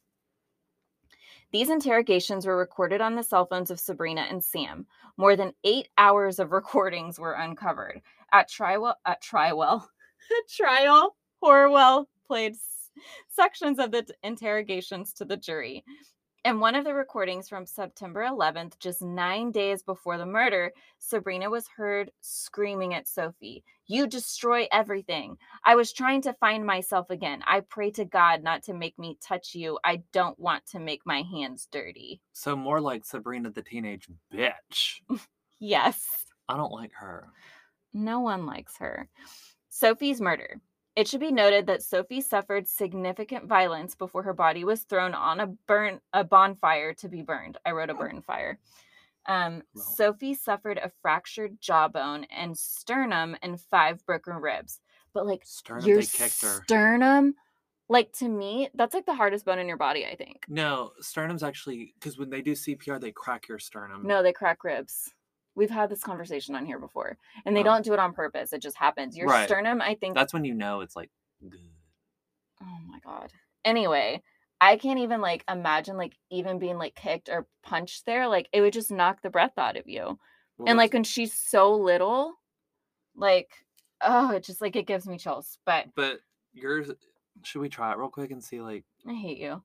These 1.54 1.70
interrogations 1.70 2.46
were 2.46 2.56
recorded 2.56 3.00
on 3.00 3.14
the 3.14 3.22
cell 3.22 3.46
phones 3.46 3.70
of 3.70 3.78
Sabrina 3.78 4.22
and 4.22 4.42
Sam. 4.42 4.88
More 5.16 5.36
than 5.36 5.52
eight 5.62 5.88
hours 5.96 6.40
of 6.40 6.50
recordings 6.60 7.16
were 7.16 7.34
uncovered. 7.34 8.02
At 8.32 8.48
trial, 8.48 8.96
at 9.06 9.22
trial, 9.22 9.88
trial, 10.50 11.14
Horwell 11.40 12.06
played 12.26 12.56
sections 13.28 13.78
of 13.78 13.92
the 13.92 14.04
interrogations 14.24 15.12
to 15.12 15.24
the 15.24 15.36
jury. 15.36 15.84
In 16.44 16.60
one 16.60 16.74
of 16.74 16.84
the 16.84 16.92
recordings 16.92 17.48
from 17.48 17.64
September 17.64 18.22
11th, 18.22 18.78
just 18.78 19.00
nine 19.00 19.50
days 19.50 19.82
before 19.82 20.18
the 20.18 20.26
murder, 20.26 20.72
Sabrina 20.98 21.48
was 21.48 21.66
heard 21.66 22.10
screaming 22.20 22.92
at 22.92 23.08
Sophie, 23.08 23.64
You 23.86 24.06
destroy 24.06 24.68
everything. 24.70 25.38
I 25.64 25.74
was 25.74 25.90
trying 25.90 26.20
to 26.20 26.34
find 26.34 26.66
myself 26.66 27.08
again. 27.08 27.42
I 27.46 27.60
pray 27.60 27.90
to 27.92 28.04
God 28.04 28.42
not 28.42 28.62
to 28.64 28.74
make 28.74 28.98
me 28.98 29.16
touch 29.22 29.54
you. 29.54 29.78
I 29.84 30.02
don't 30.12 30.38
want 30.38 30.66
to 30.66 30.78
make 30.78 31.00
my 31.06 31.22
hands 31.22 31.66
dirty. 31.72 32.20
So 32.34 32.54
more 32.54 32.78
like 32.78 33.06
Sabrina 33.06 33.48
the 33.50 33.62
teenage 33.62 34.06
bitch. 34.32 35.00
Yes. 35.60 36.04
I 36.46 36.58
don't 36.58 36.72
like 36.72 36.92
her. 36.92 37.28
No 37.94 38.20
one 38.20 38.44
likes 38.44 38.76
her. 38.78 39.08
Sophie's 39.70 40.20
murder. 40.20 40.60
It 40.96 41.08
should 41.08 41.20
be 41.20 41.32
noted 41.32 41.66
that 41.66 41.82
Sophie 41.82 42.20
suffered 42.20 42.68
significant 42.68 43.46
violence 43.46 43.96
before 43.96 44.22
her 44.22 44.32
body 44.34 44.64
was 44.64 44.82
thrown 44.82 45.12
on 45.12 45.40
a 45.40 45.46
burn 45.66 46.00
a 46.12 46.22
bonfire 46.22 46.94
to 46.94 47.08
be 47.08 47.22
burned. 47.22 47.58
I 47.66 47.72
wrote 47.72 47.90
a 47.90 47.94
burn 47.94 48.22
fire. 48.22 48.58
Um. 49.26 49.62
Sophie 49.74 50.34
suffered 50.34 50.78
a 50.78 50.92
fractured 51.02 51.60
jawbone 51.60 52.24
and 52.24 52.56
sternum 52.56 53.36
and 53.42 53.60
five 53.60 54.04
broken 54.06 54.34
ribs. 54.34 54.80
But 55.12 55.26
like 55.26 55.42
Sternum, 55.44 55.86
your 55.86 56.00
they 56.00 56.06
kicked 56.06 56.42
her. 56.42 56.62
sternum, 56.64 57.34
like 57.88 58.12
to 58.14 58.28
me, 58.28 58.68
that's 58.74 58.94
like 58.94 59.06
the 59.06 59.14
hardest 59.14 59.44
bone 59.44 59.58
in 59.58 59.68
your 59.68 59.76
body. 59.76 60.06
I 60.06 60.14
think. 60.14 60.44
No, 60.48 60.92
sternum's 61.00 61.42
actually 61.42 61.94
because 61.98 62.18
when 62.18 62.30
they 62.30 62.42
do 62.42 62.52
CPR, 62.52 63.00
they 63.00 63.12
crack 63.12 63.48
your 63.48 63.58
sternum. 63.58 64.06
No, 64.06 64.22
they 64.22 64.32
crack 64.32 64.62
ribs. 64.62 65.12
We've 65.54 65.70
had 65.70 65.88
this 65.90 66.02
conversation 66.02 66.54
on 66.54 66.66
here 66.66 66.78
before, 66.78 67.16
and 67.44 67.54
they 67.56 67.60
Oh. 67.60 67.64
don't 67.64 67.84
do 67.84 67.92
it 67.92 67.98
on 67.98 68.12
purpose. 68.12 68.52
It 68.52 68.60
just 68.62 68.76
happens. 68.76 69.16
Your 69.16 69.28
Right. 69.28 69.46
sternum, 69.48 69.80
I 69.80 69.94
think, 69.94 70.14
that's 70.14 70.32
when 70.32 70.44
you 70.44 70.54
know 70.54 70.80
it's 70.80 70.96
like 70.96 71.10
good. 71.48 71.60
Oh 72.62 72.78
my 72.86 72.98
god. 73.00 73.32
Anyway, 73.64 74.22
I 74.60 74.76
can't 74.76 74.98
even 75.00 75.20
like 75.20 75.44
imagine 75.48 75.96
like 75.96 76.16
even 76.30 76.58
being 76.58 76.78
like 76.78 76.94
kicked 76.94 77.28
or 77.28 77.46
punched 77.62 78.06
there. 78.06 78.26
Like 78.28 78.48
it 78.52 78.60
would 78.60 78.72
just 78.72 78.90
knock 78.90 79.22
the 79.22 79.30
breath 79.30 79.56
out 79.58 79.76
of 79.76 79.86
you. 79.88 80.18
Well, 80.58 80.68
and 80.68 80.78
like 80.78 80.92
when 80.92 81.04
she's 81.04 81.32
so 81.34 81.72
little, 81.74 82.34
like 83.14 83.50
oh, 84.00 84.30
it 84.32 84.44
just 84.44 84.60
like 84.60 84.76
it 84.76 84.86
gives 84.86 85.06
me 85.06 85.18
chills. 85.18 85.58
But 85.64 85.94
but 85.94 86.20
yours. 86.52 86.90
Should 87.42 87.60
we 87.62 87.68
try 87.68 87.90
it 87.92 87.98
real 87.98 88.08
quick 88.08 88.30
and 88.30 88.42
see? 88.42 88.60
Like 88.60 88.84
I 89.08 89.14
hate 89.14 89.38
you. 89.38 89.62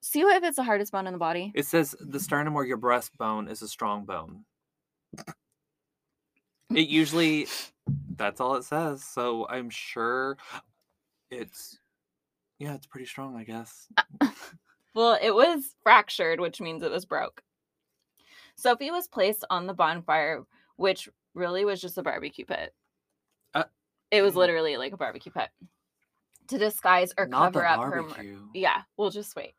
See 0.00 0.22
what 0.24 0.36
if 0.36 0.44
it's 0.44 0.56
the 0.56 0.62
hardest 0.62 0.92
bone 0.92 1.06
in 1.06 1.12
the 1.12 1.18
body? 1.18 1.50
it 1.56 1.66
says, 1.66 1.96
the 1.98 2.20
sternum 2.20 2.54
or 2.54 2.64
your 2.64 2.78
breastbone 2.78 3.50
is 3.50 3.62
a 3.62 3.68
strong 3.68 4.04
bone. 4.04 4.44
It 6.74 6.88
usually, 6.88 7.46
that's 8.16 8.40
all 8.40 8.56
it 8.56 8.64
says. 8.64 9.02
So 9.02 9.46
I'm 9.48 9.70
sure 9.70 10.36
it's, 11.30 11.78
yeah, 12.58 12.74
it's 12.74 12.86
pretty 12.86 13.06
strong. 13.06 13.36
I 13.36 13.44
guess. 13.44 13.88
Well, 14.98 15.16
it 15.22 15.32
was 15.32 15.76
fractured, 15.84 16.40
which 16.40 16.60
means 16.60 16.82
it 16.82 16.90
was 16.90 17.04
broke. 17.04 17.40
Sophie 18.56 18.90
was 18.90 19.06
placed 19.06 19.44
on 19.48 19.68
the 19.68 19.72
bonfire, 19.72 20.42
which 20.74 21.08
really 21.34 21.64
was 21.64 21.80
just 21.80 21.98
a 21.98 22.02
barbecue 22.02 22.44
pit. 22.44 22.74
Uh, 23.54 23.62
it 24.10 24.22
was 24.22 24.34
mm. 24.34 24.38
literally 24.38 24.76
like 24.76 24.92
a 24.92 24.96
barbecue 24.96 25.30
pit 25.30 25.50
to 26.48 26.58
disguise 26.58 27.14
or 27.16 27.28
cover 27.28 27.64
up 27.64 27.80
her. 27.80 28.02
mur- 28.02 28.38
Yeah, 28.52 28.82
we'll 28.96 29.10
just 29.10 29.36
wait. 29.36 29.54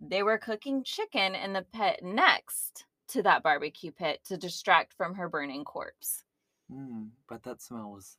They 0.00 0.22
were 0.22 0.38
cooking 0.38 0.84
chicken 0.84 1.34
in 1.34 1.52
the 1.52 1.66
pit 1.72 1.98
next 2.04 2.84
to 3.10 3.22
that 3.22 3.42
barbecue 3.42 3.90
pit 3.92 4.20
to 4.24 4.36
distract 4.36 4.94
from 4.94 5.14
her 5.14 5.28
burning 5.28 5.64
corpse. 5.64 6.24
Mm, 6.72 7.10
but 7.28 7.42
that 7.44 7.62
smell 7.62 7.90
was. 7.90 8.16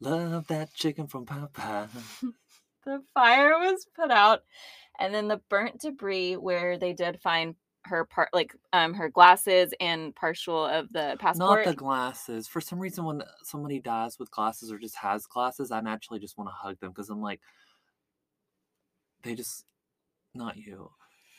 Love 0.00 0.46
that 0.48 0.72
chicken 0.74 1.06
from 1.06 1.26
Papa. 1.26 1.88
The 2.84 3.02
fire 3.12 3.58
was 3.58 3.86
put 3.94 4.10
out, 4.10 4.42
and 4.98 5.14
then 5.14 5.28
the 5.28 5.40
burnt 5.50 5.80
debris 5.80 6.36
where 6.36 6.78
they 6.78 6.94
did 6.94 7.20
find 7.20 7.54
her 7.84 8.04
part, 8.04 8.30
like 8.32 8.54
um 8.72 8.94
her 8.94 9.08
glasses 9.08 9.74
and 9.80 10.14
partial 10.14 10.64
of 10.64 10.92
the 10.92 11.16
passport. 11.18 11.66
Not 11.66 11.70
the 11.70 11.76
glasses. 11.76 12.48
For 12.48 12.60
some 12.60 12.78
reason, 12.78 13.04
when 13.04 13.22
somebody 13.42 13.80
dies 13.80 14.18
with 14.18 14.30
glasses 14.30 14.72
or 14.72 14.78
just 14.78 14.96
has 14.96 15.26
glasses, 15.26 15.70
I 15.70 15.80
naturally 15.80 16.20
just 16.20 16.38
want 16.38 16.48
to 16.48 16.54
hug 16.54 16.80
them 16.80 16.90
because 16.90 17.10
I'm 17.10 17.20
like, 17.20 17.40
they 19.22 19.34
just, 19.34 19.64
not 20.34 20.56
you, 20.56 20.90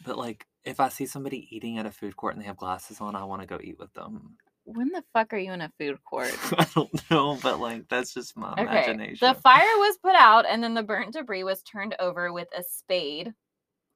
but 0.06 0.18
like, 0.18 0.46
if 0.66 0.80
I 0.80 0.90
see 0.90 1.06
somebody 1.06 1.48
eating 1.56 1.78
at 1.78 1.86
a 1.86 1.92
food 1.92 2.16
court 2.16 2.34
and 2.36 2.42
they 2.42 2.48
have 2.48 2.58
glasses 2.58 3.02
on, 3.02 3.16
I 3.16 3.24
want 3.24 3.42
to 3.42 3.48
go 3.48 3.60
eat 3.64 3.80
with 3.80 3.94
them. 3.94 4.38
when 4.66 4.90
the 4.90 5.04
fuck 5.14 5.34
are 5.34 5.38
you 5.38 5.52
in 5.54 5.62
a 5.62 5.72
food 5.80 5.98
court? 6.04 6.32
I 6.58 6.68
don't 6.76 7.12
know, 7.12 7.38
but 7.42 7.60
like, 7.60 7.88
that's 7.90 8.14
just 8.14 8.38
my 8.38 8.52
Okay. 8.54 8.62
imagination. 8.64 9.28
The 9.28 9.34
fire 9.42 9.78
was 9.78 9.98
put 9.98 10.16
out, 10.16 10.46
and 10.48 10.64
then 10.64 10.74
the 10.76 10.84
burnt 10.84 11.14
debris 11.14 11.44
was 11.44 11.62
turned 11.64 11.96
over 12.00 12.32
with 12.32 12.48
a 12.58 12.64
spade. 12.64 13.34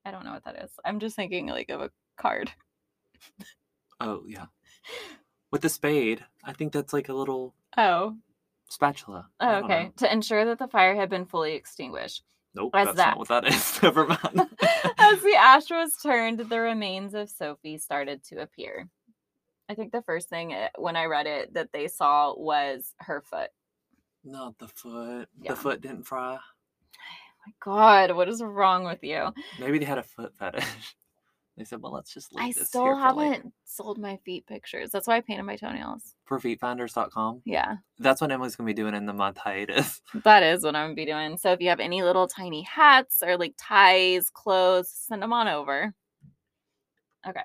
I 0.05 0.11
don't 0.11 0.25
know 0.25 0.33
what 0.33 0.43
that 0.45 0.63
is. 0.63 0.71
I'm 0.83 0.99
just 0.99 1.15
thinking 1.15 1.47
like 1.47 1.69
of 1.69 1.81
a 1.81 1.91
card. 2.17 2.51
oh, 3.99 4.23
yeah. 4.27 4.45
With 5.51 5.61
the 5.61 5.69
spade, 5.69 6.23
I 6.43 6.53
think 6.53 6.73
that's 6.73 6.93
like 6.93 7.09
a 7.09 7.13
little 7.13 7.53
Oh, 7.77 8.15
spatula. 8.69 9.29
Oh 9.39 9.63
okay. 9.63 9.91
To 9.97 10.11
ensure 10.11 10.45
that 10.45 10.59
the 10.59 10.67
fire 10.67 10.95
had 10.95 11.09
been 11.09 11.25
fully 11.25 11.53
extinguished. 11.53 12.23
Nope, 12.55 12.73
What's 12.73 12.85
that's 12.87 12.97
that? 12.97 13.09
not 13.09 13.17
what 13.19 13.27
that 13.27 13.47
is. 13.47 13.79
Never 13.83 14.07
mind. 14.07 14.19
As 14.97 15.21
the 15.21 15.35
ash 15.37 15.69
was 15.69 15.93
turned, 16.01 16.39
the 16.39 16.59
remains 16.59 17.13
of 17.13 17.29
Sophie 17.29 17.77
started 17.77 18.23
to 18.25 18.41
appear. 18.41 18.87
I 19.67 19.73
think 19.75 19.91
the 19.91 20.01
first 20.01 20.29
thing 20.29 20.53
uh, 20.53 20.69
when 20.77 20.95
I 20.95 21.05
read 21.05 21.27
it 21.27 21.53
that 21.53 21.71
they 21.73 21.87
saw 21.87 22.33
was 22.37 22.93
her 22.99 23.21
foot. 23.21 23.49
Not 24.23 24.57
the 24.57 24.67
foot. 24.69 25.27
Yeah. 25.41 25.51
The 25.51 25.55
foot 25.57 25.81
didn't 25.81 26.03
fry. 26.03 26.37
My 27.47 27.53
God, 27.63 28.15
what 28.15 28.29
is 28.29 28.41
wrong 28.41 28.85
with 28.85 29.03
you? 29.03 29.33
Maybe 29.59 29.77
they 29.79 29.85
had 29.85 29.97
a 29.97 30.03
foot 30.03 30.33
fetish. 30.39 30.63
They 31.57 31.63
said, 31.63 31.81
"Well, 31.81 31.93
let's 31.93 32.13
just 32.13 32.33
leave 32.33 32.43
I 32.43 32.51
this 32.51 32.67
still 32.67 32.83
here 32.83 32.95
for 32.95 33.13
later." 33.13 33.33
haven't 33.33 33.53
sold 33.63 33.97
my 33.97 34.17
feet 34.25 34.45
pictures. 34.45 34.89
That's 34.91 35.07
why 35.07 35.15
I 35.17 35.21
painted 35.21 35.43
my 35.43 35.55
toenails. 35.55 36.15
for 36.25 36.39
feetfinders.com. 36.39 37.43
Yeah, 37.45 37.77
That's 37.97 38.19
what 38.19 38.31
Emily's 38.31 38.55
gonna 38.55 38.67
be 38.67 38.73
doing 38.73 38.93
in 38.93 39.05
the 39.05 39.13
month 39.13 39.37
hiatus. 39.37 40.01
that 40.23 40.43
is 40.43 40.63
what 40.63 40.75
I'm 40.75 40.87
gonna 40.87 40.95
be 40.95 41.05
doing. 41.05 41.37
So 41.37 41.51
if 41.53 41.61
you 41.61 41.69
have 41.69 41.79
any 41.79 42.03
little 42.03 42.27
tiny 42.27 42.63
hats 42.63 43.23
or 43.25 43.37
like 43.37 43.53
ties, 43.57 44.29
clothes, 44.29 44.89
send 44.89 45.21
them 45.21 45.31
on 45.33 45.47
over. 45.47 45.93
Okay. 47.27 47.41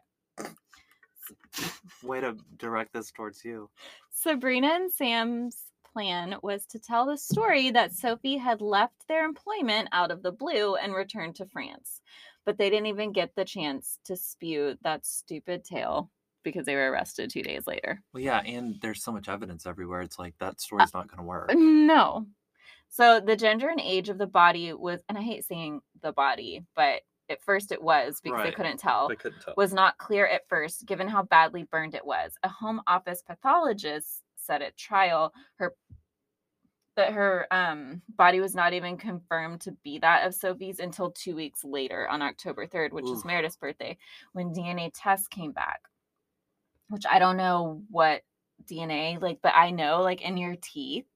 Way 2.03 2.21
to 2.21 2.37
direct 2.57 2.93
this 2.93 3.11
towards 3.11 3.45
you. 3.45 3.71
Sabrina 4.13 4.69
and 4.69 4.93
Sam's 4.93 5.57
plan 5.93 6.37
was 6.43 6.67
to 6.67 6.79
tell 6.79 7.07
the 7.07 7.17
story 7.17 7.71
that 7.71 7.93
Sophie 7.93 8.37
had 8.37 8.61
left 8.61 9.07
their 9.09 9.25
employment 9.25 9.89
out 9.93 10.11
of 10.11 10.23
the 10.23 10.33
blue 10.33 10.77
and 10.77 10.95
returned 10.95 11.37
to 11.37 11.47
France. 11.47 12.01
But 12.47 12.59
they 12.59 12.71
didn't 12.71 12.87
even 12.87 13.13
get 13.13 13.35
the 13.35 13.45
chance 13.45 13.99
to 14.05 14.17
spew 14.17 14.77
that 14.83 15.05
stupid 15.05 15.65
tale 15.65 16.11
because 16.43 16.65
they 16.65 16.75
were 16.75 16.91
arrested 16.91 17.31
two 17.31 17.43
days 17.43 17.67
later. 17.67 18.01
Well, 18.15 18.23
yeah, 18.23 18.41
and 18.41 18.77
there's 18.81 19.03
so 19.03 19.13
much 19.13 19.29
evidence 19.29 19.67
everywhere. 19.67 20.01
It's 20.01 20.19
like 20.19 20.35
Uh, 20.41 20.47
that 20.47 20.61
story's 20.61 20.95
not 20.95 21.09
gonna 21.09 21.23
work. 21.23 21.51
No. 21.55 22.27
So 22.89 23.21
the 23.21 23.37
gender 23.37 23.69
and 23.69 23.81
age 23.81 24.09
of 24.09 24.19
the 24.19 24.27
body 24.27 24.73
was, 24.73 25.01
and 25.09 25.17
I 25.19 25.23
hate 25.23 25.45
saying 25.45 25.81
the 26.03 26.13
body, 26.13 26.65
but 26.75 27.03
at 27.29 27.43
first 27.43 27.71
it 27.71 27.81
was 27.81 28.21
because 28.21 28.43
they 28.43 28.51
couldn't 28.51 28.81
tell. 28.81 29.09
I 29.11 29.15
couldn't 29.15 29.41
tell. 29.43 29.55
was 29.57 29.73
not 29.73 29.99
clear 29.99 30.27
at 30.27 30.49
first, 30.49 30.87
given 30.87 31.07
how 31.07 31.23
badly 31.23 31.63
burned 31.65 31.95
it 31.95 32.05
was. 32.05 32.33
A 32.43 32.49
home 32.49 32.81
office 32.89 33.23
pathologist 33.23 34.23
said 34.51 34.63
at 34.63 34.77
trial 34.77 35.33
her 35.57 35.75
that 36.97 37.13
her 37.13 37.47
um, 37.53 38.03
body 38.17 38.41
was 38.41 38.55
not 38.55 38.73
even 38.73 38.97
confirmed 38.97 39.61
to 39.63 39.73
be 39.85 39.99
that 40.01 40.27
of 40.27 40.35
Sophie's 40.35 40.81
until 40.81 41.13
two 41.13 41.37
weeks 41.37 41.65
later 41.65 42.09
on 42.09 42.21
October 42.21 42.67
3rd, 42.67 42.93
which 42.93 43.07
Oof. 43.07 43.25
Meredith's 43.25 43.57
birthday, 43.57 43.97
when 44.33 44.53
DNA 44.53 44.91
tests 44.93 45.29
came 45.29 45.53
back. 45.53 45.81
Which 46.89 47.05
I 47.09 47.21
don't 47.21 47.37
know 47.37 47.85
what 47.89 48.23
DNA, 48.69 49.19
like, 49.21 49.39
but 49.43 49.55
I 49.55 49.71
know, 49.71 50.03
like, 50.03 50.21
in 50.23 50.37
your 50.37 50.57
teeth, 50.61 51.07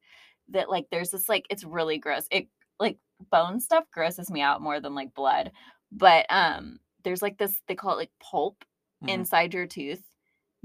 that, 0.51 0.71
like, 0.71 0.87
there's 0.91 1.11
this, 1.11 1.29
like, 1.29 1.47
it's 1.51 1.65
really 1.65 1.99
gross. 1.99 2.27
It, 2.31 2.47
like, 2.79 2.99
bone 3.31 3.59
stuff 3.61 3.85
grosses 3.93 4.31
me 4.31 4.41
out 4.41 4.63
more 4.63 4.81
than, 4.81 4.95
like, 4.95 5.15
blood 5.15 5.51
But 5.93 6.27
um 6.31 6.81
there's 7.05 7.23
like 7.23 7.37
this 7.39 7.61
they 7.69 7.75
call 7.75 7.93
it 7.93 7.97
like 7.97 8.11
pulp 8.21 8.65
Mhm. 9.03 9.11
inside 9.13 9.55
your 9.55 9.67
tooth 9.67 10.03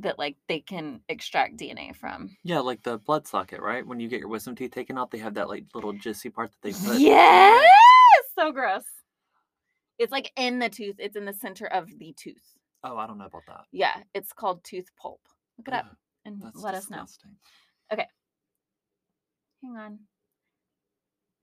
that 0.02 0.20
like 0.20 0.38
they 0.48 0.60
can 0.60 1.02
extract 1.10 1.58
DNA 1.58 1.96
from. 1.96 2.36
Yeah, 2.44 2.60
like 2.60 2.84
the 2.84 2.98
blood 2.98 3.28
socket, 3.28 3.62
right? 3.62 3.86
When 3.86 4.00
you 4.00 4.08
get 4.08 4.20
your 4.20 4.30
wisdom 4.30 4.56
teeth 4.56 4.72
taken 4.72 4.98
out, 4.98 5.12
they 5.12 5.18
have 5.20 5.36
that 5.36 5.50
like 5.50 5.66
little 5.74 5.94
jissy 5.94 6.34
part 6.34 6.52
that 6.52 6.62
they 6.62 6.72
put. 6.72 7.00
Yes, 7.00 7.66
so 8.38 8.52
gross. 8.52 8.84
It's 9.98 10.12
like 10.12 10.32
in 10.38 10.60
the 10.60 10.70
tooth. 10.70 10.96
It's 11.00 11.16
in 11.16 11.26
the 11.26 11.34
center 11.34 11.66
of 11.66 11.88
the 11.98 12.14
tooth. 12.18 12.58
Oh, 12.84 12.98
I 12.98 13.08
don't 13.08 13.18
know 13.18 13.26
about 13.26 13.44
that. 13.48 13.66
Yeah, 13.72 13.96
it's 14.14 14.32
called 14.32 14.64
tooth 14.64 14.88
pulp. 15.02 15.22
Look 15.58 15.68
it 15.68 15.74
up 15.74 15.98
and 16.26 16.42
let 16.56 16.76
us 16.76 16.90
know. 16.90 17.06
Okay. 17.92 18.08
Hang 19.62 19.76
on. 19.76 20.00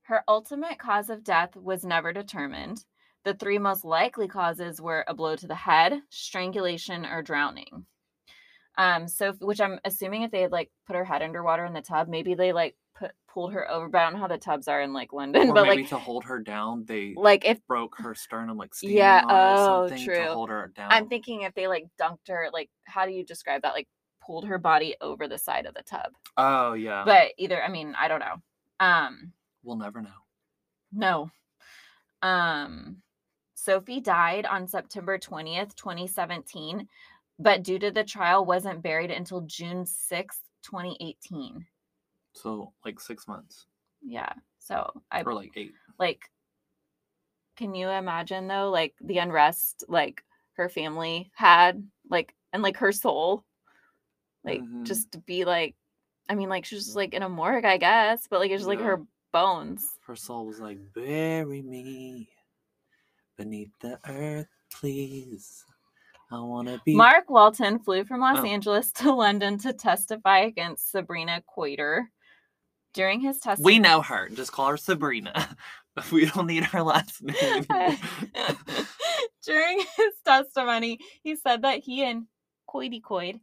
Her 0.03 0.23
ultimate 0.27 0.79
cause 0.79 1.09
of 1.09 1.23
death 1.23 1.55
was 1.55 1.83
never 1.83 2.13
determined. 2.13 2.83
The 3.25 3.33
three 3.33 3.59
most 3.59 3.83
likely 3.83 4.27
causes 4.27 4.81
were 4.81 5.03
a 5.07 5.13
blow 5.13 5.35
to 5.35 5.47
the 5.47 5.53
head, 5.53 6.01
strangulation, 6.09 7.05
or 7.05 7.21
drowning. 7.21 7.85
Um, 8.77 9.07
so 9.07 9.29
if- 9.29 9.39
which 9.41 9.59
I'm 9.61 9.79
assuming 9.85 10.21
if 10.23 10.31
they 10.31 10.41
had 10.41 10.51
like 10.51 10.71
put 10.85 10.95
her 10.95 11.03
head 11.05 11.21
underwater 11.23 11.65
in 11.65 11.73
the 11.73 11.81
tub, 11.81 12.07
maybe 12.07 12.33
they 12.35 12.53
like 12.53 12.75
put 12.95 13.11
pulled 13.27 13.53
her 13.53 13.69
over. 13.69 13.89
But 13.89 13.99
I 13.99 14.03
don't 14.05 14.13
know 14.13 14.19
how 14.19 14.27
the 14.27 14.37
tubs 14.37 14.67
are 14.67 14.81
in 14.81 14.93
like 14.93 15.13
London. 15.13 15.49
Or 15.49 15.53
but 15.53 15.63
maybe 15.67 15.81
like 15.83 15.89
to 15.89 15.97
hold 15.97 16.23
her 16.25 16.39
down, 16.39 16.85
they 16.85 17.13
like 17.17 17.45
if 17.45 17.65
broke 17.67 17.95
her 17.97 18.13
sternum 18.15 18.57
like 18.57 18.71
Yeah, 18.81 19.21
on 19.25 19.29
it 19.29 19.33
or 19.33 19.95
oh, 19.95 20.03
true. 20.05 20.15
to 20.25 20.33
hold 20.33 20.49
her 20.49 20.71
down. 20.75 20.91
I'm 20.91 21.07
thinking 21.07 21.41
if 21.41 21.53
they 21.55 21.67
like 21.67 21.87
dunked 21.99 22.27
her, 22.29 22.49
like 22.53 22.69
how 22.85 23.05
do 23.05 23.11
you 23.11 23.23
describe 23.25 23.63
that? 23.63 23.73
Like 23.73 23.87
pulled 24.21 24.45
her 24.45 24.57
body 24.57 24.95
over 25.01 25.27
the 25.27 25.37
side 25.37 25.65
of 25.65 25.73
the 25.73 25.83
tub. 25.83 26.11
oh 26.37 26.73
yeah, 26.73 27.03
But 27.05 27.29
either 27.37 27.63
I 27.63 27.69
mean, 27.69 27.95
I 27.99 28.07
don't 28.07 28.19
know. 28.19 28.35
Um 28.79 29.31
we'll 29.63 29.77
never 29.77 30.01
know. 30.01 30.09
No. 30.93 31.31
Um, 32.21 32.97
Sophie 33.55 33.99
died 34.01 34.45
on 34.45 34.67
September 34.67 35.17
20th, 35.17 35.75
2017, 35.75 36.87
but 37.39 37.63
due 37.63 37.79
to 37.79 37.91
the 37.91 38.03
trial 38.03 38.45
wasn't 38.45 38.81
buried 38.81 39.11
until 39.11 39.41
June 39.41 39.85
6th, 39.85 40.41
2018. 40.63 41.65
So 42.33 42.73
like 42.85 42.99
six 42.99 43.27
months 43.27 43.65
Yeah. 44.01 44.31
So 44.59 44.91
I 45.11 45.21
or 45.23 45.33
like 45.33 45.51
eight. 45.55 45.73
like 45.99 46.29
can 47.55 47.73
you 47.73 47.89
imagine 47.89 48.47
though 48.47 48.69
like 48.69 48.93
the 49.01 49.17
unrest 49.17 49.83
like 49.87 50.23
her 50.53 50.69
family 50.69 51.31
had 51.35 51.83
like 52.09 52.35
and 52.53 52.61
like 52.61 52.77
her 52.77 52.91
soul 52.91 53.43
like 54.43 54.61
Mhm. 54.61 54.85
just 54.85 55.11
to 55.11 55.19
be 55.19 55.45
like 55.45 55.75
I 56.29 56.35
mean 56.35 56.49
like 56.49 56.65
she's 56.65 56.85
just 56.85 56.95
like 56.95 57.13
in 57.13 57.23
a 57.23 57.29
morgue 57.29 57.65
I 57.65 57.77
guess 57.77 58.27
but 58.27 58.39
like 58.39 58.51
it's 58.51 58.61
just 58.61 58.67
like 58.69 58.81
her 58.81 59.01
bones 59.31 59.97
Her 60.05 60.15
soul 60.15 60.45
was 60.45 60.59
like, 60.59 60.79
bury 60.93 61.61
me 61.61 62.29
beneath 63.37 63.71
the 63.79 63.99
earth, 64.07 64.47
please. 64.71 65.63
I 66.29 66.39
wanna 66.39 66.81
be. 66.85 66.95
Mark 66.95 67.29
Walton 67.29 67.79
flew 67.79 68.03
from 68.03 68.19
Los 68.19 68.39
Oh. 68.39 68.45
Angeles 68.45 68.91
to 68.93 69.13
London 69.13 69.57
to 69.59 69.71
testify 69.73 70.39
against 70.39 70.91
Sabrina 70.91 71.41
Kouider. 71.55 72.07
During 72.93 73.19
his 73.19 73.39
testimony, 73.39 73.75
we 73.75 73.79
know 73.79 74.01
her. 74.01 74.27
Just 74.29 74.51
call 74.51 74.69
her 74.69 74.77
Sabrina. 74.77 75.55
we 76.11 76.25
don't 76.25 76.47
need 76.47 76.63
her 76.65 76.81
last 76.81 77.21
name. 77.23 77.65
During 79.45 79.79
his 79.79 80.13
testimony, 80.25 80.99
he 81.23 81.35
said 81.35 81.61
that 81.61 81.79
he 81.79 82.03
and 82.03 82.25
Coity 82.69 83.01
Coid 83.01 83.39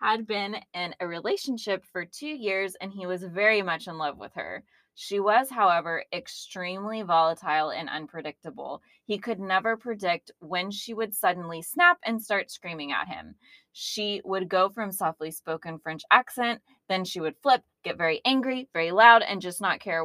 had 0.00 0.26
been 0.26 0.56
in 0.74 0.94
a 1.00 1.06
relationship 1.06 1.84
for 1.92 2.04
two 2.04 2.26
years 2.28 2.76
and 2.80 2.92
he 2.92 3.06
was 3.06 3.22
very 3.22 3.62
much 3.62 3.86
in 3.88 3.98
love 3.98 4.16
with 4.18 4.32
her. 4.34 4.64
She 5.00 5.20
was, 5.20 5.48
however, 5.48 6.04
extremely 6.12 7.02
volatile 7.02 7.70
and 7.70 7.88
unpredictable. 7.88 8.82
He 9.04 9.16
could 9.16 9.38
never 9.38 9.76
predict 9.76 10.32
when 10.40 10.72
she 10.72 10.92
would 10.92 11.14
suddenly 11.14 11.62
snap 11.62 11.98
and 12.04 12.20
start 12.20 12.50
screaming 12.50 12.90
at 12.90 13.06
him. 13.06 13.36
She 13.72 14.20
would 14.24 14.48
go 14.48 14.68
from 14.68 14.90
softly 14.90 15.30
spoken 15.30 15.78
French 15.78 16.02
accent, 16.10 16.60
then 16.88 17.04
she 17.04 17.20
would 17.20 17.36
flip, 17.44 17.62
get 17.84 17.96
very 17.96 18.20
angry, 18.24 18.68
very 18.72 18.90
loud, 18.90 19.22
and 19.22 19.40
just 19.40 19.60
not 19.60 19.78
care 19.78 20.04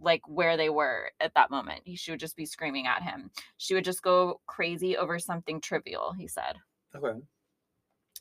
like 0.00 0.22
where 0.28 0.56
they 0.56 0.70
were 0.70 1.10
at 1.18 1.34
that 1.34 1.50
moment. 1.50 1.82
She 1.96 2.12
would 2.12 2.20
just 2.20 2.36
be 2.36 2.46
screaming 2.46 2.86
at 2.86 3.02
him. 3.02 3.32
She 3.56 3.74
would 3.74 3.84
just 3.84 4.00
go 4.00 4.40
crazy 4.46 4.96
over 4.96 5.18
something 5.18 5.60
trivial, 5.60 6.12
he 6.12 6.28
said. 6.28 6.54
okay. 6.94 7.18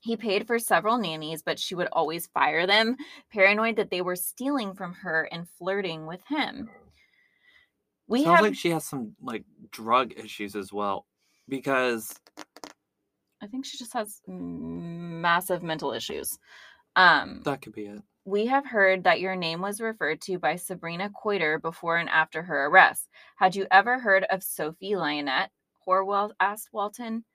He 0.02 0.16
paid 0.16 0.48
for 0.48 0.60
several 0.60 0.98
nannies, 0.98 1.42
but 1.44 1.60
she 1.60 1.76
would 1.76 1.90
always 1.92 2.28
fire 2.28 2.66
them, 2.66 2.96
paranoid 3.32 3.76
that 3.76 3.90
they 3.92 4.02
were 4.02 4.16
stealing 4.16 4.74
from 4.74 4.94
her 4.94 5.28
and 5.32 5.48
flirting 5.58 6.06
with 6.08 6.22
him. 6.28 6.70
We 8.08 8.24
Sounds 8.24 8.36
have, 8.38 8.42
like 8.46 8.56
she 8.56 8.70
has 8.72 8.86
some 8.86 9.16
like 9.22 9.44
drug 9.72 10.14
issues 10.18 10.56
as 10.56 10.72
well, 10.74 11.06
because 11.48 12.14
I 13.42 13.48
think 13.48 13.66
she 13.66 13.78
just 13.78 13.94
has 13.94 14.22
massive 14.28 15.64
mental 15.64 15.92
issues. 15.92 16.40
Um, 16.96 17.42
that 17.46 17.62
could 17.62 17.74
be 17.74 17.86
it. 17.86 18.02
we 18.26 18.46
have 18.48 18.66
heard 18.66 19.04
that 19.04 19.20
your 19.22 19.36
name 19.36 19.62
was 19.62 19.80
referred 19.82 20.22
to 20.22 20.40
by 20.40 20.56
Sabrina 20.56 21.10
Kouider 21.10 21.62
before 21.62 21.98
and 21.98 22.10
after 22.10 22.42
her 22.42 22.66
arrest. 22.68 23.10
Had 23.36 23.56
you 23.56 23.68
ever 23.70 24.00
heard 24.00 24.24
of 24.30 24.44
Sophie 24.44 24.92
Lionette? 24.94 25.50
Horwell 25.88 26.32
asked 26.40 26.70
Walton. 26.72 27.26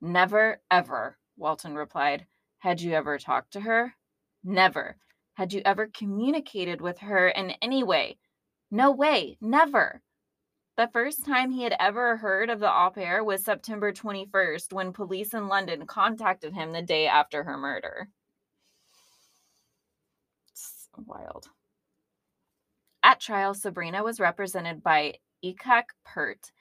Never, 0.00 0.60
ever, 0.70 1.16
Walton 1.42 1.74
replied. 1.74 2.26
Had 2.58 2.80
you 2.80 2.92
ever 2.92 3.18
talked 3.18 3.52
to 3.54 3.60
her? 3.60 3.94
Never. 4.44 4.96
Had 5.34 5.52
you 5.52 5.60
ever 5.64 5.88
communicated 5.88 6.80
with 6.80 6.98
her 6.98 7.28
in 7.28 7.50
any 7.60 7.82
way? 7.82 8.18
No 8.70 8.92
way, 8.92 9.36
never. 9.40 10.00
The 10.76 10.88
first 10.92 11.26
time 11.26 11.50
he 11.50 11.64
had 11.64 11.74
ever 11.80 12.16
heard 12.16 12.48
of 12.48 12.60
the 12.60 12.72
au 12.72 12.90
pair 12.90 13.24
was 13.24 13.44
September 13.44 13.92
21st 13.92 14.72
when 14.72 14.92
police 14.92 15.34
in 15.34 15.48
London 15.48 15.84
contacted 15.84 16.54
him 16.54 16.72
the 16.72 16.80
day 16.80 17.08
after 17.08 17.42
her 17.42 17.58
murder. 17.58 18.08
It's 20.48 20.88
wild. 20.96 21.48
At 23.02 23.20
trial, 23.20 23.52
Sabrina 23.54 24.04
was 24.04 24.20
represented 24.20 24.82
by 24.82 25.14
Icah 25.44 25.86
Peart 26.04 26.52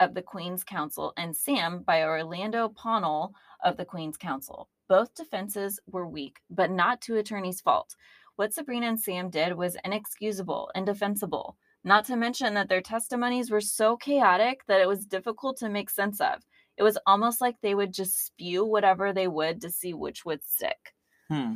of 0.00 0.14
the 0.14 0.22
Queen's 0.22 0.64
Counsel 0.64 1.12
and 1.16 1.36
Sam 1.36 1.82
by 1.82 2.02
Orlando 2.02 2.68
Pownall 2.68 3.32
of 3.64 3.76
the 3.76 3.84
Queen's 3.84 4.16
Counsel. 4.16 4.68
Both 4.88 5.14
defenses 5.14 5.80
were 5.86 6.06
weak, 6.06 6.38
but 6.50 6.70
not 6.70 7.00
to 7.02 7.16
attorney's 7.16 7.60
fault. 7.60 7.94
What 8.36 8.54
Sabrina 8.54 8.86
and 8.86 9.00
Sam 9.00 9.30
did 9.30 9.56
was 9.56 9.76
inexcusable 9.84 10.70
and 10.74 10.86
defensible, 10.86 11.56
not 11.84 12.04
to 12.06 12.16
mention 12.16 12.54
that 12.54 12.68
their 12.68 12.80
testimonies 12.80 13.50
were 13.50 13.60
so 13.60 13.96
chaotic 13.96 14.60
that 14.66 14.80
it 14.80 14.88
was 14.88 15.06
difficult 15.06 15.56
to 15.58 15.68
make 15.68 15.90
sense 15.90 16.20
of. 16.20 16.44
It 16.76 16.84
was 16.84 16.98
almost 17.06 17.40
like 17.40 17.56
they 17.60 17.74
would 17.74 17.92
just 17.92 18.24
spew 18.26 18.64
whatever 18.64 19.12
they 19.12 19.26
would 19.26 19.60
to 19.62 19.70
see 19.70 19.94
which 19.94 20.24
would 20.24 20.44
stick. 20.44 20.94
Hmm. 21.28 21.54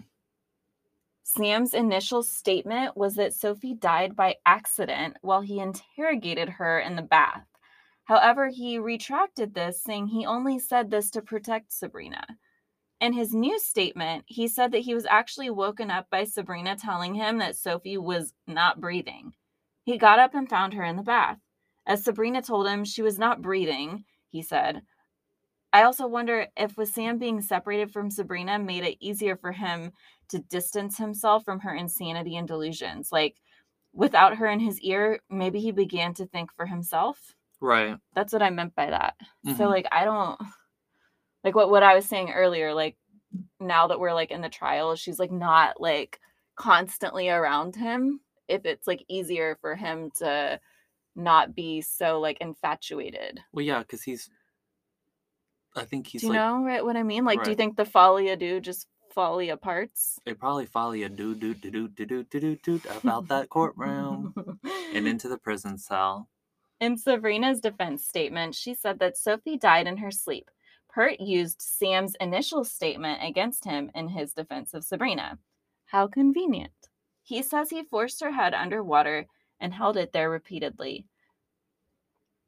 Sam's 1.23 1.73
initial 1.73 2.23
statement 2.23 2.97
was 2.97 3.15
that 3.15 3.33
Sophie 3.33 3.75
died 3.75 4.17
by 4.17 4.37
accident 4.45 5.17
while 5.23 5.41
he 5.41 5.61
interrogated 5.61 6.49
her 6.49 6.81
in 6.81 6.97
the 6.97 7.03
bath. 7.03 7.47
However, 8.13 8.49
he 8.49 8.79
retracted 8.79 9.55
this, 9.55 9.83
saying 9.83 10.09
he 10.09 10.27
only 10.27 10.59
said 10.59 10.91
this 10.91 11.11
to 11.13 11.23
protect 11.23 11.73
Sabrina. 11.73 12.23
In 13.01 13.15
his 13.15 13.33
new 13.33 13.59
statement, 13.59 14.25
he 14.27 14.49
said 14.49 14.71
that 14.73 14.83
he 14.83 14.95
was 14.95 15.07
actually 15.07 15.49
woken 15.49 15.91
up 15.91 16.11
by 16.11 16.25
Sabrina 16.25 16.77
telling 16.77 17.15
him 17.15 17.39
that 17.39 17.57
Sophie 17.57 17.97
was 17.97 18.35
not 18.47 18.83
breathing. 18.83 19.33
He 19.85 19.97
got 19.97 20.19
up 20.19 20.35
and 20.35 20.47
found 20.47 20.75
her 20.75 20.85
in 20.85 20.97
the 20.97 21.03
bath. 21.03 21.39
As 21.87 22.05
Sabrina 22.05 22.43
told 22.43 22.67
him 22.69 22.85
she 22.85 23.01
was 23.01 23.19
not 23.19 23.41
breathing, 23.41 24.05
he 24.29 24.43
said, 24.43 24.83
I 25.73 25.85
also 25.85 26.07
wonder 26.07 26.49
if 26.55 26.77
with 26.77 26.91
Sam 26.91 27.17
being 27.17 27.41
separated 27.41 27.93
from 27.93 28.11
Sabrina 28.11 28.59
made 28.59 28.85
it 28.85 28.99
easier 29.01 29.39
for 29.39 29.53
him 29.53 29.91
to 30.29 30.39
distance 30.39 30.99
himself 30.99 31.47
from 31.47 31.61
her 31.61 31.75
insanity 31.75 32.37
and 32.37 32.47
delusions. 32.47 33.11
Like 33.11 33.37
without 33.95 34.37
her 34.37 34.49
in 34.49 34.61
his 34.61 34.79
ear, 34.83 35.19
maybe 35.31 35.61
he 35.61 35.73
began 35.73 36.13
to 36.13 36.27
think 36.27 36.53
for 36.55 36.67
himself. 36.67 37.35
Right. 37.63 37.97
That's 38.15 38.33
what 38.33 38.43
I 38.43 38.51
meant 38.51 38.75
by 38.75 38.91
that. 38.91 39.15
So 39.57 39.67
Mhm. 39.67 39.71
like 39.71 39.87
I 39.93 40.05
don't 40.05 40.39
like 41.45 41.55
what 41.55 41.71
what 41.71 41.83
I 41.83 41.95
was 41.95 42.07
saying 42.07 42.31
earlier, 42.33 42.75
like 42.75 42.97
now 43.61 43.87
that 43.89 44.01
we're 44.01 44.13
like 44.15 44.31
in 44.33 44.41
the 44.43 44.49
trial, 44.49 44.97
she's 44.97 45.19
like 45.19 45.31
not 45.31 45.81
like 45.81 46.21
constantly 46.57 47.31
around 47.31 47.77
him. 47.77 48.21
If 48.49 48.67
it's 48.67 48.87
like 48.87 49.05
easier 49.09 49.57
for 49.61 49.77
him 49.77 50.11
to 50.19 50.61
not 51.15 51.55
be 51.55 51.83
so 51.83 52.21
like 52.21 52.39
infatuated. 52.41 53.41
Well, 53.53 53.65
yeah, 53.65 53.79
because 53.81 54.03
he's. 54.03 54.29
I 55.75 55.85
think 55.85 56.09
he's 56.09 56.23
do 56.23 56.27
you 56.27 56.33
like 56.33 56.41
know 56.41 56.63
right 56.65 56.85
what 56.85 56.97
I 56.97 57.03
mean? 57.03 57.25
Like 57.25 57.45
do 57.45 57.51
you 57.51 57.57
think 57.57 57.77
the 57.77 57.85
folie 57.85 58.27
à 58.27 58.39
deux 58.39 58.61
just 58.61 58.87
folly 59.15 59.49
aparts? 59.49 60.19
they 60.25 60.35
probably 60.35 60.67
do 61.09 61.35
do 61.35 61.55
do 61.55 61.71
do 61.71 61.89
do 61.89 62.07
do 62.07 62.25
do 62.25 62.41
do 62.41 62.57
do 62.57 62.81
about 62.99 63.29
that 63.29 63.49
courtroom 63.49 64.35
and 64.95 65.07
into 65.09 65.29
the 65.29 65.39
prison 65.39 65.79
cell. 65.79 66.29
In 66.83 66.97
Sabrina's 66.97 67.61
defense 67.61 68.05
statement, 68.05 68.57
she 68.57 68.75
said 68.75 68.99
that 68.99 69.17
Sophie 69.17 69.57
died 69.57 69.87
in 69.87 69.99
her 69.99 70.11
sleep. 70.11 70.51
Peart 70.93 71.21
used 71.21 71.63
Sam's 71.63 72.17
initial 72.21 72.65
statement 72.65 73.21
against 73.23 73.65
him 73.65 73.93
in 73.95 74.09
his 74.09 74.35
defense 74.35 74.75
of 74.75 74.83
Sabrina. 74.83 75.39
How 75.87 76.09
convenient. 76.09 76.73
He 77.23 77.41
says 77.41 77.71
he 77.71 77.85
forced 77.85 78.21
her 78.21 78.33
head 78.33 78.53
underwater 78.53 79.29
and 79.61 79.73
held 79.73 79.97
it 79.97 80.13
there 80.13 80.29
repeatedly. 80.29 81.07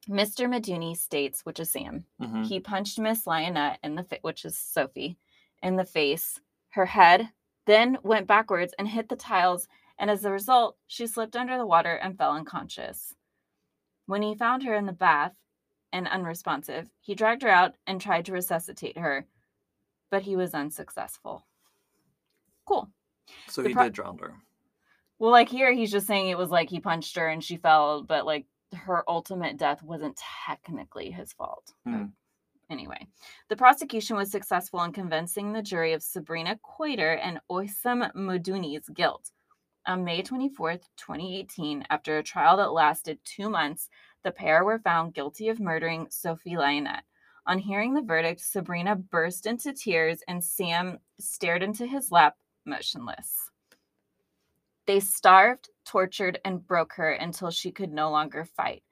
Mr. 0.08 0.48
Medouni 0.48 0.96
states, 0.96 1.46
which 1.46 1.60
is 1.60 1.70
Sam, 1.70 2.04
Mhm. 2.20 2.44
he 2.44 2.58
punched 2.58 2.98
Miss 2.98 3.26
Lionette 3.26 3.78
in 3.84 3.94
the 3.94 4.02
fa- 4.02 4.18
which 4.22 4.44
is 4.44 4.58
Sophie, 4.58 5.16
in 5.62 5.76
the 5.76 5.84
face, 5.84 6.40
her 6.70 6.86
head, 6.86 7.32
then 7.66 7.98
went 8.02 8.26
backwards 8.26 8.74
and 8.80 8.88
hit 8.88 9.08
the 9.08 9.14
tiles, 9.16 9.68
and 9.96 10.10
as 10.10 10.24
a 10.24 10.32
result, 10.32 10.76
she 10.88 11.06
slipped 11.06 11.36
under 11.36 11.56
the 11.56 11.64
water 11.64 11.94
and 11.94 12.18
fell 12.18 12.32
unconscious. 12.32 13.14
When 14.06 14.22
he 14.22 14.34
found 14.34 14.62
her 14.64 14.74
in 14.74 14.86
the 14.86 14.92
bath 14.92 15.32
and 15.92 16.06
unresponsive, 16.08 16.88
he 17.00 17.14
dragged 17.14 17.42
her 17.42 17.48
out 17.48 17.74
and 17.86 18.00
tried 18.00 18.26
to 18.26 18.32
resuscitate 18.32 18.98
her, 18.98 19.26
but 20.10 20.22
he 20.22 20.36
was 20.36 20.54
unsuccessful. 20.54 21.46
Cool. 22.66 22.90
So 23.48 23.62
The 23.62 23.68
he 23.68 23.74
pro- 23.74 23.84
did 23.84 23.92
drown 23.94 24.18
her. 24.18 24.34
Well, 25.18 25.30
like 25.30 25.48
here, 25.48 25.72
he's 25.72 25.92
just 25.92 26.06
saying 26.06 26.28
it 26.28 26.38
was 26.38 26.50
like 26.50 26.68
he 26.68 26.80
punched 26.80 27.16
her 27.16 27.28
and 27.28 27.42
she 27.42 27.56
fell, 27.56 28.02
but 28.02 28.26
like 28.26 28.46
her 28.74 29.08
ultimate 29.08 29.56
death 29.56 29.82
wasn't 29.82 30.20
technically 30.46 31.10
his 31.10 31.32
fault. 31.32 31.72
Hmm. 31.86 32.06
Anyway, 32.70 33.06
the 33.48 33.56
prosecution 33.56 34.16
was 34.16 34.30
successful 34.30 34.82
in 34.82 34.92
convincing 34.92 35.52
the 35.52 35.62
jury 35.62 35.92
of 35.92 36.02
Sabrina 36.02 36.58
Kouider 36.64 37.18
and 37.22 37.38
Ouissem 37.50 38.10
Medouni's 38.14 38.88
guilt. 38.88 39.30
On 39.86 40.02
May 40.02 40.22
24, 40.22 40.78
2018, 40.96 41.84
after 41.90 42.16
a 42.16 42.22
trial 42.22 42.56
that 42.56 42.72
lasted 42.72 43.18
two 43.22 43.50
months, 43.50 43.90
the 44.22 44.30
pair 44.30 44.64
were 44.64 44.78
found 44.78 45.12
guilty 45.12 45.50
of 45.50 45.60
murdering 45.60 46.06
Sophie 46.08 46.56
Lionette. 46.56 47.02
On 47.46 47.58
hearing 47.58 47.92
the 47.92 48.00
verdict, 48.00 48.40
Sabrina 48.40 48.96
burst 48.96 49.44
into 49.44 49.74
tears 49.74 50.22
and 50.26 50.42
Sam 50.42 51.00
stared 51.20 51.62
into 51.62 51.84
his 51.84 52.10
lap, 52.10 52.36
motionless. 52.64 53.50
They 54.86 55.00
starved, 55.00 55.68
tortured, 55.84 56.40
and 56.46 56.66
broke 56.66 56.94
her 56.94 57.12
until 57.12 57.50
she 57.50 57.70
could 57.70 57.92
no 57.92 58.10
longer 58.10 58.46
fight. 58.46 58.82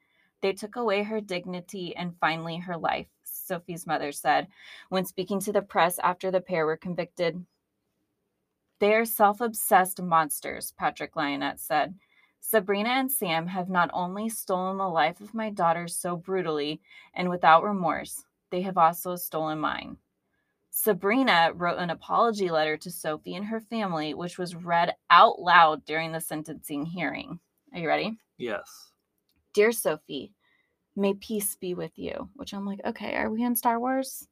They 0.41 0.53
took 0.53 0.75
away 0.75 1.01
her 1.01 1.21
dignity 1.21 1.95
and 1.95 2.15
finally 2.19 2.57
her 2.57 2.77
life, 2.77 3.07
Sophie's 3.23 3.87
mother 3.87 4.11
said 4.11 4.47
when 4.89 5.05
speaking 5.05 5.39
to 5.41 5.51
the 5.51 5.61
press 5.63 5.97
after 6.03 6.29
the 6.29 6.41
pair 6.41 6.67
were 6.67 6.77
convicted. 6.77 7.43
They 8.83 8.95
are 8.95 9.05
self 9.05 9.39
obsessed 9.39 10.01
monsters, 10.01 10.73
Patrick 10.77 11.13
Lionette 11.15 11.61
said. 11.61 11.95
Sabrina 12.41 12.89
and 12.89 13.09
Sam 13.09 13.47
have 13.47 13.69
not 13.69 13.89
only 13.93 14.27
stolen 14.27 14.75
the 14.75 14.89
life 14.89 15.21
of 15.21 15.33
my 15.33 15.51
daughter 15.51 15.87
so 15.87 16.17
brutally 16.17 16.81
and 17.13 17.29
without 17.29 17.63
remorse, 17.63 18.25
they 18.51 18.61
have 18.63 18.77
also 18.77 19.15
stolen 19.15 19.57
mine. 19.57 19.95
Sabrina 20.69 21.53
wrote 21.55 21.77
an 21.77 21.91
apology 21.91 22.51
letter 22.51 22.75
to 22.75 22.91
Sophie 22.91 23.35
and 23.35 23.45
her 23.45 23.61
family, 23.61 24.13
which 24.13 24.37
was 24.37 24.53
read 24.53 24.93
out 25.09 25.39
loud 25.39 25.85
during 25.85 26.11
the 26.11 26.19
sentencing 26.19 26.85
hearing. 26.85 27.39
Are 27.73 27.79
you 27.79 27.87
ready? 27.87 28.17
Yes. 28.37 28.91
Dear 29.53 29.71
Sophie, 29.71 30.33
may 30.93 31.13
peace 31.13 31.55
be 31.55 31.73
with 31.73 31.97
you. 31.97 32.27
Which 32.35 32.53
I'm 32.53 32.65
like, 32.65 32.81
okay, 32.83 33.15
are 33.15 33.29
we 33.29 33.43
in 33.43 33.55
Star 33.55 33.79
Wars? 33.79 34.27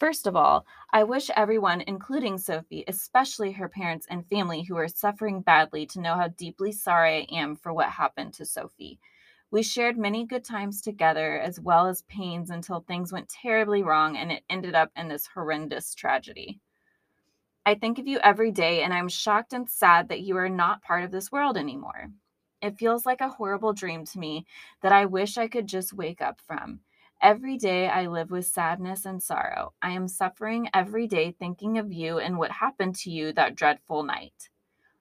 First 0.00 0.26
of 0.26 0.34
all, 0.34 0.66
I 0.92 1.04
wish 1.04 1.28
everyone, 1.36 1.82
including 1.82 2.38
Sophie, 2.38 2.84
especially 2.88 3.52
her 3.52 3.68
parents 3.68 4.06
and 4.08 4.26
family 4.26 4.62
who 4.62 4.76
are 4.78 4.88
suffering 4.88 5.42
badly, 5.42 5.84
to 5.88 6.00
know 6.00 6.14
how 6.14 6.28
deeply 6.28 6.72
sorry 6.72 7.28
I 7.30 7.36
am 7.36 7.54
for 7.54 7.72
what 7.72 7.90
happened 7.90 8.32
to 8.34 8.46
Sophie. 8.46 8.98
We 9.50 9.62
shared 9.62 9.98
many 9.98 10.24
good 10.24 10.42
times 10.42 10.80
together 10.80 11.38
as 11.38 11.60
well 11.60 11.86
as 11.86 12.02
pains 12.02 12.48
until 12.48 12.80
things 12.80 13.12
went 13.12 13.28
terribly 13.28 13.82
wrong 13.82 14.16
and 14.16 14.32
it 14.32 14.42
ended 14.48 14.74
up 14.74 14.90
in 14.96 15.08
this 15.08 15.26
horrendous 15.26 15.94
tragedy. 15.94 16.60
I 17.66 17.74
think 17.74 17.98
of 17.98 18.08
you 18.08 18.18
every 18.20 18.52
day 18.52 18.82
and 18.82 18.94
I'm 18.94 19.08
shocked 19.08 19.52
and 19.52 19.68
sad 19.68 20.08
that 20.08 20.22
you 20.22 20.36
are 20.38 20.48
not 20.48 20.82
part 20.82 21.04
of 21.04 21.10
this 21.10 21.30
world 21.30 21.58
anymore. 21.58 22.10
It 22.62 22.78
feels 22.78 23.04
like 23.04 23.20
a 23.20 23.28
horrible 23.28 23.74
dream 23.74 24.06
to 24.06 24.18
me 24.18 24.46
that 24.80 24.92
I 24.92 25.04
wish 25.04 25.36
I 25.36 25.46
could 25.48 25.66
just 25.66 25.92
wake 25.92 26.22
up 26.22 26.40
from. 26.40 26.80
Every 27.22 27.58
day 27.58 27.86
I 27.86 28.06
live 28.06 28.30
with 28.30 28.46
sadness 28.46 29.04
and 29.04 29.22
sorrow. 29.22 29.74
I 29.82 29.90
am 29.90 30.08
suffering 30.08 30.70
every 30.72 31.06
day 31.06 31.32
thinking 31.32 31.76
of 31.76 31.92
you 31.92 32.18
and 32.18 32.38
what 32.38 32.50
happened 32.50 32.94
to 32.96 33.10
you 33.10 33.34
that 33.34 33.56
dreadful 33.56 34.04
night. 34.04 34.48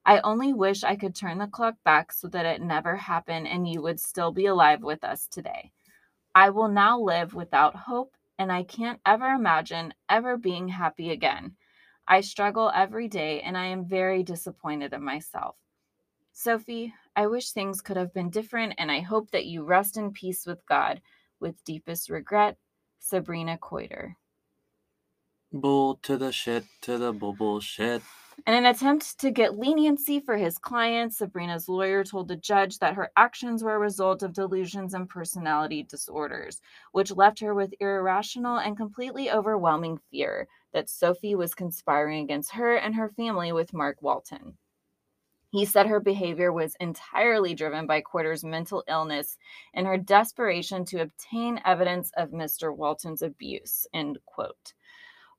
I 0.05 0.19
only 0.19 0.51
wish 0.51 0.83
I 0.83 0.97
could 0.97 1.15
turn 1.15 1.37
the 1.37 1.47
clock 1.47 1.75
back 1.85 2.11
so 2.11 2.27
that 2.27 2.45
it 2.45 2.61
never 2.61 2.97
happened 2.97 3.47
and 3.47 3.65
you 3.65 3.81
would 3.81 4.01
still 4.01 4.33
be 4.33 4.47
alive 4.47 4.83
with 4.83 5.05
us 5.05 5.27
today. 5.27 5.71
I 6.35 6.49
will 6.49 6.67
now 6.67 6.99
live 6.99 7.33
without 7.35 7.73
hope 7.73 8.17
and 8.37 8.51
I 8.51 8.63
can't 8.63 8.99
ever 9.05 9.27
imagine 9.27 9.93
ever 10.09 10.35
being 10.35 10.67
happy 10.67 11.11
again. 11.11 11.55
I 12.05 12.19
struggle 12.19 12.69
every 12.75 13.07
day 13.07 13.39
and 13.43 13.57
I 13.57 13.67
am 13.67 13.85
very 13.85 14.23
disappointed 14.23 14.91
in 14.91 15.03
myself. 15.03 15.55
Sophie, 16.33 16.93
I 17.15 17.27
wish 17.27 17.51
things 17.51 17.79
could 17.79 17.95
have 17.95 18.13
been 18.13 18.29
different 18.29 18.73
and 18.77 18.91
I 18.91 18.99
hope 18.99 19.31
that 19.31 19.45
you 19.45 19.63
rest 19.63 19.95
in 19.95 20.11
peace 20.11 20.45
with 20.45 20.65
God. 20.65 21.01
With 21.39 21.63
deepest 21.63 22.09
regret, 22.09 22.57
Sabrina 22.99 23.57
Kouider. 23.57 24.15
Bull 25.51 25.99
to 26.03 26.17
the 26.17 26.31
shit 26.31 26.65
to 26.81 26.97
the 26.97 27.11
bull 27.11 27.33
bullshit. 27.33 28.03
In 28.45 28.53
an 28.53 28.65
attempt 28.65 29.19
to 29.19 29.31
get 29.31 29.57
leniency 29.57 30.19
for 30.19 30.37
his 30.37 30.57
client, 30.57 31.13
Sabrina's 31.13 31.67
lawyer 31.67 32.03
told 32.03 32.27
the 32.27 32.35
judge 32.35 32.79
that 32.79 32.93
her 32.93 33.11
actions 33.17 33.63
were 33.63 33.75
a 33.75 33.79
result 33.79 34.21
of 34.21 34.33
delusions 34.33 34.93
and 34.93 35.09
personality 35.09 35.83
disorders, 35.83 36.61
which 36.91 37.11
left 37.11 37.39
her 37.39 37.53
with 37.53 37.73
irrational 37.79 38.57
and 38.57 38.77
completely 38.77 39.31
overwhelming 39.31 39.99
fear 40.11 40.47
that 40.73 40.89
Sophie 40.89 41.35
was 41.35 41.55
conspiring 41.55 42.23
against 42.23 42.51
her 42.51 42.75
and 42.75 42.95
her 42.95 43.09
family 43.09 43.51
with 43.51 43.73
Mark 43.73 44.01
Walton. 44.01 44.57
He 45.51 45.65
said 45.65 45.87
her 45.87 45.99
behavior 45.99 46.53
was 46.53 46.75
entirely 46.79 47.55
driven 47.55 47.87
by 47.87 48.01
Kouider's 48.01 48.43
mental 48.43 48.83
illness 48.87 49.37
and 49.73 49.87
her 49.87 49.97
desperation 49.97 50.85
to 50.85 51.01
obtain 51.01 51.59
evidence 51.65 52.11
of 52.17 52.29
Mr. 52.29 52.75
Walton's 52.75 53.23
abuse. 53.23 53.87
End 53.93 54.19
quote. 54.25 54.73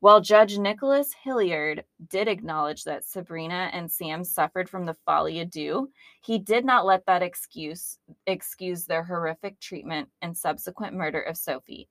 While 0.00 0.22
Judge 0.22 0.58
Nicholas 0.58 1.12
Hilliard 1.12 1.84
did 2.08 2.26
acknowledge 2.26 2.84
that 2.84 3.04
Sabrina 3.04 3.70
and 3.72 3.92
Sam 3.92 4.24
suffered 4.24 4.68
from 4.68 4.86
the 4.86 4.96
folly 5.04 5.44
deux, 5.44 5.90
he 6.22 6.38
did 6.38 6.64
not 6.64 6.86
let 6.86 7.04
that 7.06 7.22
excuse 7.22 7.98
excuse 8.26 8.86
their 8.86 9.04
horrific 9.04 9.60
treatment 9.60 10.08
and 10.22 10.36
subsequent 10.36 10.94
murder 10.94 11.20
of 11.20 11.36
Sophie. 11.36 11.88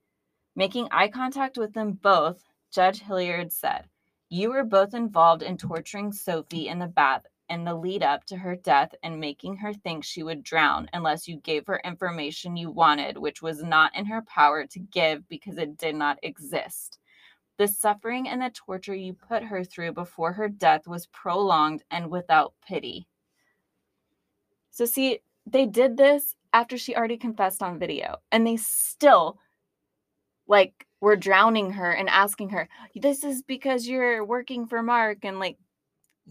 Making 0.56 0.88
eye 0.90 1.08
contact 1.08 1.56
with 1.56 1.72
them 1.72 1.92
both, 1.92 2.42
Judge 2.72 3.00
Hilliard 3.00 3.52
said, 3.52 3.88
You 4.28 4.50
were 4.50 4.64
both 4.64 4.92
involved 4.92 5.44
in 5.44 5.56
torturing 5.56 6.12
Sophie 6.12 6.66
in 6.66 6.80
the 6.80 6.88
bath 6.88 7.24
in 7.50 7.64
the 7.64 7.74
lead 7.74 8.02
up 8.02 8.24
to 8.24 8.36
her 8.36 8.56
death 8.56 8.94
and 9.02 9.20
making 9.20 9.56
her 9.56 9.74
think 9.74 10.04
she 10.04 10.22
would 10.22 10.42
drown 10.42 10.88
unless 10.92 11.28
you 11.28 11.36
gave 11.38 11.66
her 11.66 11.80
information 11.84 12.56
you 12.56 12.70
wanted, 12.70 13.18
which 13.18 13.42
was 13.42 13.62
not 13.62 13.94
in 13.94 14.06
her 14.06 14.22
power 14.22 14.66
to 14.66 14.78
give 14.78 15.28
because 15.28 15.58
it 15.58 15.76
did 15.76 15.96
not 15.96 16.18
exist. 16.22 16.98
The 17.58 17.68
suffering 17.68 18.28
and 18.28 18.40
the 18.40 18.50
torture 18.50 18.94
you 18.94 19.12
put 19.12 19.42
her 19.42 19.64
through 19.64 19.92
before 19.92 20.32
her 20.32 20.48
death 20.48 20.86
was 20.86 21.08
prolonged 21.08 21.82
and 21.90 22.10
without 22.10 22.54
pity. 22.66 23.06
So, 24.70 24.86
see, 24.86 25.18
they 25.44 25.66
did 25.66 25.96
this 25.96 26.36
after 26.52 26.78
she 26.78 26.96
already 26.96 27.18
confessed 27.18 27.62
on 27.62 27.78
video, 27.78 28.16
and 28.32 28.46
they 28.46 28.56
still, 28.56 29.38
like, 30.46 30.86
were 31.00 31.16
drowning 31.16 31.72
her 31.72 31.90
and 31.90 32.08
asking 32.08 32.50
her, 32.50 32.68
This 32.94 33.24
is 33.24 33.42
because 33.42 33.86
you're 33.86 34.24
working 34.24 34.66
for 34.66 34.82
Mark, 34.82 35.18
and 35.24 35.38
like, 35.38 35.58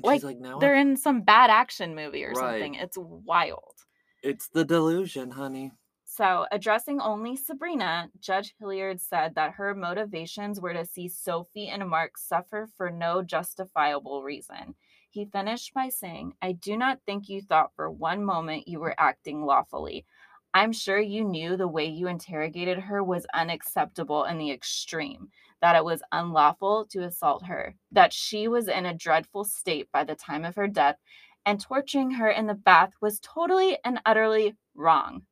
And 0.04 0.06
Like, 0.06 0.24
like, 0.24 0.38
now 0.40 0.60
they're 0.60 0.76
I- 0.76 0.82
in 0.82 0.98
some 0.98 1.22
bad 1.22 1.50
action 1.50 1.96
movie 1.96 2.24
or 2.26 2.34
Right. 2.34 2.62
something. 2.62 2.76
It's 2.76 2.98
wild. 2.98 3.76
it's 4.22 4.48
the 4.50 4.64
delusion, 4.66 5.32
honey. 5.32 5.72
So, 6.06 6.48
addressing 6.52 7.00
only 7.00 7.36
Sabrina, 7.36 8.10
Judge 8.20 8.54
Hilliard 8.60 9.00
said 9.00 9.36
that 9.36 9.54
her 9.54 9.74
motivations 9.76 10.60
were 10.60 10.74
to 10.74 10.86
see 10.86 11.08
Sophie 11.08 11.68
and 11.70 11.88
Mark 11.88 12.18
suffer 12.18 12.68
for 12.76 12.90
no 12.90 13.22
justifiable 13.22 14.24
reason. 14.24 14.76
He 15.12 15.26
finished 15.26 15.74
by 15.74 15.90
saying, 15.90 16.34
I 16.42 16.52
do 16.54 16.76
not 16.76 17.02
think 17.06 17.30
you 17.30 17.42
thought 17.42 17.74
for 17.76 17.90
one 17.92 18.26
moment 18.26 18.68
you 18.68 18.80
were 18.80 18.96
acting 19.00 19.46
lawfully. 19.46 20.06
I'm 20.54 20.74
sure 20.74 21.00
you 21.00 21.24
knew 21.24 21.56
the 21.56 21.68
way 21.68 21.86
you 21.86 22.08
interrogated 22.08 22.80
her 22.80 23.04
was 23.04 23.26
unacceptable 23.34 24.24
in 24.26 24.38
the 24.40 24.52
extreme, 24.52 25.32
that 25.62 25.76
it 25.76 25.84
was 25.84 26.02
unlawful 26.12 26.86
to 26.92 27.04
assault 27.04 27.46
her, 27.46 27.76
that 27.92 28.14
she 28.14 28.48
was 28.48 28.68
in 28.68 28.86
a 28.86 28.94
dreadful 28.94 29.44
state 29.44 29.92
by 29.92 30.04
the 30.04 30.16
time 30.16 30.46
of 30.46 30.56
her 30.56 30.68
death, 30.68 30.98
and 31.46 31.60
torturing 31.60 32.12
her 32.12 32.30
in 32.30 32.48
the 32.48 32.54
bath 32.54 32.92
was 33.02 33.20
totally 33.22 33.78
and 33.84 34.00
utterly 34.06 34.56
wrong. 34.76 35.24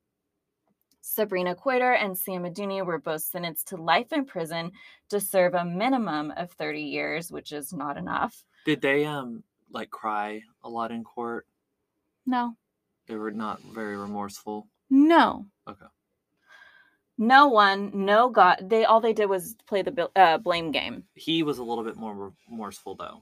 Sabrina 1.02 1.56
Kouider 1.56 1.96
and 1.98 2.18
Sam 2.18 2.44
Aduni 2.44 2.86
were 2.86 3.00
both 3.00 3.22
sentenced 3.22 3.70
to 3.70 3.78
life 3.78 4.12
in 4.12 4.26
prison 4.26 4.72
to 5.10 5.20
serve 5.22 5.54
a 5.54 5.64
minimum 5.64 6.32
of 6.36 6.52
30 6.52 6.82
years, 6.82 7.32
which 7.32 7.54
is 7.54 7.72
not 7.72 7.98
enough. 7.98 8.44
Did 8.66 8.82
they 8.82 9.06
um 9.06 9.44
like 9.72 9.90
cry 9.90 10.42
a 10.64 10.70
lot 10.70 10.92
in 10.92 11.04
court? 11.04 11.48
No, 12.26 12.56
They 13.08 13.16
were 13.16 13.32
not 13.32 13.62
very 13.74 13.96
remorseful. 13.96 14.68
no. 14.90 15.46
Okay. 15.68 15.86
No 17.18 17.48
one, 17.48 17.92
no 17.94 18.30
God. 18.30 18.58
They 18.62 18.86
all 18.86 19.02
they 19.02 19.14
did 19.14 19.26
was 19.26 19.56
play 19.66 19.82
the 19.82 20.10
uh, 20.16 20.38
blame 20.38 20.72
game. 20.72 21.04
He 21.16 21.44
was 21.44 21.58
a 21.58 21.64
little 21.64 21.84
bit 21.84 21.96
more 21.96 22.34
remorseful 22.50 22.96
though, 22.96 23.22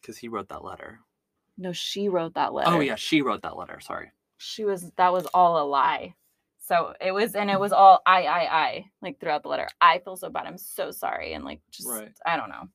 because 0.00 0.18
he 0.18 0.28
wrote 0.28 0.48
that 0.50 0.64
letter. 0.64 1.00
No, 1.56 1.72
she 1.72 2.08
wrote 2.08 2.34
that 2.34 2.52
letter. 2.52 2.70
Oh 2.70 2.80
yeah, 2.80 2.96
she 2.96 3.22
wrote 3.22 3.42
that 3.42 3.56
letter. 3.56 3.80
Sorry. 3.80 4.10
she 4.36 4.64
was 4.64 4.90
that 4.96 5.12
was 5.12 5.26
all 5.26 5.62
a 5.62 5.66
lie. 5.66 6.14
So 6.66 6.94
it 6.98 7.12
was, 7.12 7.34
and 7.34 7.50
it 7.50 7.60
was 7.60 7.72
all 7.72 8.00
I, 8.06 8.22
I, 8.22 8.62
I, 8.62 8.84
like 9.02 9.20
throughout 9.20 9.42
the 9.42 9.50
letter. 9.50 9.68
I 9.82 9.98
feel 9.98 10.16
so 10.16 10.30
bad. 10.30 10.46
I'm 10.46 10.56
so 10.56 10.90
sorry. 10.90 11.34
And 11.34 11.44
like, 11.44 11.60
just, 11.70 11.88
Right. 11.88 12.10
I 12.24 12.38
don't 12.38 12.48
know. 12.48 12.68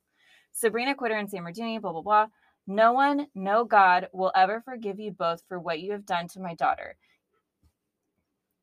Sabrina 0.52 0.94
Quitter 0.94 1.16
and 1.16 1.28
Sam 1.30 1.44
Martini, 1.44 1.80
blah, 1.80 1.92
blah, 1.94 2.02
blah. 2.02 2.28
No 2.68 2.94
one, 2.94 3.28
no 3.34 3.66
God 3.66 4.08
will 4.14 4.32
ever 4.36 4.62
forgive 4.62 5.00
you 5.00 5.12
both 5.12 5.42
for 5.48 5.60
what 5.60 5.80
you 5.80 5.92
have 5.94 6.06
done 6.06 6.28
to 6.30 6.40
my 6.40 6.54
daughter. 6.54 6.98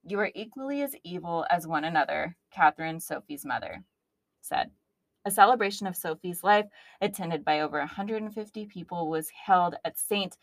You 0.08 0.20
are 0.20 0.30
equally 0.36 0.82
as 0.82 0.94
evil 1.02 1.44
as 1.50 1.66
one 1.66 1.82
another, 1.82 2.36
Catherine, 2.52 3.00
Sophie's 3.00 3.44
mother, 3.44 3.82
said. 4.40 4.70
A 5.24 5.30
celebration 5.32 5.88
of 5.88 5.96
Sophie's 5.96 6.44
life, 6.44 6.66
attended 7.00 7.44
by 7.44 7.62
over 7.62 7.78
150 7.78 8.66
people, 8.66 9.10
was 9.10 9.28
held 9.30 9.74
at 9.84 9.98
Saint 9.98 10.38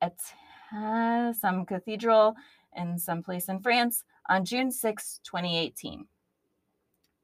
at 0.00 0.14
uh, 0.72 1.32
some 1.32 1.66
cathedral 1.66 2.36
in 2.76 2.96
some 2.96 3.24
place 3.24 3.48
in 3.48 3.58
France 3.58 4.04
on 4.28 4.44
June 4.44 4.70
6, 4.70 5.20
2018. 5.24 6.06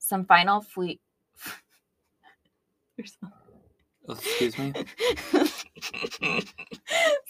Some 0.01 0.25
final 0.25 0.61
fleet. 0.61 1.01
Excuse 2.99 4.59
me. 4.59 4.73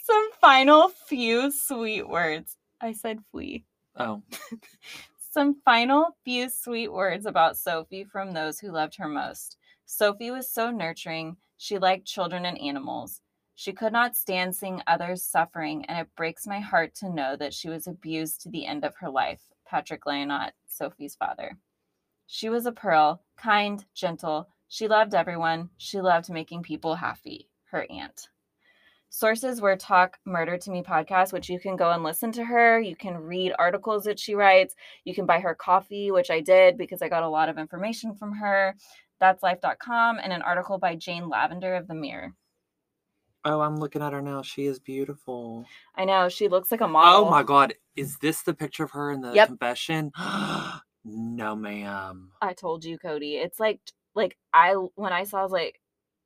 some 0.01 0.29
final 0.41 0.89
few 0.89 1.51
sweet 1.51 2.09
words. 2.09 2.57
I 2.81 2.93
said 2.93 3.19
flee. 3.31 3.65
Oh, 3.99 4.21
Some 5.31 5.61
final 5.63 6.15
few 6.23 6.49
sweet 6.49 6.91
words 6.91 7.25
about 7.25 7.57
Sophie 7.57 8.05
from 8.05 8.31
those 8.31 8.59
who 8.59 8.71
loved 8.71 8.95
her 8.95 9.07
most. 9.07 9.57
Sophie 9.85 10.31
was 10.31 10.49
so 10.49 10.71
nurturing. 10.71 11.37
She 11.57 11.77
liked 11.77 12.07
children 12.07 12.45
and 12.45 12.59
animals. 12.59 13.21
She 13.55 13.73
could 13.73 13.91
not 13.91 14.15
stand 14.15 14.55
seeing 14.55 14.81
others 14.87 15.21
suffering, 15.21 15.85
and 15.85 15.99
it 15.99 16.15
breaks 16.15 16.47
my 16.47 16.61
heart 16.61 16.95
to 16.95 17.13
know 17.13 17.35
that 17.35 17.53
she 17.53 17.67
was 17.69 17.87
abused 17.87 18.41
to 18.41 18.49
the 18.49 18.65
end 18.65 18.85
of 18.85 18.95
her 18.95 19.09
life. 19.09 19.41
Patrick 19.67 20.05
Leonot, 20.05 20.51
Sophie's 20.65 21.15
father. 21.15 21.57
She 22.25 22.47
was 22.47 22.65
a 22.65 22.71
pearl, 22.71 23.21
kind, 23.37 23.83
gentle. 23.93 24.47
She 24.69 24.87
loved 24.87 25.13
everyone. 25.13 25.69
She 25.77 25.99
loved 25.99 26.29
making 26.29 26.63
people 26.63 26.95
happy. 26.95 27.49
Her 27.65 27.85
aunt. 27.89 28.29
Sources 29.11 29.59
were 29.59 29.75
Talk 29.75 30.17
Murder 30.25 30.57
to 30.59 30.71
Me 30.71 30.83
podcast, 30.83 31.33
which 31.33 31.49
you 31.49 31.59
can 31.59 31.75
go 31.75 31.91
and 31.91 32.03
listen 32.03 32.31
to 32.33 32.45
her. 32.45 32.79
You 32.79 32.95
can 32.95 33.17
read 33.17 33.53
articles 33.57 34.03
that 34.03 34.19
she 34.19 34.35
writes. 34.35 34.75
You 35.03 35.15
can 35.15 35.25
buy 35.25 35.39
her 35.39 35.55
coffee, 35.55 36.11
which 36.11 36.29
I 36.29 36.41
did 36.41 36.77
because 36.77 37.01
I 37.01 37.09
got 37.09 37.23
a 37.23 37.29
lot 37.29 37.49
of 37.49 37.57
information 37.57 38.13
from 38.13 38.33
her. 38.35 38.75
That's 39.19 39.41
life.com 39.41 40.19
and 40.21 40.31
an 40.31 40.43
article 40.43 40.77
by 40.77 40.95
Jane 40.95 41.27
Lavender 41.27 41.75
of 41.75 41.87
The 41.87 41.95
Mirror. 41.95 42.33
oh, 43.45 43.61
I'm 43.61 43.77
looking 43.77 44.01
at 44.03 44.13
her 44.13 44.21
now. 44.21 44.43
She 44.43 44.65
is 44.65 44.79
beautiful. 44.79 45.65
I 45.95 46.05
know 46.05 46.29
she 46.29 46.47
looks 46.47 46.71
like 46.71 46.81
a 46.81 46.85
oh 46.85 46.87
model. 46.89 47.25
Oh 47.25 47.31
my 47.31 47.41
god, 47.41 47.73
is 47.95 48.17
this 48.19 48.43
the 48.43 48.53
picture 48.53 48.83
of 48.83 48.91
her 48.91 49.11
in 49.11 49.21
the 49.21 49.33
Yep. 49.33 49.47
confession? 49.47 50.11
no, 51.03 51.55
ma'am. 51.55 52.31
I 52.41 52.53
told 52.53 52.85
you, 52.85 52.97
Cody. 52.99 53.37
It's 53.37 53.59
like 53.59 53.79
like 54.13 54.37
I 54.53 54.73
when 54.73 55.13
I 55.13 55.23
saw 55.23 55.39
I 55.39 55.43
was 55.43 55.51
like, 55.51 55.81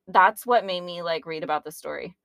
that's 0.08 0.46
what 0.46 0.66
made 0.66 0.82
me 0.82 1.02
like 1.02 1.26
read 1.26 1.44
about 1.44 1.64
the 1.64 1.72
story. 1.72 2.16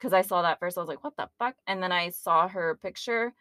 Cause 0.00 0.12
I 0.12 0.22
saw 0.22 0.42
that 0.42 0.60
first, 0.60 0.76
I 0.76 0.80
was 0.82 0.88
like, 0.88 1.02
what 1.02 1.16
the 1.16 1.28
fuck? 1.38 1.54
And 1.66 1.82
then 1.82 1.90
I 1.90 2.10
saw 2.10 2.48
her 2.48 2.78
picture. 2.82 3.32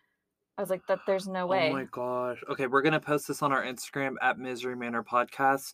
I 0.58 0.62
was 0.62 0.70
like, 0.70 0.88
that 0.88 0.99
there's 1.06 1.28
no 1.28 1.45
way. 1.47 1.70
Oh 1.70 1.74
my 1.74 1.84
gosh. 1.91 2.41
Okay, 2.49 2.68
we're 2.68 2.82
gonna 2.82 2.99
post 2.99 3.28
this 3.28 3.41
on 3.41 3.51
our 3.51 3.64
Instagram 3.64 4.16
at 4.22 4.39
Misery 4.39 4.76
Manor 4.76 5.03
Podcast. 5.03 5.74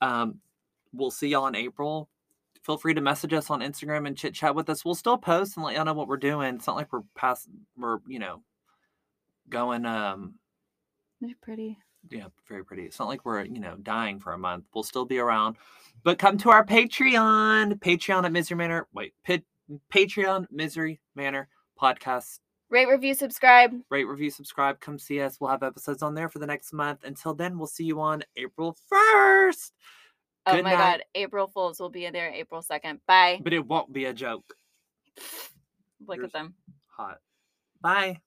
Um, 0.00 0.40
we'll 0.94 1.10
see 1.10 1.28
y'all 1.28 1.46
in 1.48 1.54
April. 1.54 2.08
Feel 2.62 2.78
free 2.78 2.94
to 2.94 3.00
message 3.02 3.34
us 3.34 3.50
on 3.50 3.60
Instagram 3.60 4.06
and 4.06 4.16
chit 4.16 4.34
chat 4.34 4.54
with 4.54 4.70
us. 4.70 4.84
We'll 4.84 4.94
still 4.94 5.18
post 5.18 5.56
and 5.56 5.64
let 5.66 5.74
y'all 5.74 5.84
know 5.84 5.92
what 5.92 6.08
we're 6.08 6.16
doing. 6.16 6.54
It's 6.54 6.66
not 6.66 6.76
like 6.76 6.92
we're 6.92 7.02
past 7.14 7.48
we're, 7.76 7.98
you 8.08 8.18
know, 8.18 8.42
going 9.50 9.84
um 9.84 10.34
They're 11.20 11.34
pretty. 11.42 11.78
yeah, 12.10 12.28
very 12.48 12.64
pretty. 12.64 12.84
It's 12.84 12.98
not 12.98 13.08
like 13.08 13.26
we're, 13.26 13.44
you 13.44 13.60
know, 13.60 13.76
dying 13.82 14.18
for 14.18 14.32
a 14.32 14.38
month. 14.38 14.64
We'll 14.74 14.82
still 14.84 15.04
be 15.04 15.18
around. 15.18 15.56
But 16.02 16.18
come 16.18 16.38
to 16.38 16.50
our 16.50 16.64
Patreon. 16.64 17.74
Patreon 17.80 18.24
at 18.24 18.32
Misery 18.32 18.56
Manor. 18.56 18.88
Wait, 18.94 19.12
Pit, 19.24 19.44
Patreon 19.92 20.46
Misery 20.50 21.00
Manor 21.14 21.48
podcast. 21.80 22.40
Rate, 22.70 22.88
review, 22.88 23.14
subscribe. 23.14 23.72
Rate, 23.90 24.04
review, 24.04 24.30
subscribe. 24.30 24.80
Come 24.80 24.98
see 24.98 25.20
us. 25.20 25.38
We'll 25.40 25.50
have 25.50 25.62
episodes 25.62 26.02
on 26.02 26.14
there 26.14 26.28
for 26.28 26.38
the 26.38 26.46
next 26.46 26.72
month. 26.72 27.04
Until 27.04 27.34
then, 27.34 27.58
we'll 27.58 27.66
see 27.66 27.84
you 27.84 28.00
on 28.00 28.22
April 28.36 28.76
1st. 28.92 29.72
Oh 30.46 30.54
Good 30.54 30.64
my 30.64 30.70
night. 30.70 30.78
god, 30.78 31.02
April 31.14 31.48
Fools 31.48 31.80
will 31.80 31.90
be 31.90 32.08
there 32.10 32.30
April 32.30 32.62
2nd. 32.62 33.00
Bye. 33.06 33.40
But 33.42 33.52
it 33.52 33.66
won't 33.66 33.92
be 33.92 34.06
a 34.06 34.12
joke. 34.12 34.54
Look 36.06 36.16
You're 36.16 36.26
at 36.26 36.32
them. 36.32 36.54
Hot. 36.96 37.18
Bye. 37.80 38.20